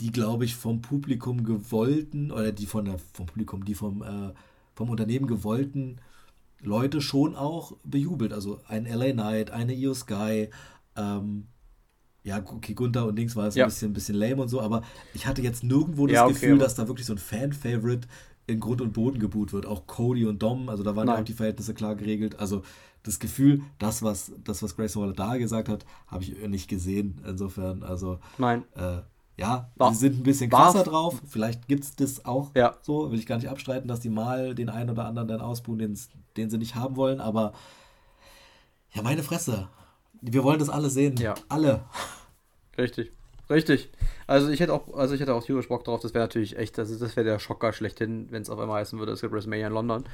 [0.00, 4.32] die, glaube ich, vom Publikum gewollten, oder die von der, vom Publikum, die vom, äh,
[4.74, 6.00] vom Unternehmen gewollten
[6.62, 8.32] Leute schon auch bejubelt.
[8.32, 10.48] Also ein LA Knight, eine Io Sky,
[10.96, 11.46] ähm,
[12.22, 13.64] ja, okay, Gunther und Dings war es ja.
[13.64, 14.82] ein bisschen, ein bisschen lame und so, aber
[15.14, 18.06] ich hatte jetzt nirgendwo das ja, okay, Gefühl, dass da wirklich so ein Fan-Favorite
[18.46, 19.64] in Grund und Boden geboot wird.
[19.64, 22.38] Auch Cody und Dom, also da waren ja auch die Verhältnisse klar geregelt.
[22.38, 22.62] Also
[23.02, 27.22] das Gefühl, das, was, das, was Grayson Waller da gesagt hat, habe ich nicht gesehen.
[27.26, 28.18] Insofern, also.
[28.36, 28.64] Nein.
[28.74, 28.98] Äh,
[29.40, 31.22] ja, war, sie sind ein bisschen krasser drauf.
[31.26, 32.76] Vielleicht gibt es das auch ja.
[32.82, 33.10] so.
[33.10, 35.98] Will ich gar nicht abstreiten, dass die mal den einen oder anderen dann ausbuhen, den,
[36.36, 37.22] den sie nicht haben wollen.
[37.22, 37.54] Aber
[38.92, 39.68] ja, meine Fresse.
[40.20, 41.16] Wir wollen das alle sehen.
[41.16, 41.34] Ja.
[41.48, 41.84] Alle.
[42.76, 43.12] Richtig.
[43.48, 43.90] Richtig.
[44.30, 46.78] Also ich hätte auch, also ich hätte auch tierisch Bock drauf, das wäre natürlich echt,
[46.78, 49.66] das, das wäre der Schocker schlechthin, wenn es auf einmal heißen würde, es gibt WrestleMania
[49.66, 50.04] in London.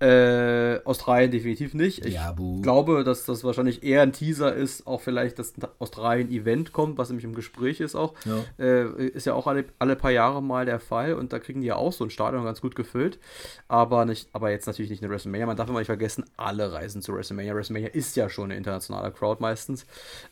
[0.00, 2.04] Äh, Australien definitiv nicht.
[2.04, 6.72] Ich ja, glaube, dass das wahrscheinlich eher ein Teaser ist, auch vielleicht, dass ein Australien-Event
[6.72, 8.14] kommt, was nämlich im Gespräch ist auch.
[8.24, 8.42] Ja.
[8.58, 11.68] Äh, ist ja auch alle, alle paar Jahre mal der Fall und da kriegen die
[11.68, 13.20] ja auch so ein Stadion ganz gut gefüllt.
[13.68, 15.46] Aber nicht, aber jetzt natürlich nicht eine WrestleMania.
[15.46, 17.54] Man darf immer nicht vergessen, alle reisen zu WrestleMania.
[17.54, 19.86] WrestleMania ist ja schon eine internationale Crowd meistens.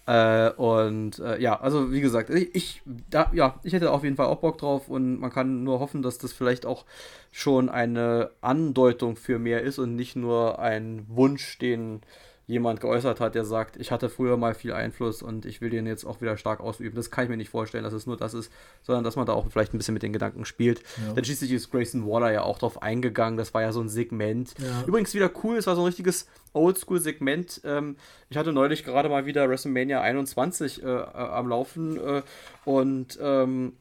[0.07, 4.17] Äh, und äh, ja, also wie gesagt, ich, ich da ja, ich hätte auf jeden
[4.17, 6.85] Fall auch Bock drauf und man kann nur hoffen, dass das vielleicht auch
[7.31, 12.01] schon eine Andeutung für mehr ist und nicht nur ein Wunsch, den
[12.49, 15.87] jemand geäußert hat, der sagt, ich hatte früher mal viel Einfluss und ich will den
[15.87, 16.97] jetzt auch wieder stark ausüben.
[16.97, 18.51] Das kann ich mir nicht vorstellen, dass es nur das ist,
[18.83, 20.81] sondern dass man da auch vielleicht ein bisschen mit den Gedanken spielt.
[20.97, 21.13] Ja.
[21.13, 23.37] Dann schließlich ist Grayson Waller ja auch drauf eingegangen.
[23.37, 24.55] Das war ja so ein Segment.
[24.59, 24.83] Ja.
[24.87, 27.61] Übrigens wieder cool, es war so ein richtiges Oldschool-Segment.
[27.65, 27.97] Ähm,
[28.31, 32.23] ich hatte neulich gerade mal wieder WrestleMania 21 äh, äh, am Laufen äh,
[32.65, 33.75] und ähm,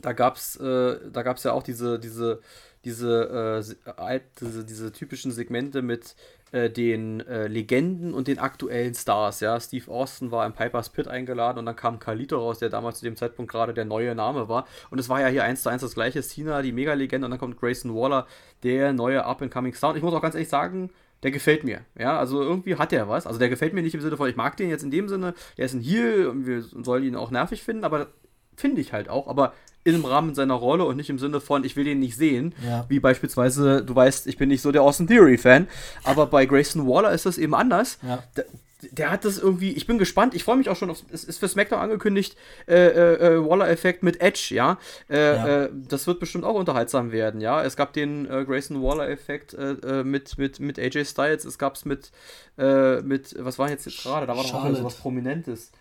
[0.00, 0.98] da gab es äh,
[1.44, 2.40] ja auch diese, diese,
[2.86, 3.64] diese,
[4.08, 6.16] äh, diese, diese typischen Segmente mit
[6.52, 9.40] äh, den äh, Legenden und den aktuellen Stars.
[9.40, 12.98] Ja, Steve Austin war im Piper's Pit eingeladen und dann kam Carlito raus, der damals
[12.98, 14.66] zu dem Zeitpunkt gerade der neue Name war.
[14.90, 16.22] Und es war ja hier eins zu eins das gleiche.
[16.22, 18.26] Cena, die Mega-Legende, und dann kommt Grayson Waller,
[18.62, 19.90] der neue Up-and-Coming Star.
[19.90, 20.90] Und ich muss auch ganz ehrlich sagen,
[21.22, 21.82] der gefällt mir.
[21.98, 23.26] Ja, also irgendwie hat er was.
[23.26, 25.34] Also der gefällt mir nicht im Sinne von, ich mag den jetzt in dem Sinne,
[25.56, 28.08] der ist ein Heel und wir sollen ihn auch nervig finden, aber
[28.56, 29.28] finde ich halt auch.
[29.28, 29.52] Aber
[29.84, 32.54] im Rahmen seiner Rolle und nicht im Sinne von, ich will ihn nicht sehen.
[32.64, 32.84] Ja.
[32.88, 35.68] Wie beispielsweise, du weißt, ich bin nicht so der Austin Theory-Fan,
[36.04, 37.98] aber bei Grayson Waller ist das eben anders.
[38.02, 38.22] Ja.
[38.36, 38.44] Der,
[38.92, 41.38] der, hat das irgendwie, ich bin gespannt, ich freue mich auch schon auf, es ist
[41.38, 42.36] für SmackDown angekündigt,
[42.68, 44.78] äh, äh, äh, Waller-Effekt mit Edge, ja.
[45.08, 45.62] Äh, ja.
[45.64, 47.62] Äh, das wird bestimmt auch unterhaltsam werden, ja.
[47.64, 49.56] Es gab den äh, Grayson Waller-Effekt
[50.04, 52.12] mit, mit, mit AJ Styles, es gab es mit,
[52.56, 55.72] mit, was war jetzt gerade, da war doch auch so was Prominentes.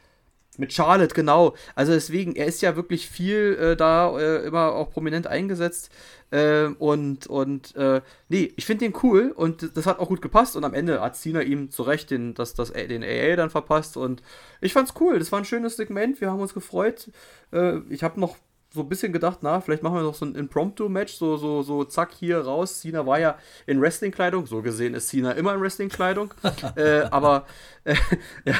[0.57, 1.55] Mit Charlotte, genau.
[1.75, 5.89] Also deswegen, er ist ja wirklich viel äh, da äh, immer auch prominent eingesetzt.
[6.29, 10.57] Äh, und, und äh, nee, ich finde den cool und das hat auch gut gepasst.
[10.57, 13.95] Und am Ende hat Cena ihm zu Recht den, das, das, den AA dann verpasst.
[13.95, 14.21] Und
[14.59, 15.19] ich fand's cool.
[15.19, 16.19] Das war ein schönes Segment.
[16.19, 17.09] Wir haben uns gefreut.
[17.53, 18.35] Äh, ich habe noch
[18.73, 21.83] so ein bisschen gedacht, na, vielleicht machen wir noch so ein Impromptu-Match, so, so, so,
[21.83, 22.79] zack, hier raus.
[22.79, 26.33] Cena war ja in Wrestling-Kleidung, so gesehen ist Cena immer in Wrestling-Kleidung.
[26.75, 27.45] äh, aber,
[27.83, 27.95] äh,
[28.45, 28.55] ja,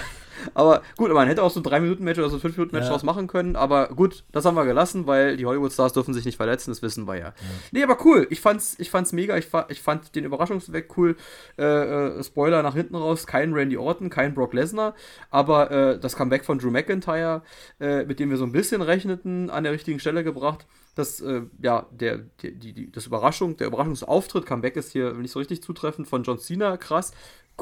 [0.53, 2.91] aber gut, man hätte auch so ein 3-Minuten-Match oder so ein 5-Minuten-Match ja.
[2.91, 3.55] draus machen können.
[3.55, 7.07] Aber gut, das haben wir gelassen, weil die Hollywood-Stars dürfen sich nicht verletzen, das wissen
[7.07, 7.25] wir ja.
[7.25, 7.33] ja.
[7.71, 8.27] Nee, aber cool.
[8.29, 9.37] Ich fand's, ich fand's mega.
[9.37, 11.15] Ich, ich fand den Überraschungsweg cool.
[11.57, 14.95] Äh, äh, Spoiler nach hinten raus: kein Randy Orton, kein Brock Lesnar.
[15.29, 17.41] Aber äh, das Comeback von Drew McIntyre,
[17.79, 20.65] äh, mit dem wir so ein bisschen rechneten, an der richtigen Stelle gebracht.
[20.95, 25.39] Das, äh, ja, der, die, die, das Überraschung, der Überraschungsauftritt, Comeback ist hier nicht so
[25.39, 27.13] richtig zutreffend von John Cena, krass.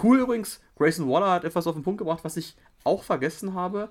[0.01, 3.89] Cool übrigens, Grayson Waller hat etwas auf den Punkt gebracht, was ich auch vergessen habe.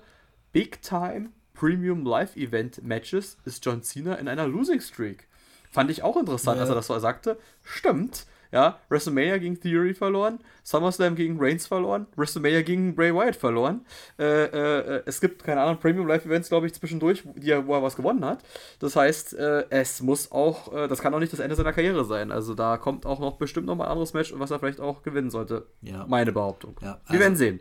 [0.51, 5.27] Big Time Premium Live Event Matches ist John Cena in einer Losing Streak.
[5.69, 6.61] Fand ich auch interessant, ja.
[6.61, 7.37] als er das so sagte.
[7.63, 8.25] Stimmt.
[8.51, 13.85] Ja, WrestleMania gegen Theory verloren, SummerSlam gegen Reigns verloren, WrestleMania gegen Bray Wyatt verloren.
[14.17, 17.83] Äh, äh, es gibt, keine Ahnung, Premium Live Events, glaube ich, zwischendurch, die wo er
[17.83, 18.39] was gewonnen hat.
[18.79, 22.05] Das heißt, äh, es muss auch, äh, das kann auch nicht das Ende seiner Karriere
[22.05, 22.31] sein.
[22.31, 25.03] Also da kommt auch noch bestimmt noch mal ein anderes Match, was er vielleicht auch
[25.03, 25.67] gewinnen sollte.
[25.81, 26.07] Ja.
[26.07, 26.75] Meine Behauptung.
[26.81, 27.59] Ja, also, Wir werden sehen.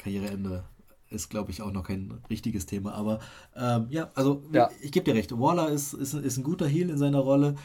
[0.00, 0.64] Karriereende
[1.10, 2.94] ist, glaube ich, auch noch kein richtiges Thema.
[2.94, 3.18] Aber
[3.56, 4.70] ähm, ja, also ja.
[4.78, 5.38] ich, ich gebe dir recht.
[5.38, 7.56] Waller ist, ist, ist ein guter Heel in seiner Rolle.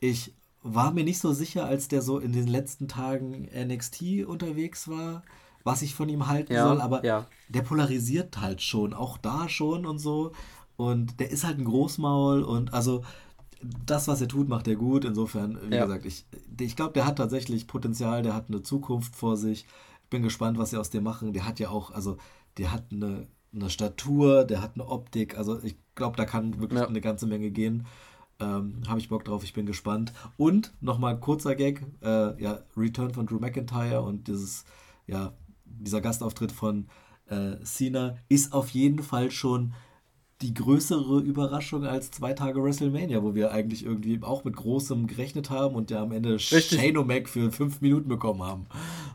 [0.00, 4.88] Ich war mir nicht so sicher, als der so in den letzten Tagen NXT unterwegs
[4.88, 5.22] war,
[5.64, 6.80] was ich von ihm halten ja, soll.
[6.80, 7.26] Aber ja.
[7.48, 10.32] der polarisiert halt schon, auch da schon und so.
[10.76, 13.02] Und der ist halt ein Großmaul und also
[13.86, 15.04] das, was er tut, macht er gut.
[15.04, 16.24] Insofern, wie gesagt, ich,
[16.60, 19.66] ich glaube, der hat tatsächlich Potenzial, der hat eine Zukunft vor sich.
[20.10, 21.32] Bin gespannt, was sie aus dem machen.
[21.32, 22.16] Der hat ja auch, also,
[22.56, 25.36] der hat eine, eine Statur, der hat eine Optik.
[25.36, 26.86] Also, ich glaube, da kann wirklich ja.
[26.86, 27.86] eine ganze Menge gehen.
[28.40, 30.12] Ähm, Habe ich Bock drauf, ich bin gespannt.
[30.36, 34.64] Und nochmal kurzer Gag: äh, ja, Return von Drew McIntyre und dieses,
[35.06, 35.32] ja,
[35.64, 36.88] dieser Gastauftritt von
[37.26, 39.74] äh, Cena ist auf jeden Fall schon
[40.40, 45.50] die größere Überraschung als zwei Tage WrestleMania, wo wir eigentlich irgendwie auch mit Großem gerechnet
[45.50, 46.80] haben und ja am Ende richtig.
[46.80, 48.66] Shane O'Mac für fünf Minuten bekommen haben.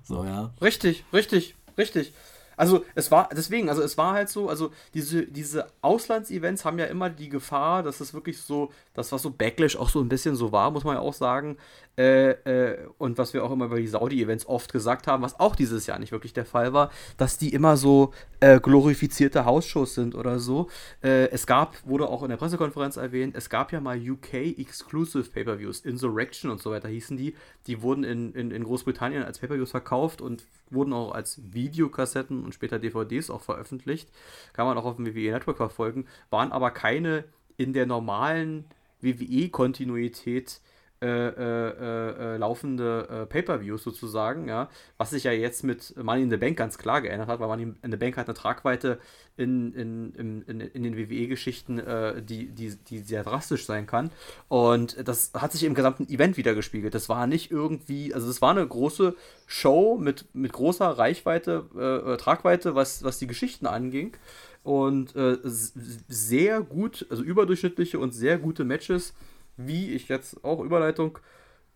[0.04, 0.52] So, ja.
[0.62, 2.14] Richtig, richtig, richtig.
[2.56, 6.86] Also es war, deswegen, also es war halt so, also diese, diese Auslandsevents haben ja
[6.86, 10.36] immer die Gefahr, dass es wirklich so, das was so Backlash auch so ein bisschen
[10.36, 11.58] so war, muss man ja auch sagen,
[11.98, 15.56] äh, äh, und was wir auch immer über die Saudi-Events oft gesagt haben, was auch
[15.56, 20.16] dieses Jahr nicht wirklich der Fall war, dass die immer so äh, glorifizierte Hausshows sind
[20.16, 20.70] oder so.
[21.04, 25.30] Äh, es gab, wurde auch in der Pressekonferenz erwähnt, es gab ja mal UK Exclusive
[25.30, 27.36] Pay-Per-Views, Insurrection und so weiter hießen die.
[27.68, 32.56] Die wurden in, in, in Großbritannien als Pay-Per-Views verkauft und wurden auch als Videokassetten und
[32.56, 34.10] später DVDs auch veröffentlicht.
[34.54, 37.26] Kann man auch auf dem WWE Network verfolgen, waren aber keine
[37.56, 38.66] in der normalen
[39.02, 40.60] WWE-Kontinuität
[41.04, 46.30] äh, äh, äh, laufende äh, Pay-Per-Views sozusagen, ja, was sich ja jetzt mit Money in
[46.30, 49.00] the Bank ganz klar geändert hat, weil Money in the Bank hat eine Tragweite
[49.36, 54.12] in, in, in, in den WWE-Geschichten, äh, die, die, die sehr drastisch sein kann.
[54.48, 56.96] Und das hat sich im gesamten Event wieder gespiegelt.
[56.96, 59.14] Das war nicht irgendwie, also es war eine große
[59.46, 64.16] Show mit, mit großer Reichweite, äh, Tragweite, was, was die Geschichten anging.
[64.64, 69.14] Und sehr gut, also überdurchschnittliche und sehr gute Matches
[69.58, 71.20] wie ich jetzt auch Überleitung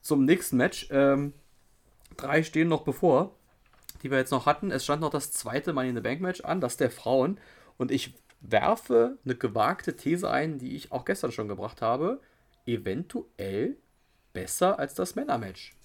[0.01, 0.87] zum nächsten Match.
[0.91, 1.33] Ähm,
[2.15, 3.35] drei stehen noch bevor,
[4.03, 4.71] die wir jetzt noch hatten.
[4.71, 7.39] Es stand noch das zweite Money in the Bank Match an, das der Frauen.
[7.77, 12.21] Und ich werfe eine gewagte These ein, die ich auch gestern schon gebracht habe.
[12.65, 13.77] Eventuell
[14.33, 15.75] besser als das Männermatch.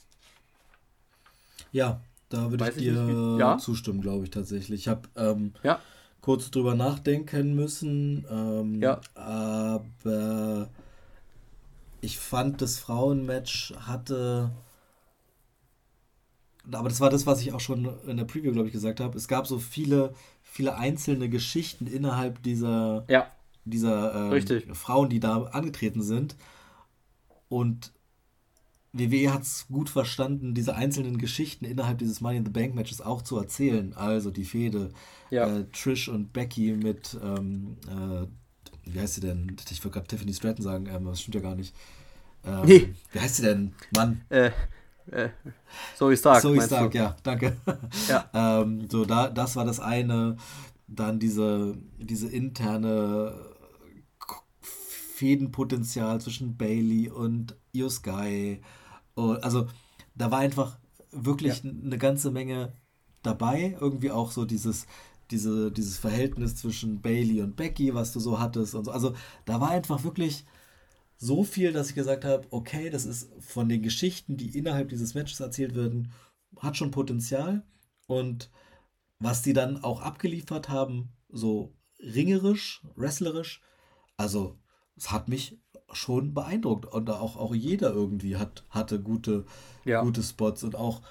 [1.71, 3.59] Ja, da würde ich dir nicht, ja?
[3.59, 4.81] zustimmen, glaube ich tatsächlich.
[4.81, 5.81] Ich habe ähm, ja.
[6.21, 9.01] kurz drüber nachdenken müssen, ähm, ja.
[9.15, 10.69] aber
[12.03, 14.51] ich fand, das Frauenmatch hatte.
[16.71, 19.17] Aber das war das, was ich auch schon in der Preview, glaube ich, gesagt habe.
[19.17, 23.31] Es gab so viele, viele einzelne Geschichten innerhalb dieser, ja.
[23.65, 26.37] dieser ähm, Frauen, die da angetreten sind.
[27.49, 27.93] Und
[28.93, 33.01] WWE hat es gut verstanden, diese einzelnen Geschichten innerhalb dieses Money in the Bank Matches
[33.01, 33.95] auch zu erzählen.
[33.95, 34.91] Also die Fehde
[35.31, 35.47] ja.
[35.47, 38.27] äh, Trish und Becky mit ähm, äh,
[38.85, 39.57] wie heißt sie denn?
[39.71, 41.75] Ich würde gerade Tiffany Stratton sagen, ähm, das stimmt ja gar nicht.
[42.45, 42.95] Ähm, nee.
[43.13, 43.75] Wie heißt sie denn?
[43.95, 44.23] Mann.
[44.29, 44.51] Äh,
[45.11, 45.31] äh,
[45.97, 46.43] Zoe Stark.
[46.43, 46.99] Zoe Stark, du?
[46.99, 47.57] ja, danke.
[48.09, 48.29] Ja.
[48.63, 50.37] ähm, so, da, das war das eine.
[50.87, 53.35] Dann diese, diese interne
[54.61, 58.61] Fädenpotenzial zwischen Bailey und Io Sky.
[59.15, 59.69] also,
[60.15, 60.79] da war einfach
[61.13, 61.71] wirklich ja.
[61.71, 62.73] eine ganze Menge
[63.23, 63.77] dabei.
[63.81, 64.87] Irgendwie auch so dieses,
[65.33, 68.91] diese, dieses Verhältnis zwischen Bailey und Becky, was du so hattest und so.
[68.91, 69.15] Also
[69.45, 70.45] da war einfach wirklich
[71.17, 75.15] so viel, dass ich gesagt habe, okay, das ist von den Geschichten, die innerhalb dieses
[75.15, 76.13] Matches erzählt werden,
[76.59, 77.65] hat schon Potenzial.
[78.07, 78.51] Und
[79.19, 83.63] was die dann auch abgeliefert haben, so ringerisch, wrestlerisch,
[84.17, 84.59] also
[84.97, 85.59] es hat mich
[85.93, 86.87] schon beeindruckt.
[86.87, 89.47] Und auch, auch jeder irgendwie hat, hatte gute,
[89.85, 90.03] ja.
[90.03, 91.03] gute Spots und auch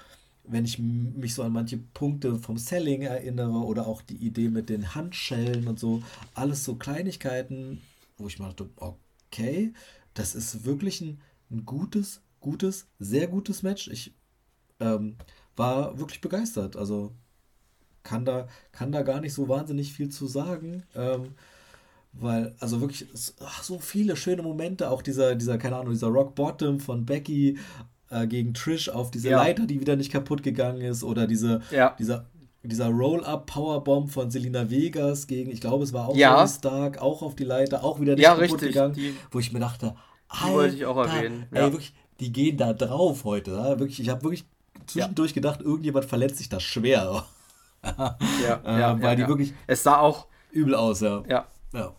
[0.44, 4.68] wenn ich mich so an manche Punkte vom Selling erinnere oder auch die Idee mit
[4.68, 6.02] den Handschellen und so,
[6.34, 7.80] alles so Kleinigkeiten,
[8.18, 9.72] wo ich mir dachte, okay,
[10.14, 11.20] das ist wirklich ein,
[11.50, 13.88] ein gutes, gutes, sehr gutes Match.
[13.88, 14.14] Ich
[14.80, 15.16] ähm,
[15.56, 16.76] war wirklich begeistert.
[16.76, 17.12] Also
[18.02, 20.82] kann da, kann da gar nicht so wahnsinnig viel zu sagen.
[20.94, 21.34] Ähm,
[22.12, 23.06] weil, also wirklich,
[23.40, 27.58] ach, so viele schöne Momente, auch dieser, dieser, keine Ahnung, dieser Rock Bottom von Becky
[28.12, 29.38] äh, gegen Trish auf diese ja.
[29.38, 31.94] Leiter, die wieder nicht kaputt gegangen ist, oder diese, ja.
[31.98, 32.26] dieser,
[32.62, 36.46] dieser Roll-Up-Powerbomb von Selina Vegas gegen, ich glaube, es war auch ja.
[36.46, 38.68] Stark, auch auf die Leiter, auch wieder nicht ja, kaputt richtig.
[38.68, 39.94] gegangen, die, wo ich mir dachte,
[40.44, 41.46] die wollte ich auch erwähnen.
[41.50, 43.52] Ey, wirklich, die gehen da drauf heute.
[43.78, 44.44] Wirklich, ich habe wirklich
[44.86, 47.24] zwischendurch gedacht, irgendjemand verletzt sich da schwer.
[47.84, 48.16] ja,
[48.64, 49.52] ja, äh, weil die wirklich.
[49.66, 51.22] Es sah auch übel aus, ja.
[51.28, 51.46] Ja.
[51.74, 51.92] ja.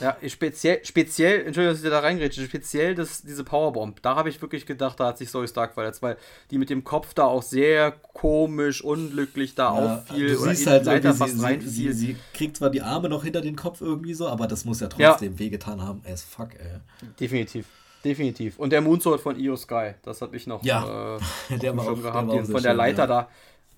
[0.00, 4.02] Ja, speziell, speziell, Entschuldigung, dass ich da reingrätsche, speziell das, diese Powerbomb.
[4.02, 6.16] Da habe ich wirklich gedacht, da hat sich Zoe Stark verletzt, weil
[6.50, 10.34] die mit dem Kopf da auch sehr komisch, unglücklich da ja, auffiel.
[10.34, 13.56] Du siehst halt Leiter fast sie, sie, sie, kriegt zwar die Arme noch hinter den
[13.56, 15.38] Kopf irgendwie so, aber das muss ja trotzdem ja.
[15.38, 16.02] wehgetan haben.
[16.06, 16.80] As fuck, ey.
[17.20, 17.66] Definitiv.
[18.04, 18.58] Definitiv.
[18.58, 21.16] Und der Moonsault von Io Sky, das habe ich noch ja.
[21.50, 23.06] äh, der war auch, gehabt, der war von der Leiter ja.
[23.06, 23.28] da.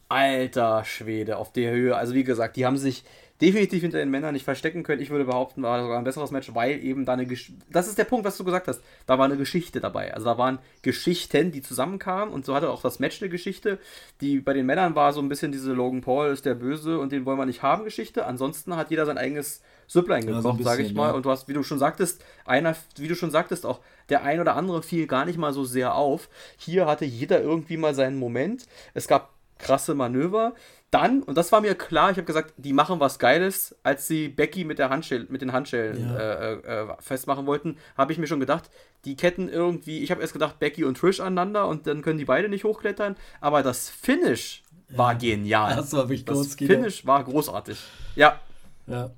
[0.08, 1.96] Alter Schwede, auf der Höhe.
[1.96, 3.04] Also wie gesagt, die haben sich
[3.40, 5.02] definitiv hinter den Männern nicht verstecken können.
[5.02, 7.98] Ich würde behaupten, war sogar ein besseres Match, weil eben da eine Gesch Das ist
[7.98, 8.80] der Punkt, was du gesagt hast.
[9.06, 10.14] Da war eine Geschichte dabei.
[10.14, 13.78] Also da waren Geschichten, die zusammenkamen und so hatte auch das Match eine Geschichte.
[14.20, 17.12] Die bei den Männern war so ein bisschen diese Logan Paul ist der Böse und
[17.12, 18.26] den wollen wir nicht haben Geschichte.
[18.26, 21.08] Ansonsten hat jeder sein eigenes Süpplein gekocht, ja, so sage ich mal.
[21.08, 21.14] Ja.
[21.14, 24.40] Und du hast, wie du schon sagtest, einer, wie du schon sagtest, auch der ein
[24.40, 26.28] oder andere fiel gar nicht mal so sehr auf.
[26.56, 28.66] Hier hatte jeder irgendwie mal seinen Moment.
[28.94, 30.54] Es gab krasse Manöver
[30.90, 34.28] dann, und das war mir klar, ich habe gesagt, die machen was Geiles, als sie
[34.28, 36.18] Becky mit, der Handschell, mit den Handschellen ja.
[36.18, 38.70] äh, äh, festmachen wollten, habe ich mir schon gedacht,
[39.04, 42.24] die Ketten irgendwie, ich habe erst gedacht, Becky und Trish aneinander und dann können die
[42.24, 44.98] beide nicht hochklettern, aber das Finish ja.
[44.98, 45.76] war genial.
[45.76, 47.78] Das war wirklich Das Finish war großartig.
[48.14, 48.40] Ja.
[48.86, 49.10] Ja.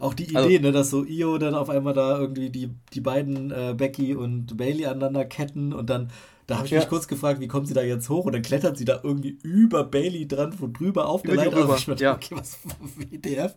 [0.00, 2.70] Auch die also Idee, also, ne, dass so Io dann auf einmal da irgendwie die,
[2.92, 6.10] die beiden äh, Becky und Bailey aneinander ketten und dann
[6.48, 6.78] da habe ich ja.
[6.78, 8.24] mich kurz gefragt, wie kommt sie da jetzt hoch?
[8.24, 11.76] Und dann klettert sie da irgendwie über Bailey dran, von drüber auf der Leiter.
[11.76, 12.14] Ich dachte, ja.
[12.14, 12.56] okay, was
[12.96, 13.54] WTF?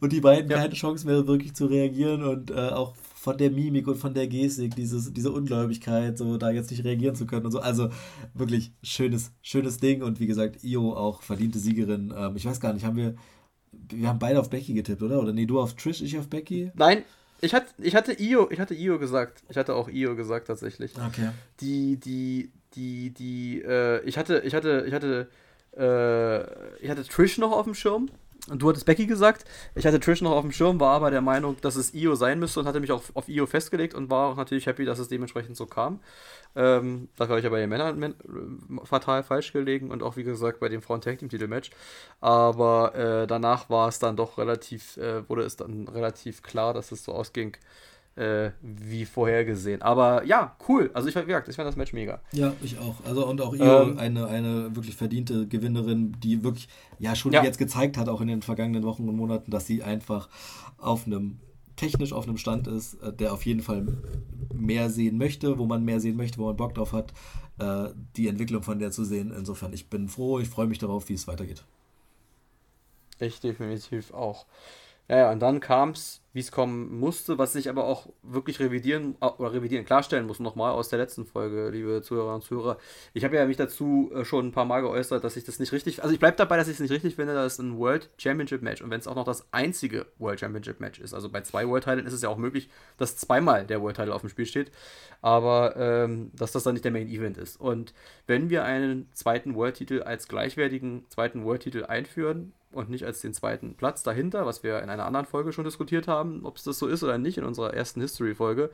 [0.00, 0.56] Und die beiden ja.
[0.56, 4.26] keine Chance mehr wirklich zu reagieren und äh, auch von der Mimik und von der
[4.26, 7.60] Gestik, dieses, diese Ungläubigkeit, so da jetzt nicht reagieren zu können und so.
[7.60, 7.90] Also
[8.32, 12.14] wirklich schönes, schönes Ding und wie gesagt, Io auch verdiente Siegerin.
[12.16, 13.16] Ähm, ich weiß gar nicht, haben wir,
[13.70, 15.20] wir haben beide auf Becky getippt, oder?
[15.20, 16.72] Oder nee, du auf Trish, ich auf Becky?
[16.74, 17.04] Nein,
[17.40, 19.42] ich hatte, ich hatte Io, ich hatte Io gesagt.
[19.48, 20.92] Ich hatte auch Io gesagt tatsächlich.
[20.96, 21.30] Okay.
[21.60, 25.28] Die, die, die, die, äh, ich hatte, ich hatte, ich hatte,
[25.76, 28.10] äh, ich hatte Trish noch auf dem Schirm.
[28.48, 29.44] Du hattest Becky gesagt.
[29.74, 32.38] Ich hatte Trish noch auf dem Schirm, war aber der Meinung, dass es Io sein
[32.38, 35.08] müsste und hatte mich auch auf Io festgelegt und war auch natürlich happy, dass es
[35.08, 36.00] dementsprechend so kam.
[36.56, 38.14] Ähm, da habe ich ja bei den Männern äh,
[38.84, 41.70] fatal falsch gelegen und auch wie gesagt bei dem Frauen Tag Team Titel Match.
[42.20, 46.92] Aber äh, danach war es dann doch relativ, äh, wurde es dann relativ klar, dass
[46.92, 47.56] es so ausging,
[48.20, 49.80] äh, wie vorhergesehen.
[49.80, 50.90] Aber ja, cool.
[50.92, 52.20] Also ich, wie gesagt, ich fand das Match mega.
[52.32, 52.96] Ja, ich auch.
[53.04, 56.68] Also und auch ihr ähm, eine, eine wirklich verdiente Gewinnerin, die wirklich
[56.98, 57.42] ja schon ja.
[57.42, 60.28] jetzt gezeigt hat, auch in den vergangenen Wochen und Monaten, dass sie einfach
[60.76, 61.38] auf einem
[61.76, 63.86] technisch auf einem Stand ist, äh, der auf jeden Fall
[64.52, 67.14] mehr sehen möchte, wo man mehr sehen möchte, wo man Bock drauf hat,
[67.58, 69.32] äh, die Entwicklung von der zu sehen.
[69.34, 71.64] Insofern, ich bin froh, ich freue mich darauf, wie es weitergeht.
[73.18, 74.44] Ich definitiv auch.
[75.10, 78.60] Ja, ja, und dann kam es, wie es kommen musste, was ich aber auch wirklich
[78.60, 82.78] revidieren oder revidieren, klarstellen muss, nochmal aus der letzten Folge, liebe Zuhörer und Zuhörer.
[83.12, 85.72] Ich habe ja mich dazu äh, schon ein paar Mal geäußert, dass ich das nicht
[85.72, 88.08] richtig, also ich bleibe dabei, dass ich es nicht richtig finde, dass es ein World
[88.18, 91.40] Championship Match und wenn es auch noch das einzige World Championship Match ist, also bei
[91.40, 94.30] zwei World Titeln ist es ja auch möglich, dass zweimal der World Title auf dem
[94.30, 94.70] Spiel steht,
[95.22, 97.60] aber ähm, dass das dann nicht der Main Event ist.
[97.60, 97.94] Und
[98.28, 103.20] wenn wir einen zweiten World Titel als gleichwertigen zweiten World Titel einführen, und nicht als
[103.20, 106.64] den zweiten Platz dahinter, was wir in einer anderen Folge schon diskutiert haben, ob es
[106.64, 108.70] das so ist oder nicht, in unserer ersten History-Folge,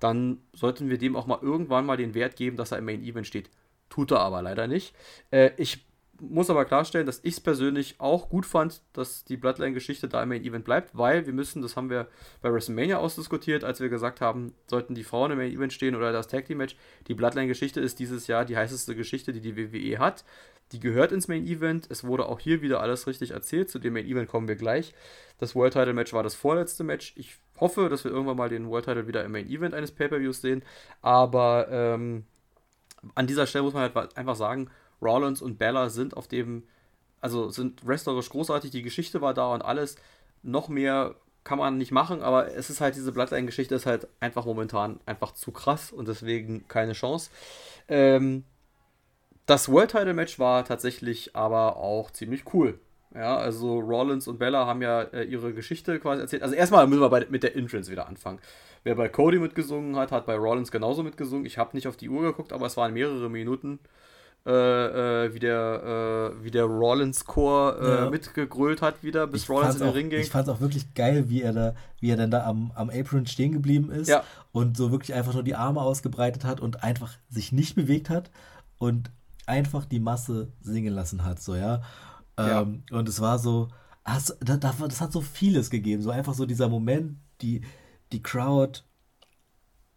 [0.00, 3.02] dann sollten wir dem auch mal irgendwann mal den Wert geben, dass er im Main
[3.02, 3.50] Event steht.
[3.90, 4.94] Tut er aber leider nicht.
[5.30, 5.86] Äh, ich
[6.20, 10.28] muss aber klarstellen, dass ich es persönlich auch gut fand, dass die Bloodline-Geschichte da im
[10.28, 12.08] Main Event bleibt, weil wir müssen, das haben wir
[12.40, 16.12] bei WrestleMania ausdiskutiert, als wir gesagt haben, sollten die Frauen im Main Event stehen oder
[16.12, 16.76] das Tag Team Match.
[17.08, 20.24] Die Bloodline-Geschichte ist dieses Jahr die heißeste Geschichte, die die WWE hat.
[20.72, 21.86] Die gehört ins Main Event.
[21.90, 23.70] Es wurde auch hier wieder alles richtig erzählt.
[23.70, 24.94] Zu dem Main Event kommen wir gleich.
[25.38, 27.12] Das World Title Match war das vorletzte Match.
[27.16, 30.40] Ich hoffe, dass wir irgendwann mal den World Title wieder im Main Event eines Pay-Per-Views
[30.40, 30.64] sehen.
[31.02, 32.24] Aber ähm,
[33.14, 36.64] an dieser Stelle muss man halt einfach sagen, Rollins und Bella sind auf dem,
[37.20, 38.70] also sind wrestlerisch großartig.
[38.70, 39.96] Die Geschichte war da und alles.
[40.42, 44.46] Noch mehr kann man nicht machen, aber es ist halt diese Bloodline-Geschichte ist halt einfach
[44.46, 47.30] momentan einfach zu krass und deswegen keine Chance.
[47.86, 48.44] Ähm,
[49.46, 52.78] das World Title Match war tatsächlich aber auch ziemlich cool.
[53.14, 56.42] Ja, also Rollins und Bella haben ja äh, ihre Geschichte quasi erzählt.
[56.42, 58.40] Also erstmal müssen wir bei, mit der Entrance wieder anfangen.
[58.82, 61.46] Wer bei Cody mitgesungen hat, hat bei Rollins genauso mitgesungen.
[61.46, 63.78] Ich habe nicht auf die Uhr geguckt, aber es waren mehrere Minuten,
[64.46, 64.50] äh,
[65.26, 68.10] äh, wie der, äh, wie der Rollins-Chor äh, ja.
[68.10, 70.20] mitgegrölt hat wieder, bis ich Rollins in den Ring ging.
[70.20, 72.90] Ich fand es auch wirklich geil, wie er da, wie er dann da am, am
[72.90, 74.24] Apron stehen geblieben ist ja.
[74.50, 78.30] und so wirklich einfach nur die Arme ausgebreitet hat und einfach sich nicht bewegt hat
[78.78, 79.10] und
[79.46, 81.82] einfach die Masse singen lassen hat, so, ja.
[82.38, 82.62] ja.
[82.62, 83.68] Ähm, und es war so,
[84.04, 87.62] das, das, hat so vieles gegeben, so einfach so dieser Moment, die,
[88.12, 88.80] die Crowd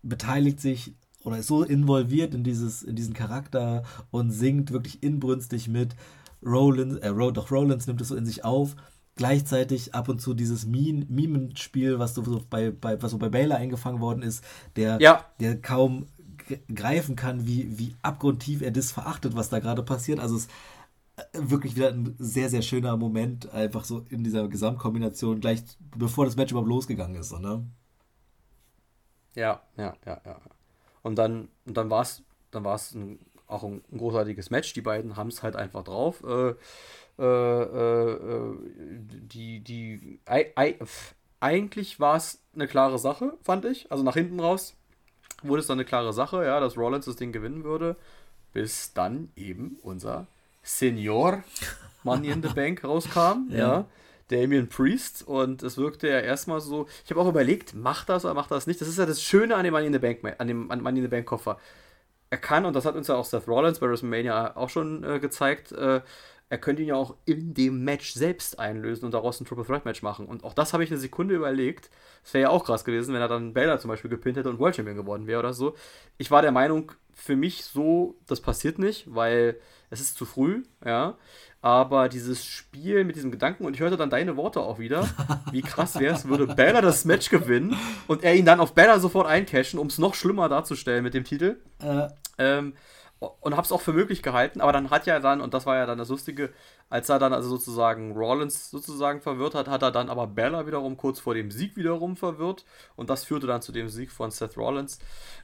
[0.02, 5.68] beteiligt sich oder ist so involviert in, dieses, in diesen Charakter und singt wirklich inbrünstig
[5.68, 5.96] mit.
[6.46, 8.76] Rollins, äh, doch Rollins nimmt es so in sich auf
[9.18, 14.00] gleichzeitig ab und zu dieses Mimenspiel, was so bei, bei, was so bei Baylor eingefangen
[14.00, 14.44] worden ist,
[14.76, 15.26] der, ja.
[15.40, 16.06] der kaum
[16.74, 20.20] greifen kann, wie, wie abgrundtief er das verachtet, was da gerade passiert.
[20.20, 20.52] Also es ist
[21.18, 25.64] äh, wirklich wieder ein sehr, sehr schöner Moment, einfach so in dieser Gesamtkombination, gleich
[25.96, 27.66] bevor das Match überhaupt losgegangen ist, so, ne?
[29.36, 30.40] Ja, ja, ja, ja.
[31.04, 34.74] Und dann, und dann war es dann war's ein, auch ein, ein, großartiges Match.
[34.74, 36.24] Die beiden haben es halt einfach drauf.
[36.24, 36.56] Äh,
[37.20, 38.56] äh, äh,
[39.00, 40.20] die, die,
[41.40, 43.92] eigentlich war es eine klare Sache, fand ich.
[43.92, 44.76] Also nach hinten raus
[45.44, 47.96] wurde es dann eine klare Sache, ja, dass Rollins das Ding gewinnen würde,
[48.54, 50.28] bis dann eben unser
[50.64, 51.44] Senior
[52.04, 53.58] Money in the Bank rauskam, ja.
[53.58, 53.86] ja.
[54.30, 58.34] Damien Priest und es wirkte ja erstmal so, ich habe auch überlegt, macht das oder
[58.34, 58.82] macht das nicht?
[58.82, 61.04] Das ist ja das Schöne an dem Money in the Bank, an dem Money in
[61.04, 61.58] the Bank Koffer.
[62.30, 65.20] Er kann, und das hat uns ja auch Seth Rollins bei WrestleMania auch schon äh,
[65.20, 66.02] gezeigt, äh,
[66.50, 69.86] er könnte ihn ja auch in dem Match selbst einlösen und daraus ein Triple Threat
[69.86, 70.26] Match machen.
[70.26, 71.90] Und auch das habe ich eine Sekunde überlegt.
[72.24, 74.60] Es wäre ja auch krass gewesen, wenn er dann Baylor zum Beispiel gepinnt hätte und
[74.60, 75.76] World Champion geworden wäre oder so.
[76.18, 80.64] Ich war der Meinung, für mich so, das passiert nicht, weil es ist zu früh,
[80.86, 81.18] ja.
[81.62, 85.10] Aber dieses Spiel mit diesem Gedanken, und ich hörte dann deine Worte auch wieder,
[85.52, 87.76] wie krass wäre es, würde Baylor das Match gewinnen
[88.08, 91.24] und er ihn dann auf Baylor sofort eincashen, um es noch schlimmer darzustellen mit dem
[91.24, 91.58] Titel.
[91.80, 92.08] Äh.
[92.38, 92.74] Ähm,
[93.20, 95.76] und habe es auch für möglich gehalten, aber dann hat ja dann, und das war
[95.76, 96.54] ja dann das Lustige,
[96.90, 100.98] als er dann also sozusagen Rollins sozusagen verwirrt hat, hat er dann aber Bella wiederum
[100.98, 102.66] kurz vor dem Sieg wiederum verwirrt
[102.96, 105.00] und das führte dann zu dem Sieg von Seth Rollins.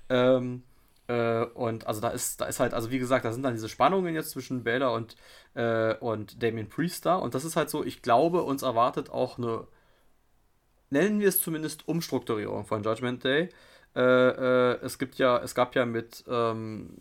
[0.09, 0.63] Ähm,
[1.07, 3.69] äh, und also da ist, da ist halt, also wie gesagt, da sind dann diese
[3.69, 5.15] Spannungen jetzt zwischen Bella und,
[5.55, 9.37] äh, und Damien Priest da und das ist halt so, ich glaube, uns erwartet auch
[9.39, 9.67] eine,
[10.91, 13.49] nennen wir es zumindest Umstrukturierung von Judgment Day.
[13.95, 16.95] Äh, äh es gibt ja, es gab ja mit ähm,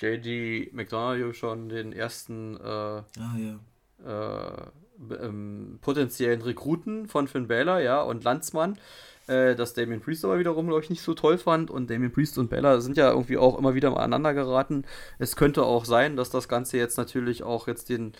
[0.00, 3.04] JD McDonough schon den ersten äh, ah,
[3.36, 3.58] ja.
[4.06, 8.78] äh, ähm, potenziellen Rekruten von Finn Balor, ja, und Landsmann,
[9.26, 11.70] äh, dass Damien Priest aber wiederum, glaube ich, nicht so toll fand.
[11.70, 14.84] Und Damien Priest und Balor sind ja irgendwie auch immer wieder aneinander geraten.
[15.18, 18.12] Es könnte auch sein, dass das Ganze jetzt natürlich auch jetzt den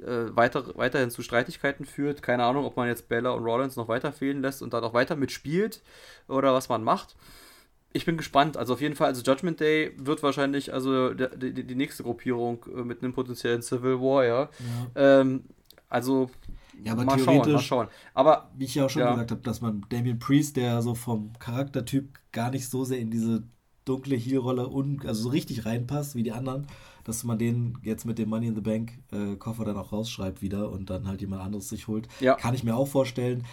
[0.00, 2.22] äh, weiter, weiterhin zu Streitigkeiten führt.
[2.22, 4.94] Keine Ahnung, ob man jetzt Bella und Rollins noch weiter fehlen lässt und dann auch
[4.94, 5.82] weiter mitspielt
[6.28, 7.16] oder was man macht
[7.92, 8.56] ich bin gespannt.
[8.56, 12.64] Also auf jeden Fall, also Judgment Day wird wahrscheinlich also die, die, die nächste Gruppierung
[12.74, 14.48] äh, mit einem potenziellen Civil War, ja.
[14.94, 15.20] ja.
[15.20, 15.44] Ähm,
[15.88, 16.30] also
[16.84, 17.88] ja, aber mal theoretisch, schauen, mal schauen.
[18.14, 19.10] Aber wie ich ja auch schon ja.
[19.10, 23.10] gesagt habe, dass man Damien Priest, der so vom Charaktertyp gar nicht so sehr in
[23.10, 23.42] diese
[23.84, 24.70] dunkle Heel-Rolle
[25.04, 26.66] also so richtig reinpasst wie die anderen,
[27.04, 30.42] dass man den jetzt mit dem Money in the Bank äh, Koffer dann auch rausschreibt
[30.42, 32.06] wieder und dann halt jemand anderes sich holt.
[32.20, 32.34] Ja.
[32.34, 33.44] Kann ich mir auch vorstellen.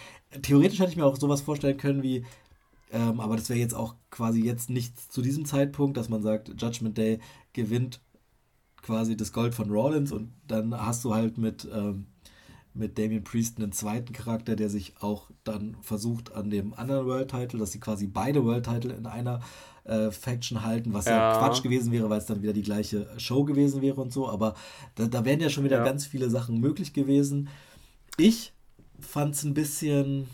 [0.42, 2.24] Theoretisch hätte ich mir auch sowas vorstellen können wie
[2.92, 6.60] ähm, aber das wäre jetzt auch quasi jetzt nicht zu diesem Zeitpunkt, dass man sagt,
[6.60, 7.20] Judgment Day
[7.52, 8.00] gewinnt
[8.82, 12.06] quasi das Gold von Rollins und dann hast du halt mit, ähm,
[12.72, 17.30] mit Damien Priest einen zweiten Charakter, der sich auch dann versucht an dem anderen World
[17.30, 19.40] Title, dass sie quasi beide World Title in einer
[19.84, 21.32] äh, Faction halten, was ja.
[21.32, 24.28] ja Quatsch gewesen wäre, weil es dann wieder die gleiche Show gewesen wäre und so.
[24.28, 24.54] Aber
[24.94, 25.84] da, da wären ja schon wieder ja.
[25.84, 27.48] ganz viele Sachen möglich gewesen.
[28.16, 28.52] Ich
[29.00, 30.28] fand es ein bisschen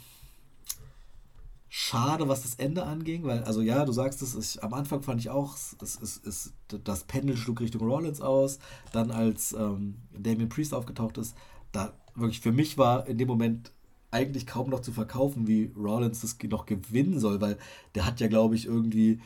[1.76, 5.20] schade, was das Ende anging, weil, also ja, du sagst es, ich, am Anfang fand
[5.20, 6.52] ich auch, es, es, es,
[6.84, 8.60] das Pendel schlug Richtung Rollins aus,
[8.92, 11.36] dann als ähm, Damien Priest aufgetaucht ist,
[11.72, 13.72] da wirklich für mich war in dem Moment
[14.12, 17.58] eigentlich kaum noch zu verkaufen, wie Rollins das noch gewinnen soll, weil
[17.96, 19.20] der hat ja, glaube ich, irgendwie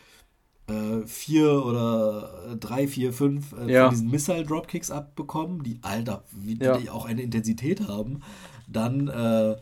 [0.69, 3.83] äh, vier oder drei, vier, fünf äh, ja.
[3.85, 6.79] von diesen Missile-Dropkicks abbekommen, die, Alter, wie ja.
[6.79, 8.23] die auch eine Intensität haben.
[8.67, 9.57] Dann äh,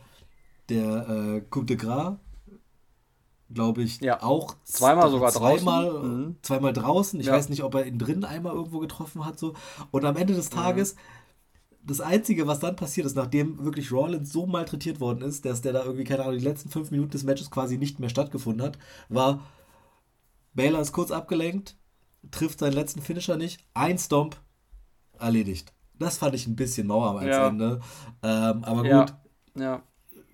[0.69, 2.15] der äh, Coup de Gras,
[3.49, 4.21] glaube ich, ja.
[4.21, 6.25] auch zweimal sogar zweimal, draußen.
[6.25, 6.35] Mhm.
[6.41, 7.19] Zweimal draußen.
[7.19, 7.33] Ich ja.
[7.33, 9.39] weiß nicht, ob er ihn drin einmal irgendwo getroffen hat.
[9.39, 9.53] So.
[9.91, 11.01] Und am Ende des Tages, ja.
[11.83, 15.73] das Einzige, was dann passiert ist, nachdem wirklich Rollins so malträtiert worden ist, dass der
[15.73, 18.77] da irgendwie, keine Ahnung, die letzten fünf Minuten des Matches quasi nicht mehr stattgefunden hat,
[19.09, 19.41] war
[20.53, 21.77] Baylor ist kurz abgelenkt,
[22.31, 24.37] trifft seinen letzten Finisher nicht, ein Stomp,
[25.19, 25.73] erledigt.
[25.99, 27.79] Das fand ich ein bisschen Mauer am Ende.
[28.21, 29.13] Ähm, aber gut.
[29.57, 29.81] Ja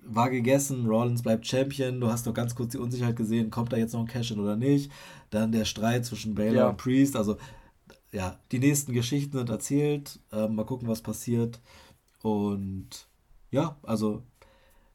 [0.06, 3.76] war gegessen, Rollins bleibt Champion, du hast doch ganz kurz die Unsicherheit gesehen, kommt da
[3.76, 4.90] jetzt noch ein Cash-In oder nicht.
[5.30, 6.68] Dann der Streit zwischen Baylor ja.
[6.68, 7.36] und Priest, also
[8.12, 11.60] ja, die nächsten Geschichten sind erzählt, äh, mal gucken, was passiert.
[12.22, 12.88] Und
[13.50, 14.22] ja, also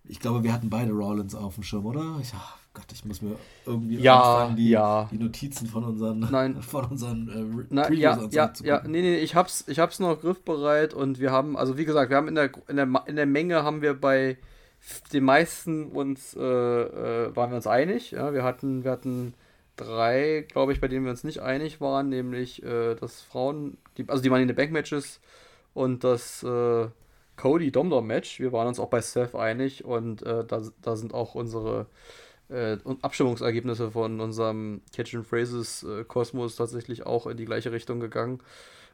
[0.06, 2.18] ich glaube, wir hatten beide Rollins auf dem Schirm, oder?
[2.22, 3.36] Ich, ach Gott, ich muss mir
[3.66, 5.10] irgendwie ja, anfangen, die, ja.
[5.12, 6.62] die Notizen von unseren, Nein.
[6.62, 10.94] von unseren äh, Na, ja, ja, ja, nee, nee, ich hab's, ich hab's noch griffbereit
[10.94, 13.64] und wir haben, also wie gesagt, wir haben in der, in der, in der Menge
[13.64, 14.38] haben wir bei
[15.14, 18.12] den meisten uns äh, äh, waren wir uns einig.
[18.12, 18.34] Ja?
[18.34, 19.34] Wir hatten, wir hatten
[19.76, 24.08] drei, glaube ich, bei denen wir uns nicht einig waren, nämlich äh, das Frauen, die,
[24.08, 25.20] also die Money in the Bank Matches
[25.74, 26.88] und das äh,
[27.36, 28.40] Cody Domdom Match.
[28.40, 31.86] Wir waren uns auch bei Seth einig und äh, da, da sind auch unsere
[32.50, 38.42] äh, Abstimmungsergebnisse von unserem Catch Phrases Kosmos tatsächlich auch in die gleiche Richtung gegangen.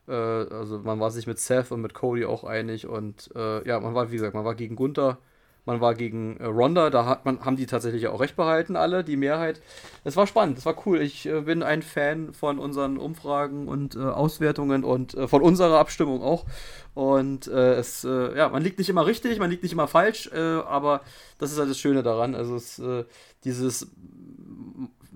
[0.08, 3.96] Also man war sich mit Seth und mit Cody auch einig und äh, ja, man
[3.96, 5.18] war, wie gesagt, man war gegen Gunther
[5.66, 9.04] man war gegen äh, Ronda, da hat man, haben die tatsächlich auch recht behalten, alle,
[9.04, 9.62] die Mehrheit.
[10.04, 11.02] Es war spannend, es war cool.
[11.02, 15.80] Ich äh, bin ein Fan von unseren Umfragen und äh, Auswertungen und äh, von unserer
[15.80, 16.46] Abstimmung auch.
[16.94, 20.32] Und äh, es, äh, ja, man liegt nicht immer richtig, man liegt nicht immer falsch,
[20.32, 21.02] aber
[21.40, 22.36] das ist halt das Schöne daran.
[22.36, 22.82] Also es,
[23.44, 23.88] dieses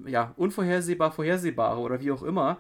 [0.06, 2.58] ja, unvorhersehbar, vorhersehbare oder wie auch immer.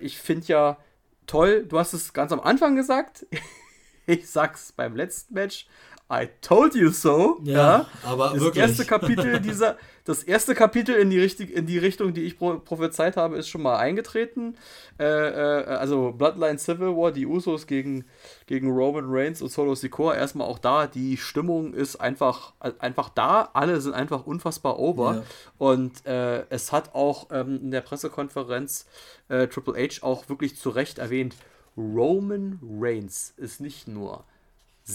[0.00, 0.78] ich finde ja
[1.26, 3.26] toll, du hast es ganz am Anfang gesagt.
[4.06, 5.66] ich sag's beim letzten Match
[6.10, 7.38] I told you so.
[7.44, 7.86] Ja, ja.
[8.02, 8.62] aber das wirklich.
[8.62, 12.58] erste Kapitel dieser, das erste Kapitel in die, richtig, in die Richtung, die ich pro,
[12.58, 14.56] prophezeit habe, ist schon mal eingetreten.
[14.98, 18.04] Äh, äh, also Bloodline Civil War, die Usos gegen,
[18.46, 20.14] gegen Roman Reigns und Solo Sikoa.
[20.14, 23.50] Erstmal auch da, die Stimmung ist einfach, einfach da.
[23.52, 25.14] Alle sind einfach unfassbar over.
[25.14, 25.22] Ja.
[25.58, 28.86] Und äh, es hat auch ähm, in der Pressekonferenz
[29.28, 31.36] äh, Triple H auch wirklich zu Recht erwähnt,
[31.76, 34.24] Roman Reigns ist nicht nur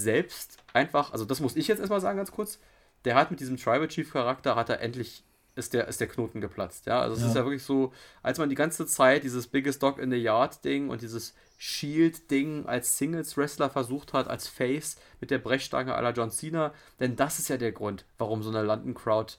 [0.03, 2.59] selbst einfach, also das muss ich jetzt erstmal sagen, ganz kurz,
[3.05, 5.23] der hat mit diesem Tribal Chief Charakter, hat er endlich,
[5.55, 6.99] ist der, ist der Knoten geplatzt, ja.
[6.99, 7.27] Also es ja.
[7.27, 7.93] ist ja wirklich so,
[8.23, 12.29] als man die ganze Zeit dieses Biggest Dog in the Yard Ding und dieses Shield
[12.31, 17.15] Ding als Singles Wrestler versucht hat, als Face mit der Brechstange aller John Cena, denn
[17.15, 19.35] das ist ja der Grund, warum so eine London Crowd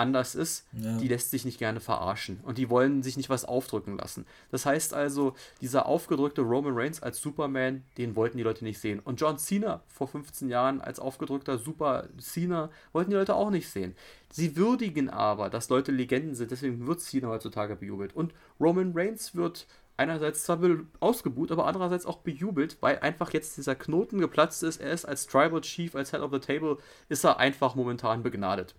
[0.00, 0.96] anders ist, ja.
[0.96, 4.26] die lässt sich nicht gerne verarschen und die wollen sich nicht was aufdrücken lassen.
[4.50, 9.00] Das heißt also, dieser aufgedrückte Roman Reigns als Superman, den wollten die Leute nicht sehen.
[9.00, 13.68] Und John Cena vor 15 Jahren als aufgedrückter Super Cena wollten die Leute auch nicht
[13.68, 13.94] sehen.
[14.32, 18.14] Sie würdigen aber, dass Leute Legenden sind, deswegen wird Cena heutzutage bejubelt.
[18.16, 19.66] Und Roman Reigns wird
[20.00, 20.58] einerseits zwar
[21.00, 24.80] ausgebuht, aber andererseits auch bejubelt, weil einfach jetzt dieser Knoten geplatzt ist.
[24.80, 26.78] Er ist als Tribal Chief, als Head of the Table,
[27.10, 28.74] ist er einfach momentan begnadet.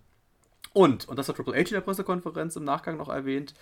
[0.72, 3.54] Und, und das hat Triple H in der Pressekonferenz im Nachgang noch erwähnt,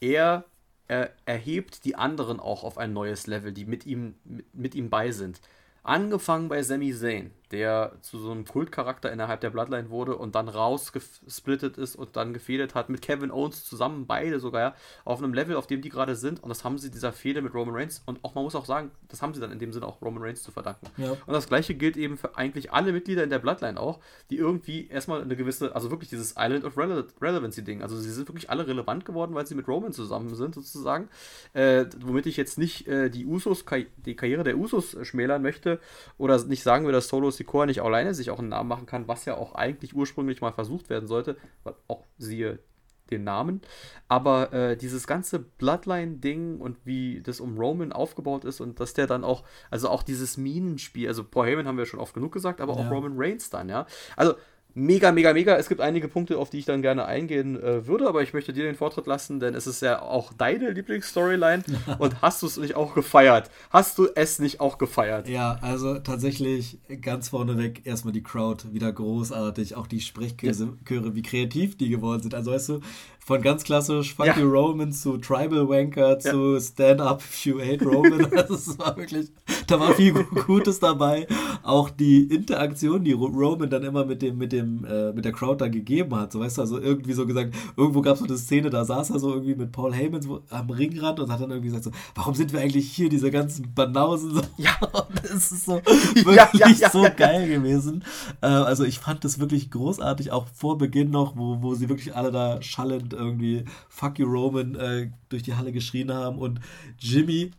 [0.00, 0.44] er
[0.88, 4.90] er erhebt die anderen auch auf ein neues Level, die mit ihm, mit, mit ihm
[4.90, 5.40] bei sind.
[5.82, 10.48] Angefangen bei Sami Zayn, der zu so einem Kultcharakter innerhalb der Bloodline wurde und dann
[10.48, 14.74] rausgesplittet ist und dann gefehlt hat mit Kevin Owens zusammen, beide sogar,
[15.04, 16.42] auf einem Level, auf dem die gerade sind.
[16.42, 18.90] Und das haben sie dieser Fehde mit Roman Reigns und auch, man muss auch sagen,
[19.08, 20.86] das haben sie dann in dem Sinne auch Roman Reigns zu verdanken.
[20.96, 21.10] Ja.
[21.10, 24.88] Und das gleiche gilt eben für eigentlich alle Mitglieder in der Bloodline auch, die irgendwie
[24.88, 28.66] erstmal eine gewisse, also wirklich dieses Island of Rele Relevancy-Ding, also sie sind wirklich alle
[28.66, 31.08] relevant geworden, weil sie mit Roman zusammen sind, sozusagen.
[31.52, 33.64] Äh, womit ich jetzt nicht äh, die Usos,
[34.04, 35.78] die Karriere der Usos schmälern möchte
[36.18, 39.08] oder nicht sagen will, dass Solo Sikoa nicht alleine sich auch einen Namen machen kann,
[39.08, 41.36] was ja auch eigentlich ursprünglich mal versucht werden sollte,
[41.88, 42.58] auch siehe
[43.10, 43.60] den Namen.
[44.08, 49.06] Aber äh, dieses ganze Bloodline-Ding und wie das um Roman aufgebaut ist und dass der
[49.06, 52.60] dann auch, also auch dieses Minenspiel, also Paul Heyman haben wir schon oft genug gesagt,
[52.60, 52.80] aber ja.
[52.80, 53.86] auch Roman Reigns dann, ja.
[54.16, 54.34] Also
[54.76, 55.56] mega, mega, mega.
[55.56, 58.52] Es gibt einige Punkte, auf die ich dann gerne eingehen äh, würde, aber ich möchte
[58.52, 61.64] dir den Vortritt lassen, denn es ist ja auch deine Lieblingsstoryline.
[61.98, 63.50] und hast du es nicht auch gefeiert?
[63.70, 65.28] Hast du es nicht auch gefeiert?
[65.28, 69.74] Ja, also tatsächlich ganz vorneweg erstmal die Crowd wieder großartig.
[69.76, 71.14] Auch die Sprechchöre, ja.
[71.14, 72.34] wie kreativ die geworden sind.
[72.34, 72.80] Also weißt du,
[73.26, 74.38] von ganz klassisch Fuck ja.
[74.38, 76.18] you Roman zu Tribal Wanker ja.
[76.20, 78.30] zu Stand Up If You Hate Roman.
[78.36, 79.32] Also es war wirklich,
[79.66, 81.26] da war viel Gutes dabei.
[81.64, 85.56] Auch die Interaktion, die Roman dann immer mit dem, mit dem, äh, mit der Crowd
[85.56, 86.32] da gegeben hat.
[86.32, 89.10] So weißt du, also irgendwie so gesagt, irgendwo gab es so eine Szene, da saß
[89.10, 91.90] er so irgendwie mit Paul Heyman so am Ringrand und hat dann irgendwie gesagt so,
[92.14, 94.34] warum sind wir eigentlich hier, diese ganzen Banausen?
[94.34, 94.76] So, ja,
[95.22, 98.04] das ist so wirklich ja, so geil gewesen.
[98.40, 102.14] Äh, also ich fand das wirklich großartig, auch vor Beginn noch, wo, wo sie wirklich
[102.14, 106.60] alle da schallend irgendwie Fuck you Roman äh, durch die Halle geschrien haben und
[106.98, 107.50] Jimmy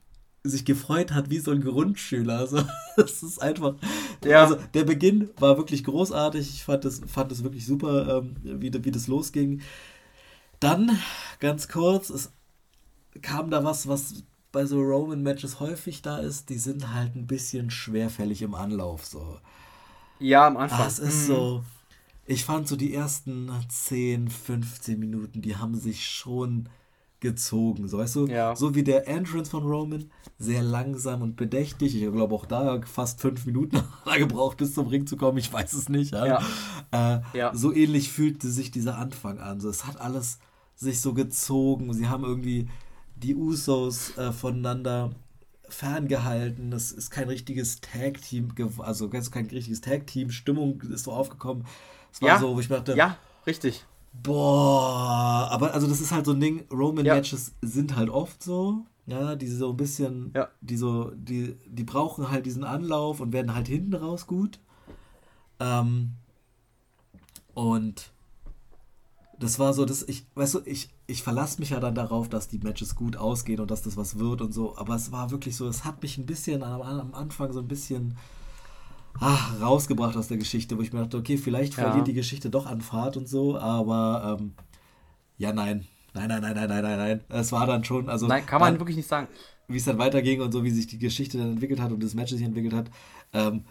[0.44, 2.38] sich gefreut hat wie so ein Grundschüler.
[2.48, 2.64] Also,
[2.96, 3.76] das ist einfach.
[4.24, 4.44] Ja.
[4.44, 6.50] Also, der Beginn war wirklich großartig.
[6.50, 9.62] Ich fand das, fand das wirklich super, ähm, wie, wie das losging.
[10.60, 10.98] Dann,
[11.40, 12.32] ganz kurz, es
[13.22, 16.50] kam da was, was bei so Roman-Matches häufig da ist.
[16.50, 19.06] Die sind halt ein bisschen schwerfällig im Anlauf.
[19.06, 19.40] So.
[20.20, 20.82] Ja, am Anfang.
[20.82, 21.34] Ah, es ist mhm.
[21.34, 21.64] so
[22.28, 26.70] ich fand so die ersten 10, 15 Minuten, die haben sich schon
[27.20, 27.88] gezogen.
[27.88, 28.56] So, weißt du, ja.
[28.56, 31.96] so wie der Entrance von Roman, sehr langsam und bedächtig.
[31.96, 33.82] Ich glaube auch da fast fünf Minuten
[34.18, 35.38] gebraucht, bis zum Ring zu kommen.
[35.38, 36.14] Ich weiß es nicht.
[36.14, 36.42] Ja.
[36.94, 37.24] ja.
[37.34, 37.56] Äh.
[37.56, 39.60] So ähnlich fühlte sich dieser Anfang an.
[39.60, 40.40] So, es hat alles
[40.76, 41.94] sich so gezogen.
[41.94, 42.68] Sie haben irgendwie
[43.16, 45.12] die Usos äh, voneinander
[45.70, 46.72] ferngehalten.
[46.72, 50.30] Es ist kein richtiges Tag-Team, also kein richtiges Tag-Team.
[50.30, 51.66] Stimmung ist so aufgekommen.
[52.18, 53.16] Es war ja, so, wo ich dachte, ja,
[53.46, 53.86] richtig.
[54.12, 57.70] Boah, aber also das ist halt so ein Ding, Roman-Matches ja.
[57.70, 58.88] sind halt oft so.
[59.06, 60.48] ja, die so ein bisschen, ja.
[60.62, 64.60] die so, die, die brauchen halt diesen Anlauf und werden halt hinten raus gut.
[65.60, 66.14] Ähm,
[67.54, 68.10] und
[69.38, 72.48] das war so, dass ich, weißt du, ich, ich verlasse mich ja dann darauf, dass
[72.48, 74.76] die Matches gut ausgehen und dass das was wird und so.
[74.76, 77.68] Aber es war wirklich so, es hat mich ein bisschen am, am Anfang so ein
[77.68, 78.18] bisschen
[79.20, 81.84] ach, rausgebracht aus der Geschichte, wo ich mir dachte, okay, vielleicht ja.
[81.84, 84.54] verliert die Geschichte doch an Fahrt und so, aber ähm,
[85.38, 85.86] ja, nein.
[86.14, 87.22] Nein, nein, nein, nein, nein, nein, nein.
[87.30, 88.28] Es war dann schon, also.
[88.28, 89.28] Nein, kann man dann, wirklich nicht sagen.
[89.68, 92.16] Wie es dann weiterging und so, wie sich die Geschichte dann entwickelt hat und das
[92.16, 92.90] Match sich entwickelt hat.
[93.34, 93.66] Ähm,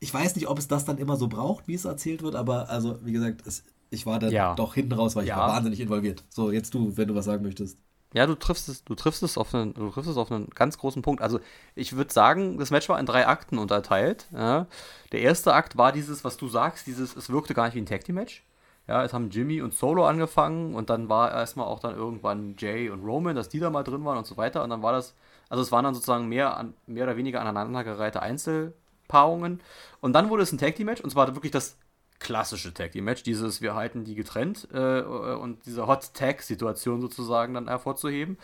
[0.00, 2.68] ich weiß nicht, ob es das dann immer so braucht, wie es erzählt wird, aber
[2.70, 4.54] also, wie gesagt, es, ich war dann ja.
[4.54, 5.36] doch hinten raus, weil ich ja.
[5.36, 6.24] war wahnsinnig involviert.
[6.28, 7.78] So, jetzt du, wenn du was sagen möchtest.
[8.14, 10.78] Ja, du triffst es, du triffst es auf einen, du triffst es auf einen ganz
[10.78, 11.20] großen Punkt.
[11.20, 11.40] Also
[11.74, 14.28] ich würde sagen, das Match war in drei Akten unterteilt.
[14.32, 14.66] Ja.
[15.10, 17.86] Der erste Akt war dieses, was du sagst, dieses, es wirkte gar nicht wie ein
[17.86, 18.44] Tag Team Match.
[18.86, 22.88] Ja, es haben Jimmy und Solo angefangen und dann war erstmal auch dann irgendwann Jay
[22.88, 24.62] und Roman, dass die da mal drin waren und so weiter.
[24.62, 25.14] Und dann war das,
[25.48, 29.60] also es waren dann sozusagen mehr, an, mehr oder weniger aneinandergereihte Einzelpaarungen.
[30.00, 31.76] Und dann wurde es ein Tag Team Match und zwar wirklich das
[32.24, 37.00] klassische Tag Team Match, dieses wir halten die getrennt äh, und diese Hot Tag Situation
[37.00, 38.38] sozusagen dann hervorzuheben.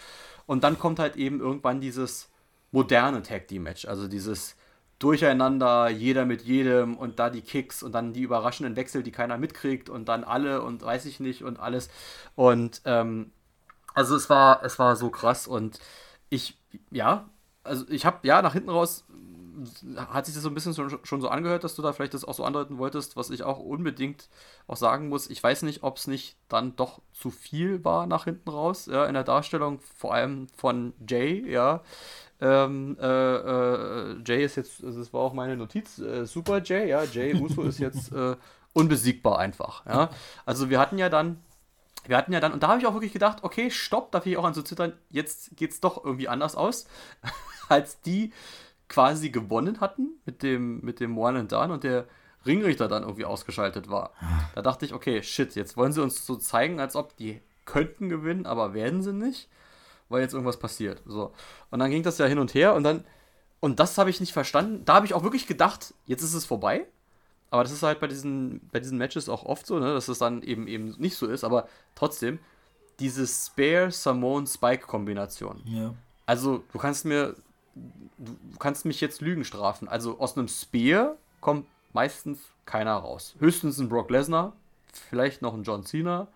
[0.46, 2.28] Und dann kommt halt eben irgendwann dieses
[2.70, 4.54] moderne Tag Team Match, also dieses
[5.00, 9.38] Durcheinander, jeder mit jedem und da die Kicks und dann die überraschenden Wechsel, die keiner
[9.38, 11.88] mitkriegt und dann alle und weiß ich nicht und alles.
[12.36, 13.32] Und ähm,
[13.94, 15.80] also es war, es war so krass und
[16.28, 16.58] ich,
[16.90, 17.30] ja,
[17.64, 19.04] also ich habe ja nach hinten raus
[19.96, 22.34] hat sich das so ein bisschen schon so angehört, dass du da vielleicht das auch
[22.34, 24.28] so andeuten wolltest, was ich auch unbedingt
[24.66, 25.28] auch sagen muss.
[25.30, 29.06] Ich weiß nicht, ob es nicht dann doch zu viel war nach hinten raus, ja,
[29.06, 31.82] in der Darstellung, vor allem von Jay, ja.
[32.40, 37.04] Ähm, äh, äh, Jay ist jetzt, das war auch meine Notiz, äh, Super Jay, ja,
[37.04, 38.36] Jay Uso ist jetzt äh,
[38.72, 40.10] unbesiegbar einfach, ja.
[40.46, 41.42] Also wir hatten ja dann
[42.06, 44.32] wir hatten ja dann, und da habe ich auch wirklich gedacht, okay, stopp, da fiel
[44.32, 46.86] ich auch an zu zittern, jetzt geht es doch irgendwie anders aus,
[47.68, 48.32] als die
[48.90, 52.06] quasi gewonnen hatten mit dem, mit dem One and Done und der
[52.44, 54.10] Ringrichter dann irgendwie ausgeschaltet war.
[54.54, 58.08] Da dachte ich, okay, shit, jetzt wollen sie uns so zeigen, als ob die könnten
[58.08, 59.48] gewinnen, aber werden sie nicht,
[60.08, 61.02] weil jetzt irgendwas passiert.
[61.06, 61.32] So.
[61.70, 63.04] Und dann ging das ja hin und her und dann,
[63.60, 64.84] und das habe ich nicht verstanden.
[64.84, 66.86] Da habe ich auch wirklich gedacht, jetzt ist es vorbei.
[67.50, 70.18] Aber das ist halt bei diesen, bei diesen Matches auch oft so, ne, dass es
[70.18, 72.38] dann eben eben nicht so ist, aber trotzdem,
[73.00, 75.60] diese Spare-Samone-Spike-Kombination.
[75.64, 75.94] Ja.
[76.26, 77.34] Also, du kannst mir
[78.18, 79.88] du kannst mich jetzt Lügen strafen.
[79.88, 83.34] Also aus einem Spear kommt meistens keiner raus.
[83.38, 84.52] Höchstens ein Brock Lesnar,
[84.92, 86.28] vielleicht noch ein John Cena.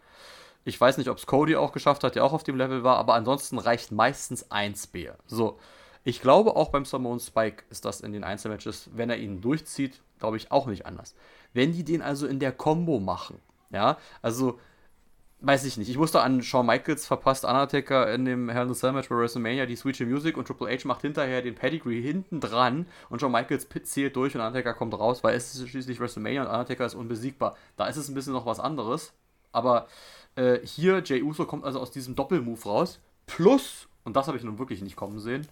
[0.65, 2.97] Ich weiß nicht, ob es Cody auch geschafft hat, der auch auf dem Level war,
[2.97, 5.17] aber ansonsten reicht meistens ein Spear.
[5.27, 5.59] So,
[6.05, 10.01] ich glaube auch beim Samoan Spike ist das in den Einzelmatches, wenn er ihn durchzieht,
[10.19, 11.15] glaube ich auch nicht anders.
[11.53, 13.39] Wenn die den also in der Combo machen,
[13.71, 14.59] ja, also
[15.47, 15.89] weiß ich nicht.
[15.89, 19.17] Ich wusste an Shawn Michaels verpasst Undertaker in dem Hell in a Cell Match bei
[19.17, 23.33] WrestleMania die Sweet Music und Triple H macht hinterher den Pedigree hinten dran und Shawn
[23.33, 26.95] Michaels zählt durch und Undertaker kommt raus, weil es ist schließlich WrestleMania und Undertaker ist
[26.95, 27.57] unbesiegbar.
[27.77, 29.13] Da ist es ein bisschen noch was anderes.
[29.53, 29.87] Aber
[30.37, 33.01] äh, hier, Jay Uso kommt also aus diesem Doppelmove raus.
[33.27, 35.47] Plus, und das habe ich nun wirklich nicht kommen sehen,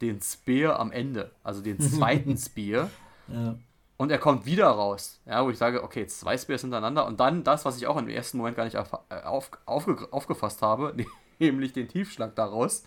[0.00, 1.30] den Spear am Ende.
[1.42, 2.90] Also den zweiten Spear.
[3.28, 3.56] Ja
[4.04, 5.18] und er kommt wieder raus.
[5.24, 8.08] Ja, wo ich sage, okay, zwei Spears hintereinander und dann das, was ich auch im
[8.08, 10.94] ersten Moment gar nicht auf, äh, auf, aufge, aufgefasst habe,
[11.38, 12.82] nämlich den Tiefschlag daraus.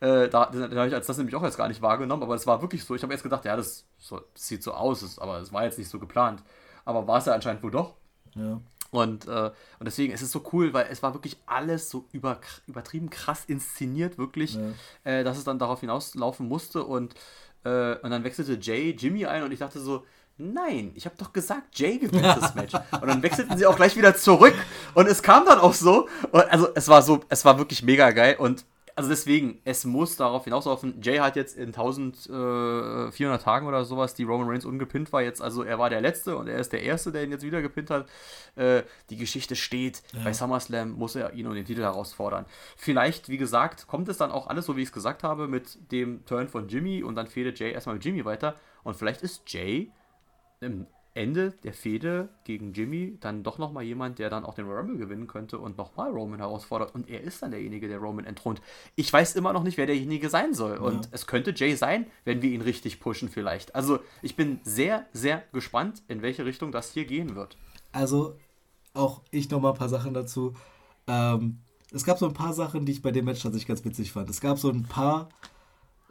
[0.00, 2.46] Äh, da, den habe ich als das nämlich auch jetzt gar nicht wahrgenommen, aber es
[2.46, 2.94] war wirklich so.
[2.94, 5.90] Ich habe jetzt gedacht, ja, das, so, sieht so aus, aber es war jetzt nicht
[5.90, 6.42] so geplant.
[6.86, 7.94] Aber war es ja anscheinend wohl doch.
[8.34, 8.58] Ja.
[8.90, 9.50] Und, äh,
[9.80, 13.44] und deswegen ist es so cool, weil es war wirklich alles so über, übertrieben krass
[13.44, 14.62] inszeniert, wirklich, ja.
[15.12, 16.84] äh, dass es dann darauf hinauslaufen musste.
[16.84, 17.14] Und,
[17.64, 20.04] äh, und dann wechselte Jay Jimmy ein und ich dachte so,
[20.36, 22.74] Nein, ich habe doch gesagt, Jay gewinnt das Match.
[22.74, 24.54] Und dann wechselten sie auch gleich wieder zurück.
[24.94, 26.08] Und es kam dann auch so.
[26.32, 28.36] Und also es war so, es war wirklich mega geil.
[28.38, 28.64] Und
[28.96, 31.00] also deswegen, es muss darauf hinauslaufen.
[31.02, 35.22] Jay hat jetzt in 1400 äh, Tagen oder sowas, die Roman Reigns ungepinnt war.
[35.22, 37.60] Jetzt, also er war der Letzte und er ist der Erste, der ihn jetzt wieder
[37.60, 38.08] gepinnt hat.
[38.54, 40.02] Äh, die Geschichte steht.
[40.12, 40.20] Ja.
[40.24, 42.46] Bei SummerSlam muss er ihn um den Titel herausfordern.
[42.76, 45.90] Vielleicht, wie gesagt, kommt es dann auch alles so, wie ich es gesagt habe, mit
[45.90, 48.54] dem Turn von Jimmy und dann fehlt Jay erstmal mit Jimmy weiter.
[48.84, 49.90] Und vielleicht ist Jay
[50.64, 54.96] im Ende der Fehde gegen Jimmy dann doch nochmal jemand, der dann auch den Rumble
[54.96, 56.92] gewinnen könnte und nochmal Roman herausfordert.
[56.92, 58.60] Und er ist dann derjenige, der Roman entthront.
[58.96, 60.74] Ich weiß immer noch nicht, wer derjenige sein soll.
[60.74, 60.80] Ja.
[60.80, 63.76] Und es könnte Jay sein, wenn wir ihn richtig pushen vielleicht.
[63.76, 67.56] Also ich bin sehr, sehr gespannt, in welche Richtung das hier gehen wird.
[67.92, 68.36] Also
[68.92, 70.54] auch ich nochmal ein paar Sachen dazu.
[71.06, 71.58] Ähm,
[71.92, 74.28] es gab so ein paar Sachen, die ich bei dem Match tatsächlich ganz witzig fand.
[74.30, 75.28] Es gab so ein paar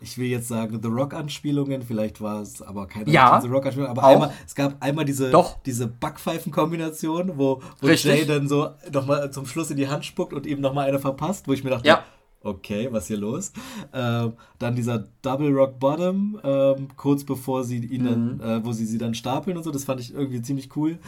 [0.04, 4.04] ich will jetzt sagen, The Rock-Anspielungen, vielleicht war es aber keine ja, The Rock-Anspielung, aber
[4.04, 5.58] einmal, es gab einmal diese, Doch.
[5.66, 10.45] diese Backpfeifen-Kombination, wo, wo Jay dann so nochmal zum Schluss in die Hand spuckt und
[10.45, 12.04] ihm nochmal eine verpasst, wo ich mir dachte, ja.
[12.43, 13.51] Okay, was hier los?
[13.93, 18.41] Ähm, dann dieser Double Rock Bottom, ähm, kurz bevor sie ihn dann, mhm.
[18.41, 20.99] äh, wo sie sie dann stapeln und so, das fand ich irgendwie ziemlich cool.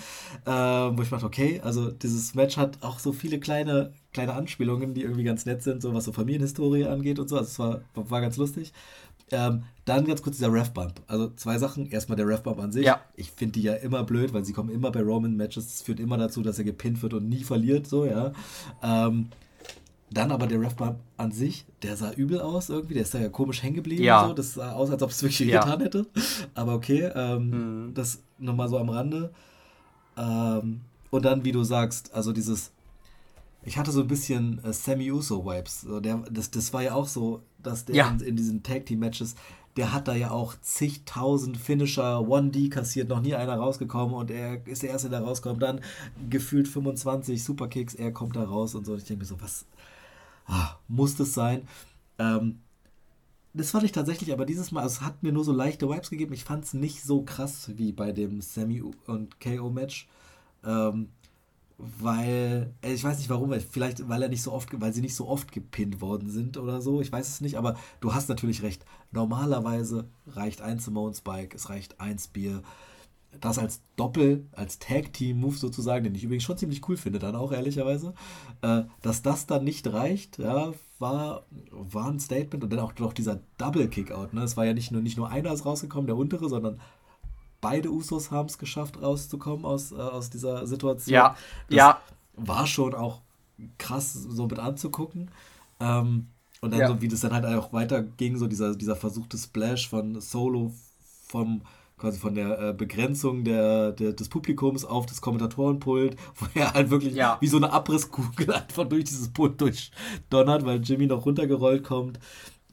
[0.45, 4.93] Ähm, wo ich dachte, okay, also dieses Match hat auch so viele kleine, kleine Anspielungen,
[4.93, 7.37] die irgendwie ganz nett sind, so was so Familienhistorie angeht und so.
[7.37, 8.73] Also es war, war ganz lustig.
[9.31, 11.01] Ähm, dann ganz kurz dieser Ref-Bump.
[11.07, 11.89] Also zwei Sachen.
[11.89, 12.85] Erstmal der Ref-Bump an sich.
[12.85, 13.01] Ja.
[13.15, 15.65] Ich finde die ja immer blöd, weil sie kommen immer bei Roman-Matches.
[15.65, 18.33] Es führt immer dazu, dass er gepinnt wird und nie verliert, so, ja.
[18.83, 19.29] Ähm,
[20.11, 22.93] dann aber der Ref-Bump an sich, der sah übel aus irgendwie.
[22.93, 24.03] Der ist da ja komisch hängen geblieben.
[24.03, 24.27] Ja.
[24.27, 24.33] So.
[24.33, 25.61] Das sah aus, als ob es wirklich ja.
[25.61, 26.05] getan hätte.
[26.53, 27.93] Aber okay, ähm, mhm.
[27.93, 29.33] das nochmal so am Rande.
[30.17, 32.71] Ähm, und dann, wie du sagst, also dieses
[33.65, 35.81] ich hatte so ein bisschen äh, Sammy Uso-Vibes.
[35.81, 38.09] So, das, das war ja auch so, dass der ja.
[38.09, 39.35] in, in, diesen Tag-Team-Matches,
[39.75, 44.65] der hat da ja auch zigtausend Finisher, 1D kassiert, noch nie einer rausgekommen und er
[44.67, 45.61] ist der Erste, der rauskommt.
[45.63, 45.81] Dann
[46.29, 48.93] gefühlt 25 Superkicks, er kommt da raus und so.
[48.93, 49.65] Und ich denke mir so, was
[50.47, 51.67] ah, muss das sein?
[52.19, 52.59] Ähm,
[53.53, 56.33] das fand ich tatsächlich, aber dieses Mal, es hat mir nur so leichte Vibes gegeben.
[56.33, 60.07] Ich fand es nicht so krass wie bei dem Sammy und KO-Match.
[60.65, 61.09] Ähm,
[61.77, 65.15] weil äh, ich weiß nicht warum, vielleicht weil er nicht so oft, weil sie nicht
[65.15, 68.61] so oft gepinnt worden sind oder so, ich weiß es nicht, aber du hast natürlich
[68.61, 68.85] recht.
[69.11, 72.61] Normalerweise reicht ein Simone Spike, es reicht ein Spear.
[73.41, 77.51] Das als Doppel, als Tag-Team-Move sozusagen, den ich übrigens schon ziemlich cool finde, dann auch
[77.51, 78.13] ehrlicherweise,
[78.61, 83.13] äh, dass das dann nicht reicht, ja, war, war ein Statement und dann auch noch
[83.13, 84.43] dieser Double-Kickout, ne?
[84.43, 86.79] Es war ja nicht nur, nicht nur einer ist rausgekommen, der untere, sondern
[87.61, 91.13] beide Usos haben es geschafft, rauszukommen aus, äh, aus dieser Situation.
[91.13, 91.35] Ja,
[91.67, 92.01] das ja.
[92.35, 93.21] War schon auch
[93.77, 95.31] krass, so mit anzugucken.
[95.79, 96.27] Ähm,
[96.61, 96.87] und dann ja.
[96.87, 100.73] so, wie das dann halt auch weiterging, so dieser, dieser versuchte Splash von Solo
[101.27, 101.61] vom
[101.97, 106.89] quasi von der äh, Begrenzung der, der, des Publikums auf das Kommentatorenpult, wo er halt
[106.89, 107.37] wirklich ja.
[107.39, 112.19] wie so eine Abrisskugel einfach durch dieses Pult durchdonnert, weil Jimmy noch runtergerollt kommt.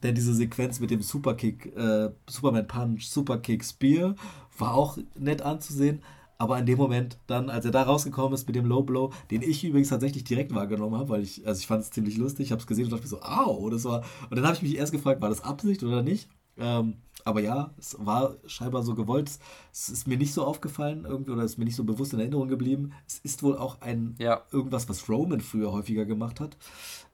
[0.03, 4.17] Denn diese Sequenz mit dem Superkick, äh, Superman Punch, Superkick Spear,
[4.59, 6.03] war auch nett anzusehen.
[6.39, 9.43] Aber in dem Moment, dann, als er da rausgekommen ist mit dem Low Blow, den
[9.43, 12.51] ich übrigens tatsächlich direkt wahrgenommen habe, weil ich, also ich fand es ziemlich lustig, ich
[12.51, 14.03] habe es gesehen und dachte mir so, au, das war.
[14.29, 16.29] Und dann habe ich mich erst gefragt, war das Absicht oder nicht?
[16.59, 19.31] Ähm, aber ja, es war scheinbar so gewollt.
[19.73, 22.49] Es ist mir nicht so aufgefallen irgendwie oder ist mir nicht so bewusst in Erinnerung
[22.49, 22.93] geblieben.
[23.07, 24.43] Es ist wohl auch ein ja.
[24.51, 26.57] irgendwas, was Roman früher häufiger gemacht hat.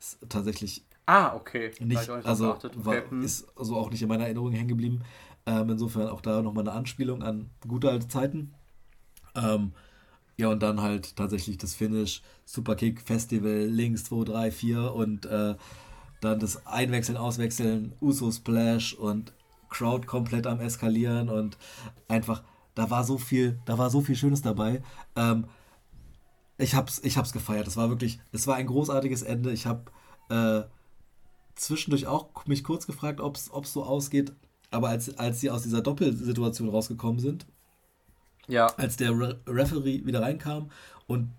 [0.00, 0.84] Ist tatsächlich.
[1.06, 1.72] Ah, okay.
[1.80, 2.70] Nicht, also okay.
[2.76, 3.22] war, hm.
[3.22, 5.02] ist also auch nicht in meiner Erinnerung hängen geblieben.
[5.46, 8.54] Ähm, insofern auch da nochmal eine Anspielung an gute alte Zeiten.
[9.34, 9.72] Ähm,
[10.36, 15.56] ja, und dann halt tatsächlich das Finish, Superkick Festival, links 2, 3, 4 und äh,
[16.20, 19.32] dann das Einwechseln, Auswechseln, Uso Splash und
[19.68, 21.56] Crowd komplett am Eskalieren und
[22.08, 22.42] einfach,
[22.74, 24.82] da war so viel, da war so viel Schönes dabei.
[25.16, 25.46] Ähm,
[26.56, 27.66] ich hab's, ich hab's gefeiert.
[27.66, 29.52] Das war wirklich, es war ein großartiges Ende.
[29.52, 29.92] Ich hab
[30.28, 30.62] äh,
[31.54, 34.32] zwischendurch auch mich kurz gefragt, ob es so ausgeht,
[34.70, 37.46] aber als, als sie aus dieser Doppelsituation rausgekommen sind,
[38.46, 38.66] ja.
[38.76, 40.70] als der Re Referee wieder reinkam
[41.06, 41.30] und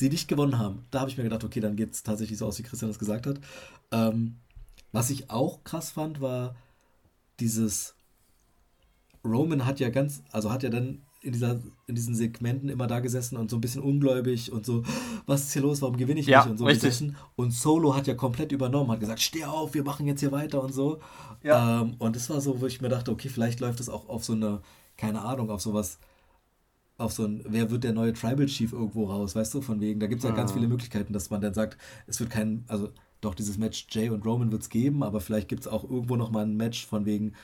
[0.00, 2.46] sie nicht gewonnen haben, da habe ich mir gedacht, okay, dann geht es tatsächlich so
[2.46, 3.38] aus, wie Christian das gesagt hat.
[3.92, 4.36] Ähm,
[4.92, 6.56] was ich auch krass fand, war
[7.38, 7.94] dieses
[9.24, 13.00] Roman hat ja ganz, also hat ja dann in, dieser, in diesen Segmenten immer da
[13.00, 14.82] gesessen und so ein bisschen ungläubig und so,
[15.26, 16.88] was ist hier los, warum gewinne ich ja, nicht und so richtig.
[16.88, 17.16] gesessen.
[17.36, 20.62] Und Solo hat ja komplett übernommen, hat gesagt, steh auf, wir machen jetzt hier weiter
[20.62, 21.00] und so.
[21.42, 21.82] Ja.
[21.82, 24.24] Ähm, und das war so, wo ich mir dachte, okay, vielleicht läuft es auch auf
[24.24, 24.62] so eine,
[24.96, 25.98] keine Ahnung, auf sowas,
[27.00, 30.00] auf so ein, wer wird der neue Tribal Chief irgendwo raus, weißt du, von wegen,
[30.00, 30.54] da gibt es ja ganz ah.
[30.54, 32.90] viele Möglichkeiten, dass man dann sagt, es wird kein, also
[33.20, 36.16] doch, dieses Match Jay und Roman wird es geben, aber vielleicht gibt es auch irgendwo
[36.16, 37.34] nochmal ein Match von wegen,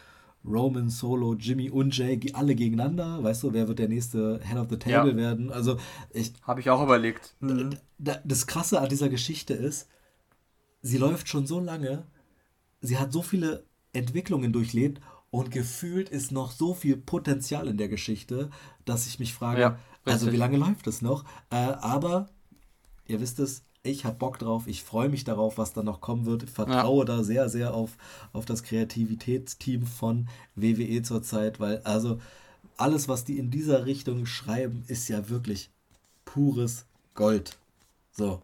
[0.46, 3.22] Roman, Solo, Jimmy und Jay alle gegeneinander.
[3.22, 5.16] Weißt du, wer wird der nächste Head of the Table ja.
[5.16, 5.50] werden?
[5.50, 5.78] Also
[6.10, 7.34] ich habe ich auch überlegt.
[7.40, 7.70] Mhm.
[7.98, 9.88] Das Krasse an dieser Geschichte ist,
[10.82, 12.04] sie läuft schon so lange,
[12.80, 15.00] sie hat so viele Entwicklungen durchlebt
[15.30, 18.50] und gefühlt ist noch so viel Potenzial in der Geschichte,
[18.84, 21.24] dass ich mich frage, ja, also wie lange läuft es noch?
[21.50, 22.28] Äh, aber
[23.06, 26.26] ihr wisst es, ich habe Bock drauf, ich freue mich darauf, was da noch kommen
[26.26, 26.44] wird.
[26.44, 27.04] Ich vertraue ja.
[27.04, 27.96] da sehr, sehr auf,
[28.32, 32.20] auf das Kreativitätsteam von WWE zurzeit, weil also
[32.76, 35.70] alles, was die in dieser Richtung schreiben, ist ja wirklich
[36.24, 37.58] pures Gold.
[38.12, 38.42] So.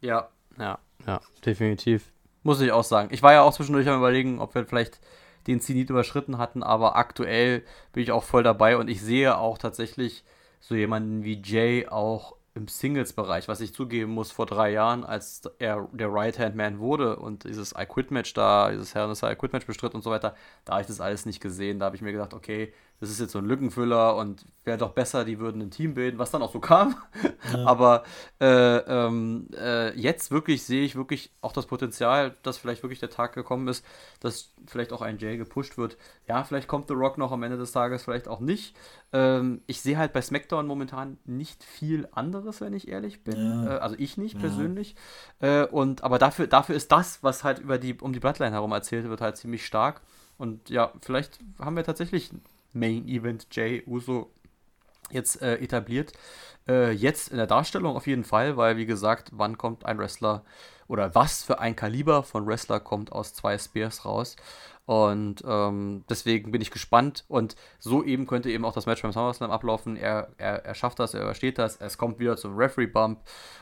[0.00, 0.28] Ja,
[0.58, 2.12] ja, ja, definitiv.
[2.42, 3.08] Muss ich auch sagen.
[3.12, 5.00] Ich war ja auch zwischendurch am überlegen, ob wir vielleicht
[5.46, 7.62] den Zenit überschritten hatten, aber aktuell
[7.92, 10.24] bin ich auch voll dabei und ich sehe auch tatsächlich
[10.60, 15.42] so jemanden wie Jay auch im Singles-Bereich, was ich zugeben muss, vor drei Jahren, als
[15.58, 20.36] er der Right-Hand-Man wurde und dieses I-Quit-Match da, dieses in I-Quit-Match bestritt und so weiter,
[20.64, 21.80] da habe ich das alles nicht gesehen.
[21.80, 24.92] Da habe ich mir gedacht, okay, das ist jetzt so ein Lückenfüller und wäre doch
[24.92, 26.96] besser, die würden ein Team bilden, was dann auch so kam.
[27.52, 27.66] Ja.
[27.66, 28.04] Aber
[28.40, 33.10] äh, ähm, äh, jetzt wirklich sehe ich wirklich auch das Potenzial, dass vielleicht wirklich der
[33.10, 33.84] Tag gekommen ist,
[34.20, 35.98] dass vielleicht auch ein Jay gepusht wird.
[36.26, 38.74] Ja, vielleicht kommt The Rock noch am Ende des Tages, vielleicht auch nicht.
[39.12, 43.36] Ähm, ich sehe halt bei SmackDown momentan nicht viel anderes, wenn ich ehrlich bin.
[43.36, 43.76] Ja.
[43.76, 44.40] Äh, also ich nicht ja.
[44.40, 44.96] persönlich.
[45.40, 48.72] Äh, und aber dafür, dafür ist das, was halt über die, um die Bloodline herum
[48.72, 50.00] erzählt wird, halt ziemlich stark.
[50.38, 52.30] Und ja, vielleicht haben wir tatsächlich
[52.74, 54.30] Main Event Jay Uso
[55.10, 56.12] jetzt äh, etabliert.
[56.68, 60.44] Äh, jetzt in der Darstellung auf jeden Fall, weil wie gesagt, wann kommt ein Wrestler
[60.86, 64.36] oder was für ein Kaliber von Wrestler kommt aus zwei Spears raus?
[64.86, 67.24] Und ähm, deswegen bin ich gespannt.
[67.28, 69.96] Und so eben könnte eben auch das Match beim SummerSlam ablaufen.
[69.96, 71.76] Er, er, er schafft das, er übersteht das.
[71.76, 73.20] Es kommt wieder zum Referee-Bump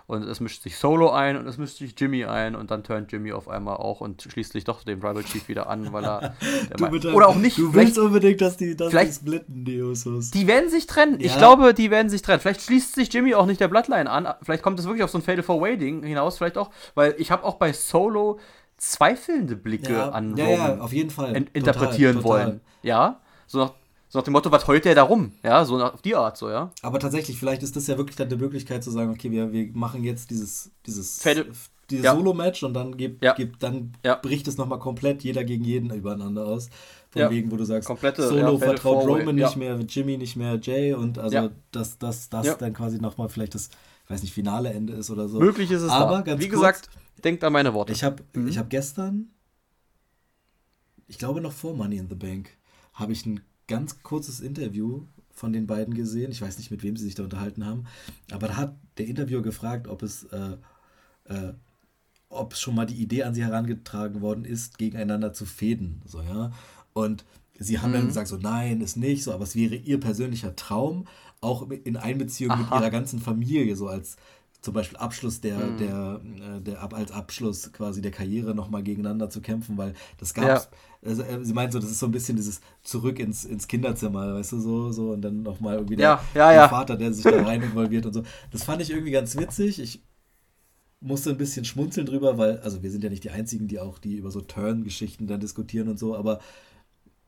[0.09, 3.13] und es mischt sich Solo ein und es mischt sich Jimmy ein und dann turnt
[3.13, 6.35] Jimmy auf einmal auch und schließt sich doch dem Tribal Chief wieder an, weil er.
[7.15, 7.57] oder auch nicht.
[7.57, 10.33] Du willst unbedingt, dass die, dass vielleicht, die splitten, die Usos.
[10.33, 11.21] Die werden sich trennen.
[11.21, 11.27] Ja.
[11.27, 12.41] Ich glaube, die werden sich trennen.
[12.41, 14.35] Vielleicht schließt sich Jimmy auch nicht der Bloodline an.
[14.43, 16.39] Vielleicht kommt es wirklich auf so ein Fatal for Waiting hinaus.
[16.39, 18.41] Vielleicht auch, weil ich habe auch bei Solo
[18.83, 21.37] zweifelnde Blicke ja, an ja, ja, auf jeden Fall.
[21.37, 22.47] In interpretieren total, total.
[22.47, 22.61] wollen.
[22.83, 23.73] Ja, so nach,
[24.09, 25.33] so nach dem Motto, was heult der da rum?
[25.45, 26.73] Ja, so nach, auf die Art, so, ja.
[26.83, 29.71] Aber tatsächlich, vielleicht ist das ja wirklich dann die Möglichkeit zu sagen, okay, wir, wir
[29.73, 32.15] machen jetzt dieses, dieses, dieses ja.
[32.15, 33.35] Solo-Match und dann, gibt, ja.
[33.35, 34.17] gibt, dann ja.
[34.17, 36.69] bricht es nochmal komplett jeder gegen jeden übereinander aus.
[37.11, 40.95] Von wegen, wo du sagst, Komplette, Solo vertraut Roman nicht mehr, Jimmy nicht mehr, Jay
[40.95, 43.69] und also dass das, das dann quasi nochmal vielleicht das,
[44.05, 45.39] ich weiß nicht, finale Ende ist oder so.
[45.39, 46.21] Möglich ist es Aber da.
[46.23, 46.91] ganz Wie kurz, gesagt,
[47.25, 47.93] Denkt an meine Worte.
[47.93, 48.57] Ich habe mhm.
[48.57, 49.31] hab gestern,
[51.07, 52.51] ich glaube noch vor Money in the Bank,
[52.95, 56.33] habe ich ein ganz kurzes Interview von den beiden gesehen.
[56.33, 57.85] Ich weiß nicht, mit wem sie sich da unterhalten haben.
[58.31, 60.57] Aber da hat der Interviewer gefragt, ob es, äh,
[61.25, 61.53] äh,
[62.29, 66.03] ob schon mal die Idee an sie herangetragen worden ist, gegeneinander zu fäden.
[66.05, 66.53] So, ja.
[66.93, 67.25] Und
[67.59, 67.95] sie haben mhm.
[67.95, 71.07] dann gesagt, so nein, ist nicht so, aber es wäre ihr persönlicher Traum,
[71.43, 72.61] auch in Einbeziehung Aha.
[72.61, 74.17] mit ihrer ganzen Familie, so als
[74.63, 75.77] zum Beispiel Abschluss der, mhm.
[75.77, 80.35] der, äh, der, der, als Abschluss quasi der Karriere nochmal gegeneinander zu kämpfen, weil das
[80.35, 80.63] gab ja.
[81.05, 84.35] also, äh, sie meint so, das ist so ein bisschen dieses Zurück ins, ins Kinderzimmer,
[84.35, 87.25] weißt du, so, so und dann nochmal irgendwie der, ja, ja, der Vater, der sich
[87.25, 88.23] da rein involviert und so.
[88.53, 89.81] Das fand ich irgendwie ganz witzig.
[89.81, 90.05] Ich
[91.01, 93.99] musste ein bisschen schmunzeln drüber, weil, also wir sind ja nicht die Einzigen, die auch
[93.99, 96.39] die über so Turn-Geschichten dann diskutieren und so, aber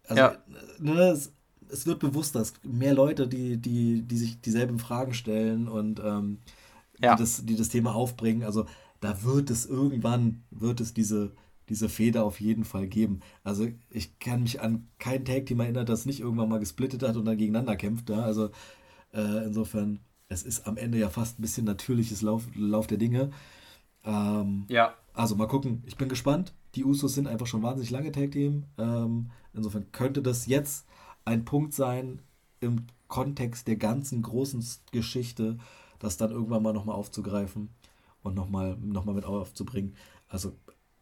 [0.07, 0.37] also,
[0.79, 1.33] ne, es,
[1.75, 6.39] es, wird bewusst, dass mehr Leute, die, die, die sich dieselben Fragen stellen und ähm,
[7.01, 7.15] ja.
[7.15, 8.43] die, das, die das Thema aufbringen.
[8.43, 8.67] Also
[9.01, 11.33] da wird es irgendwann, wird es diese,
[11.69, 13.21] diese Feder auf jeden Fall geben.
[13.43, 17.25] Also ich kann mich an kein Tag-Team erinnern, das nicht irgendwann mal gesplittet hat und
[17.25, 18.11] dann gegeneinander kämpft.
[18.11, 18.23] Ja?
[18.23, 18.51] Also
[19.13, 23.31] äh, insofern, es ist am Ende ja fast ein bisschen natürliches Lauf, Lauf der Dinge.
[24.05, 24.95] Ähm, ja.
[25.13, 26.55] Also mal gucken, ich bin gespannt.
[26.75, 28.65] Die Usos sind einfach schon wahnsinnig lange Tag-Team.
[28.79, 30.87] Ähm, insofern könnte das jetzt
[31.25, 32.21] ein Punkt sein
[32.61, 35.59] im Kontext der ganzen großen Geschichte,
[35.99, 37.71] das dann irgendwann mal nochmal aufzugreifen
[38.23, 39.97] und nochmal noch mal mit aufzubringen.
[40.29, 40.57] Also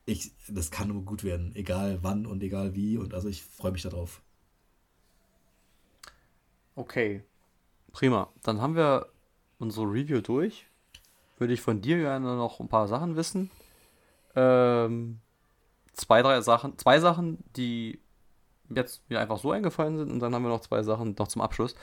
[0.04, 2.98] ich, das kann nur gut werden, egal wann und egal wie.
[2.98, 4.20] Und also ich freue mich darauf.
[6.74, 7.22] Okay,
[7.92, 8.28] prima.
[8.42, 9.08] Dann haben wir
[9.58, 10.66] unsere Review durch.
[11.38, 13.50] Würde ich von dir gerne noch ein paar Sachen wissen.
[14.34, 15.20] Ähm,
[15.92, 18.00] zwei, drei Sachen, zwei Sachen, die
[18.74, 20.10] jetzt mir einfach so eingefallen sind.
[20.10, 21.74] Und dann haben wir noch zwei Sachen noch zum Abschluss.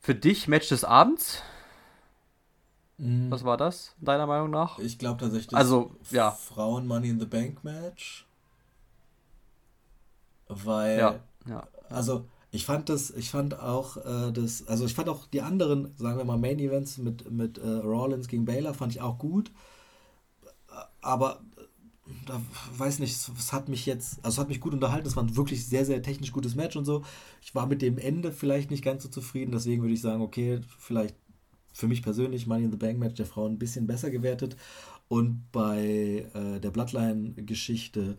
[0.00, 1.42] Für dich Match des Abends.
[2.98, 3.30] Mhm.
[3.30, 4.78] Was war das, deiner Meinung nach?
[4.78, 6.32] Ich glaube tatsächlich also, ja.
[6.32, 8.26] Frauen Money in the Bank Match.
[10.48, 11.66] Weil, ja, ja.
[11.90, 15.94] also ich fand das, ich fand auch äh, das, also ich fand auch die anderen,
[15.96, 19.52] sagen wir mal, Main Events mit, mit äh, Rollins gegen Baylor fand ich auch gut.
[21.00, 21.40] Aber
[22.26, 22.40] da
[22.76, 25.36] weiß nicht, es hat mich jetzt, also es hat mich gut unterhalten, es war ein
[25.36, 27.02] wirklich sehr, sehr technisch gutes Match und so.
[27.42, 30.60] Ich war mit dem Ende vielleicht nicht ganz so zufrieden, deswegen würde ich sagen, okay,
[30.78, 31.16] vielleicht
[31.72, 34.56] für mich persönlich Money in the Bank Match der Frauen ein bisschen besser gewertet.
[35.08, 38.18] Und bei äh, der Bloodline-Geschichte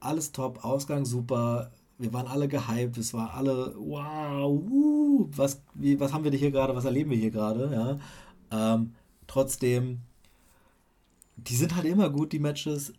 [0.00, 1.70] alles top, Ausgang super.
[1.98, 6.50] Wir waren alle gehypt, es war alle, wow, uh, was, wie, was haben wir hier
[6.50, 7.98] gerade, was erleben wir hier gerade,
[8.50, 8.74] ja.
[8.74, 8.94] Ähm,
[9.26, 10.00] trotzdem,
[11.46, 12.92] die sind halt immer gut, die Matches.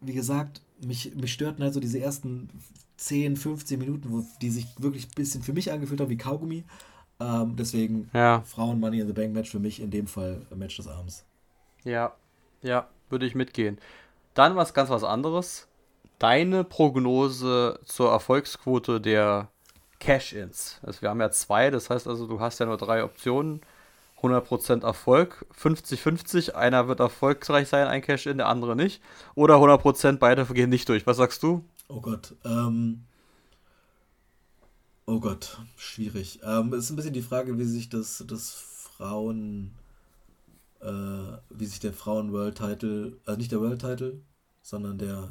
[0.00, 2.48] Wie gesagt, mich, mich störten halt so diese ersten
[2.98, 6.64] 10, 15 Minuten, wo die sich wirklich ein bisschen für mich angefühlt haben wie Kaugummi.
[7.18, 8.42] Ähm, deswegen ja.
[8.42, 11.24] Frauen Money in the Bank Match für mich in dem Fall Match des Abends.
[11.84, 12.14] Ja,
[12.62, 13.78] ja, würde ich mitgehen.
[14.34, 15.68] Dann was ganz was anderes.
[16.18, 19.48] Deine Prognose zur Erfolgsquote der
[19.98, 20.80] Cash-Ins.
[20.82, 23.60] Also wir haben ja zwei, das heißt also, du hast ja nur drei Optionen.
[24.22, 29.02] 100% Erfolg, 50-50, einer wird erfolgreich sein, ein Cash-In, der andere nicht.
[29.34, 31.06] Oder 100% beide gehen nicht durch.
[31.06, 31.64] Was sagst du?
[31.88, 33.04] Oh Gott, ähm,
[35.08, 36.40] Oh Gott, schwierig.
[36.42, 39.70] Ähm, es ist ein bisschen die Frage, wie sich das, das Frauen,
[40.80, 40.88] äh,
[41.50, 44.20] wie sich der Frauen-World-Title, also nicht der World-Title,
[44.62, 45.28] sondern der,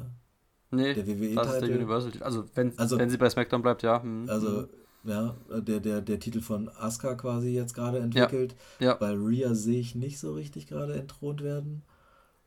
[0.70, 2.24] nee, der WWE-Title.
[2.24, 4.02] Also wenn, also, wenn sie bei SmackDown bleibt, ja.
[4.02, 4.30] Hm.
[4.30, 4.68] Also hm
[5.06, 8.56] ja, der, der, der Titel von Asuka quasi jetzt gerade entwickelt.
[8.78, 8.94] Ja, ja.
[8.94, 11.82] Bei Rhea sehe ich nicht so richtig gerade entthront werden.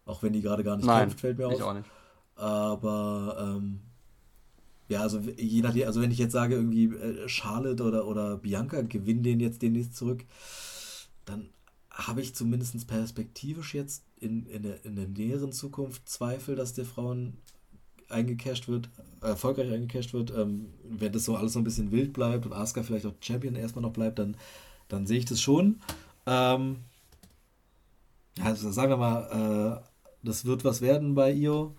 [0.06, 1.54] Auch wenn die gerade gar nicht Nein, kämpft, fällt mir auf.
[1.54, 1.90] Ich auch nicht.
[2.36, 3.82] Aber ähm,
[4.88, 8.82] ja, also je nachdem, also wenn ich jetzt sage, irgendwie äh, Charlotte oder, oder Bianca
[8.82, 10.26] gewinnen den jetzt demnächst zurück,
[11.26, 11.50] dann
[11.92, 16.86] habe ich zumindest perspektivisch jetzt in, in, der, in der näheren Zukunft Zweifel, dass der
[16.86, 17.38] Frauen
[18.10, 18.90] eingecasht wird,
[19.22, 22.84] erfolgreich eingecasht wird, ähm, wenn das so alles so ein bisschen wild bleibt und Asuka
[22.84, 24.36] vielleicht auch Champion erstmal noch bleibt, dann,
[24.88, 25.82] dann sehe ich das schon.
[26.26, 26.78] Ähm,
[28.44, 29.90] also sagen wir mal, äh,
[30.24, 31.76] das wird was werden bei Io.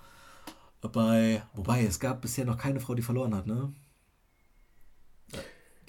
[0.81, 3.73] Bei, wobei, es gab bisher noch keine Frau, die verloren hat, ne?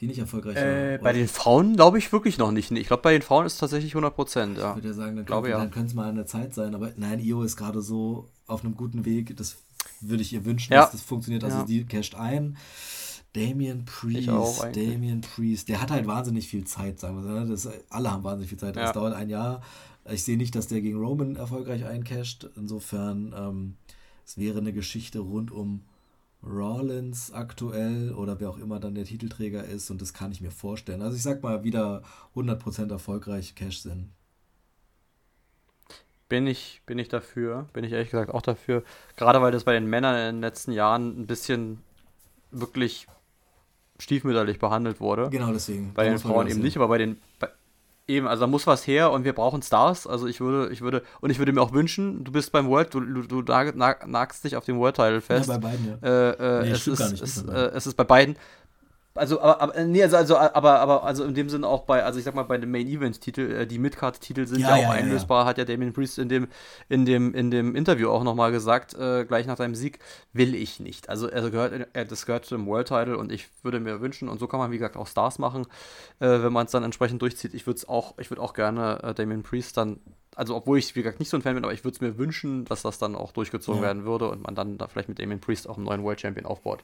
[0.02, 1.04] Die nicht erfolgreich äh, war.
[1.04, 2.72] Bei den Frauen glaube ich wirklich noch nicht.
[2.72, 4.72] Ich glaube, bei den Frauen ist es tatsächlich 100 Prozent, ja.
[4.72, 5.66] Ich würde ja sagen, dann, ja.
[5.68, 6.76] könnte es mal eine Zeit sein.
[6.76, 9.38] Aber nein, Io ist gerade so auf einem guten Weg.
[9.38, 9.58] Das
[10.02, 10.82] würde ich ihr wünschen, ja.
[10.82, 11.44] dass das funktioniert.
[11.44, 11.64] Also ja.
[11.66, 12.58] die casht ein.
[13.34, 14.28] Damien Priest,
[14.76, 17.32] Damien Priest, der hat halt wahnsinnig viel Zeit, sagen wir.
[17.32, 17.48] Ne?
[17.48, 18.76] Das, alle haben wahnsinnig viel Zeit.
[18.76, 19.62] Es dauert ein Jahr.
[20.12, 22.50] Ich sehe nicht, dass der gegen Roman erfolgreich eincasht.
[22.58, 23.78] Insofern, ähm,
[24.26, 25.84] es wäre eine Geschichte rund um
[26.44, 30.52] Rollins aktuell oder wer auch immer dann der Titelträger ist und das kann ich mir
[30.52, 31.02] vorstellen.
[31.02, 32.02] Also ich sag mal wieder
[32.36, 34.10] 100% erfolgreich Cash sind
[36.32, 37.68] bin ich, bin ich dafür.
[37.74, 38.84] Bin ich ehrlich gesagt auch dafür.
[39.18, 41.84] Gerade weil das bei den Männern in den letzten Jahren ein bisschen
[42.52, 43.06] wirklich
[44.00, 45.30] stiefmütterlich behandelt wurde.
[45.30, 45.94] Genau deswegen.
[45.94, 47.20] Bei den Frauen eben nicht, aber bei den.
[47.38, 47.50] Bei,
[48.08, 50.08] eben, also da muss was her und wir brauchen Stars.
[50.08, 52.94] Also ich würde, ich würde, und ich würde mir auch wünschen, du bist beim World,
[52.94, 55.50] du, du, du nagst dich auf dem World Title fest.
[55.50, 56.08] Ja, bei beiden, ja.
[56.08, 58.38] Äh, äh, nee, es, ist, es, äh, es ist bei beiden.
[59.14, 62.18] Also, aber, aber, nee, also, also, aber, aber, also in dem Sinne auch bei, also
[62.18, 64.90] ich sag mal, bei dem Main Event-Titel, äh, die Midcard-Titel sind ja, ja auch ja,
[64.92, 65.50] einlösbar, ja.
[65.50, 66.48] hat ja Damien Priest in dem,
[66.88, 70.00] in dem, in dem Interview auch nochmal gesagt, äh, gleich nach seinem Sieg,
[70.32, 71.10] will ich nicht.
[71.10, 74.40] Also, er gehört, er, das gehört zu dem World-Title und ich würde mir wünschen, und
[74.40, 75.68] so kann man, wie gesagt, auch Stars machen,
[76.20, 77.54] äh, wenn man es dann entsprechend durchzieht.
[77.54, 80.00] Ich würde es auch, ich würde auch gerne äh, Damien Priest dann
[80.36, 82.18] also obwohl ich, wie gesagt, nicht so ein Fan bin, aber ich würde es mir
[82.18, 83.88] wünschen, dass das dann auch durchgezogen ja.
[83.88, 86.46] werden würde und man dann da vielleicht mit Damien Priest auch einen neuen World Champion
[86.46, 86.84] aufbaut.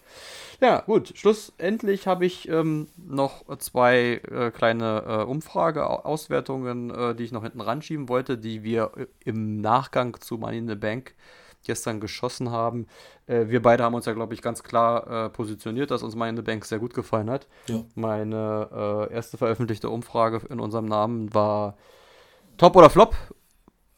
[0.60, 7.32] Ja, gut, schlussendlich habe ich ähm, noch zwei äh, kleine äh, Umfrage-Auswertungen, äh, die ich
[7.32, 11.16] noch hinten ranschieben wollte, die wir äh, im Nachgang zu Money in the Bank
[11.64, 12.86] gestern geschossen haben.
[13.28, 16.32] Äh, wir beide haben uns ja, glaube ich, ganz klar äh, positioniert, dass uns Money
[16.32, 17.48] in the Bank sehr gut gefallen hat.
[17.68, 17.86] Ja.
[17.96, 21.78] Meine erste veröffentlichte Umfrage in unserem Namen war
[22.58, 23.16] Top oder Flop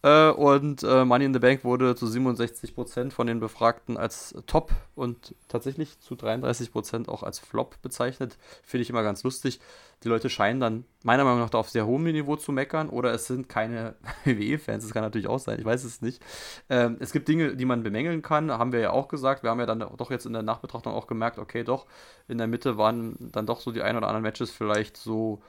[0.02, 4.72] äh, und äh, Money in the Bank wurde zu 67% von den Befragten als Top
[4.96, 8.38] und tatsächlich zu 33% auch als Flop bezeichnet.
[8.64, 9.60] Finde ich immer ganz lustig.
[10.04, 13.14] Die Leute scheinen dann meiner Meinung nach da auf sehr hohem Niveau zu meckern oder
[13.14, 14.86] es sind keine WWE-Fans.
[14.86, 16.22] Das kann natürlich auch sein, ich weiß es nicht.
[16.70, 19.44] Ähm, es gibt Dinge, die man bemängeln kann, haben wir ja auch gesagt.
[19.44, 21.86] Wir haben ja dann doch jetzt in der Nachbetrachtung auch gemerkt, okay, doch,
[22.30, 25.42] in der Mitte waren dann doch so die ein oder anderen Matches vielleicht so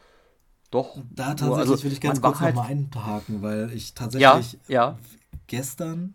[0.70, 0.98] doch.
[1.10, 4.98] Da tatsächlich also, will ich ganz kurz halt nochmal einhaken, weil ich tatsächlich ja, ja.
[5.46, 6.14] gestern,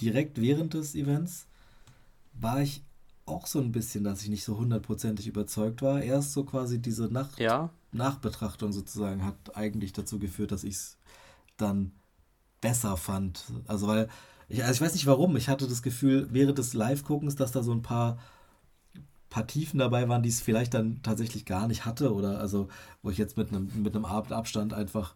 [0.00, 1.46] direkt während des Events,
[2.32, 2.82] war ich
[3.26, 6.02] auch so ein bisschen, dass ich nicht so hundertprozentig überzeugt war.
[6.02, 7.70] Erst so quasi diese Nacht ja.
[7.92, 10.96] Nachbetrachtung sozusagen hat eigentlich dazu geführt, dass ich es
[11.56, 11.92] dann
[12.60, 13.44] besser fand.
[13.66, 14.08] Also weil,
[14.48, 17.62] ich, also ich weiß nicht warum, ich hatte das Gefühl während des Live-Guckens, dass da
[17.62, 18.18] so ein paar
[19.32, 22.68] paar Tiefen dabei waren, die es vielleicht dann tatsächlich gar nicht hatte oder also
[23.02, 25.14] wo ich jetzt mit einem mit einem Abstand einfach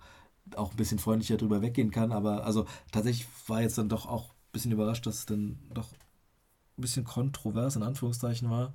[0.55, 4.31] auch ein bisschen freundlicher drüber weggehen kann, aber also tatsächlich war jetzt dann doch auch
[4.31, 8.75] ein bisschen überrascht, dass es dann doch ein bisschen kontrovers in Anführungszeichen war.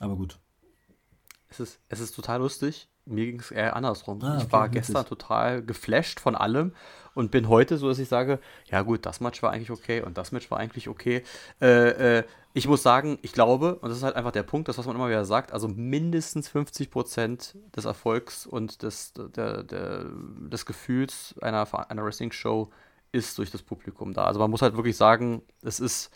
[0.00, 0.38] Aber gut.
[1.48, 2.88] Es ist, es ist total lustig.
[3.06, 4.20] Mir ging es eher andersrum.
[4.22, 6.72] Ah, okay, ich war gestern total geflasht von allem
[7.14, 10.18] und bin heute so, dass ich sage, ja gut, das Match war eigentlich okay und
[10.18, 11.22] das Match war eigentlich okay.
[11.60, 14.76] Äh, äh, ich muss sagen, ich glaube, und das ist halt einfach der Punkt, das,
[14.76, 20.06] was man immer wieder sagt, also mindestens 50 Prozent des Erfolgs und des, der, der,
[20.50, 22.70] des Gefühls einer, einer Wrestling-Show
[23.12, 24.24] ist durch das Publikum da.
[24.24, 26.10] Also man muss halt wirklich sagen, es ist,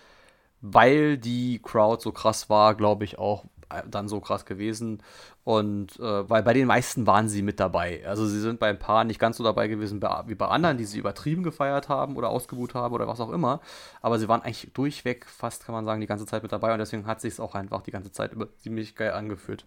[0.60, 3.44] weil die Crowd so krass war, glaube ich auch,
[3.90, 5.02] dann so krass gewesen.
[5.44, 8.06] Und äh, weil bei den meisten waren sie mit dabei.
[8.06, 10.84] Also sie sind bei ein paar nicht ganz so dabei gewesen wie bei anderen, die
[10.84, 13.60] sie übertrieben gefeiert haben oder ausgebucht haben oder was auch immer.
[14.02, 16.78] Aber sie waren eigentlich durchweg, fast kann man sagen, die ganze Zeit mit dabei und
[16.78, 19.64] deswegen hat sich es auch einfach die ganze Zeit über ziemlich geil angefühlt.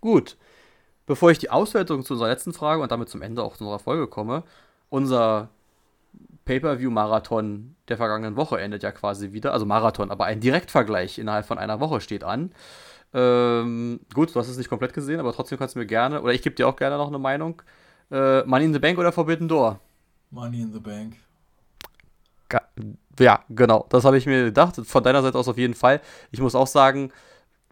[0.00, 0.36] Gut.
[1.06, 4.06] Bevor ich die Auswertung zu unserer letzten Frage und damit zum Ende auch unserer Folge
[4.06, 4.44] komme,
[4.88, 5.48] unser
[6.52, 9.52] Pay-per-view-Marathon der vergangenen Woche endet ja quasi wieder.
[9.52, 12.52] Also Marathon, aber ein Direktvergleich innerhalb von einer Woche steht an.
[13.14, 16.32] Ähm, gut, du hast es nicht komplett gesehen, aber trotzdem kannst du mir gerne, oder
[16.32, 17.62] ich gebe dir auch gerne noch eine Meinung.
[18.10, 19.80] Äh, Money in the Bank oder Forbidden Door?
[20.30, 21.16] Money in the Bank.
[23.18, 23.86] Ja, genau.
[23.88, 24.76] Das habe ich mir gedacht.
[24.84, 26.00] Von deiner Seite aus auf jeden Fall.
[26.30, 27.12] Ich muss auch sagen,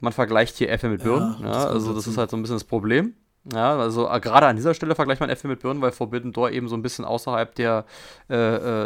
[0.01, 1.37] man vergleicht hier Äpfel mit Birnen.
[1.43, 3.15] Ja, ja, also das ist halt so ein bisschen das Problem.
[3.45, 6.51] Ja, also äh, gerade an dieser Stelle vergleicht man Äpfel mit Birnen, weil Forbidden Door
[6.51, 7.87] eben so ein bisschen außerhalb der
[8.29, 8.37] äh,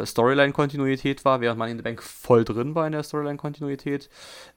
[0.01, 4.09] äh, Storyline-Kontinuität war, während man in der Bank voll drin war in der Storyline-Kontinuität.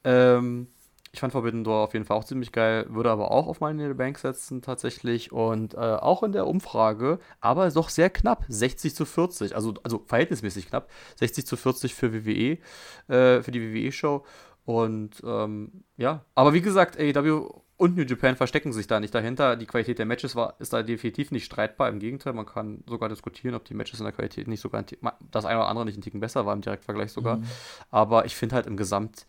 [0.03, 0.67] Ähm,
[1.11, 3.79] ich fand Forbidden Door auf jeden Fall auch ziemlich geil, würde aber auch auf in
[3.79, 8.93] the Bank setzen tatsächlich und äh, auch in der Umfrage, aber doch sehr knapp, 60
[8.93, 12.59] zu 40, also, also verhältnismäßig knapp, 60 zu 40 für WWE,
[13.07, 14.23] äh, für die WWE-Show
[14.67, 19.55] und ähm, ja, aber wie gesagt, AEW und New Japan verstecken sich da nicht dahinter.
[19.55, 21.87] Die Qualität der Matches war, ist da definitiv nicht streitbar.
[21.87, 24.83] Im Gegenteil, man kann sogar diskutieren, ob die Matches in der Qualität nicht sogar
[25.31, 27.37] das eine oder andere nicht einen Ticken besser war im Direktvergleich sogar.
[27.37, 27.45] Mhm.
[27.91, 29.25] Aber ich finde halt im Gesamt,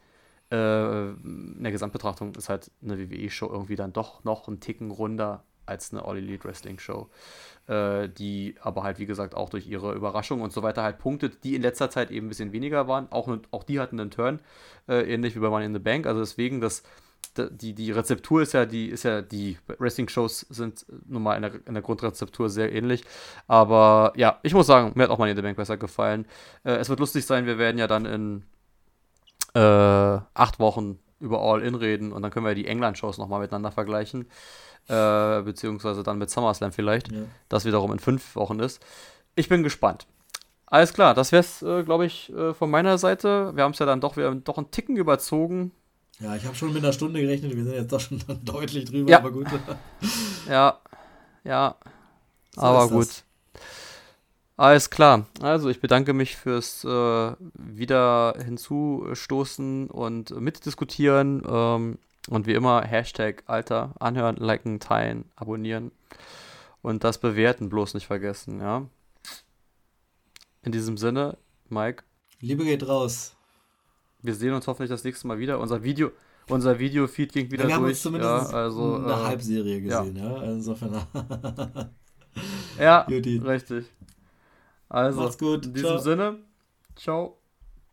[0.51, 5.45] äh, in der Gesamtbetrachtung ist halt eine WWE-Show irgendwie dann doch noch einen Ticken runder
[5.69, 7.09] als eine All Elite Wrestling Show,
[7.67, 11.45] äh, die aber halt wie gesagt auch durch ihre Überraschung und so weiter halt punktet,
[11.45, 13.11] die in letzter Zeit eben ein bisschen weniger waren.
[13.11, 14.41] Auch, auch die hatten einen Turn,
[14.89, 16.07] äh, ähnlich wie bei Money in the Bank.
[16.07, 16.83] Also deswegen das
[17.37, 21.53] die, die Rezeptur ist ja die, ist ja die Wrestling-Shows sind nun mal in der,
[21.67, 23.05] in der Grundrezeptur sehr ähnlich.
[23.47, 26.27] Aber ja, ich muss sagen, mir hat auch Money in the Bank besser gefallen.
[26.65, 28.45] Äh, es wird lustig sein, wir werden ja dann in
[29.55, 29.61] äh,
[30.35, 34.27] acht Wochen über All-In reden und dann können wir die England-Shows nochmal miteinander vergleichen.
[34.89, 37.23] Äh, beziehungsweise dann mit SummerSlam vielleicht, ja.
[37.49, 38.83] das wiederum in fünf Wochen ist.
[39.35, 40.07] Ich bin gespannt.
[40.65, 43.53] Alles klar, das wäre es, äh, glaube ich, äh, von meiner Seite.
[43.55, 45.73] Wir haben es ja dann doch, wir haben doch einen Ticken überzogen.
[46.21, 49.11] Ja, ich habe schon mit einer Stunde gerechnet, wir sind jetzt doch schon deutlich drüber,
[49.11, 49.19] ja.
[49.19, 49.47] aber gut.
[50.49, 50.79] ja,
[51.45, 51.77] ja,
[52.55, 53.09] so aber gut.
[53.09, 53.25] Das.
[54.57, 55.27] Alles klar.
[55.41, 61.45] Also ich bedanke mich fürs äh, wieder hinzustoßen und mitdiskutieren.
[61.49, 61.99] Ähm,
[62.29, 65.93] und wie immer, Hashtag Alter, anhören, liken, teilen, abonnieren
[66.83, 68.87] und das bewerten bloß nicht vergessen, ja.
[70.63, 71.39] In diesem Sinne,
[71.69, 72.05] Mike.
[72.41, 73.37] Liebe geht raus.
[74.21, 75.61] Wir sehen uns hoffentlich das nächste Mal wieder.
[75.61, 76.11] Unser Video,
[76.49, 77.75] unser Video-Feed ging wieder wir durch.
[77.77, 80.37] Haben uns zumindest ja, also, eine äh, Halbserie gesehen, ja.
[80.37, 80.43] ja?
[80.43, 81.07] Insofern.
[82.79, 83.87] ja, richtig.
[84.89, 85.67] Also, Macht's gut.
[85.67, 85.99] in diesem ciao.
[85.99, 86.39] Sinne,
[86.97, 87.38] ciao.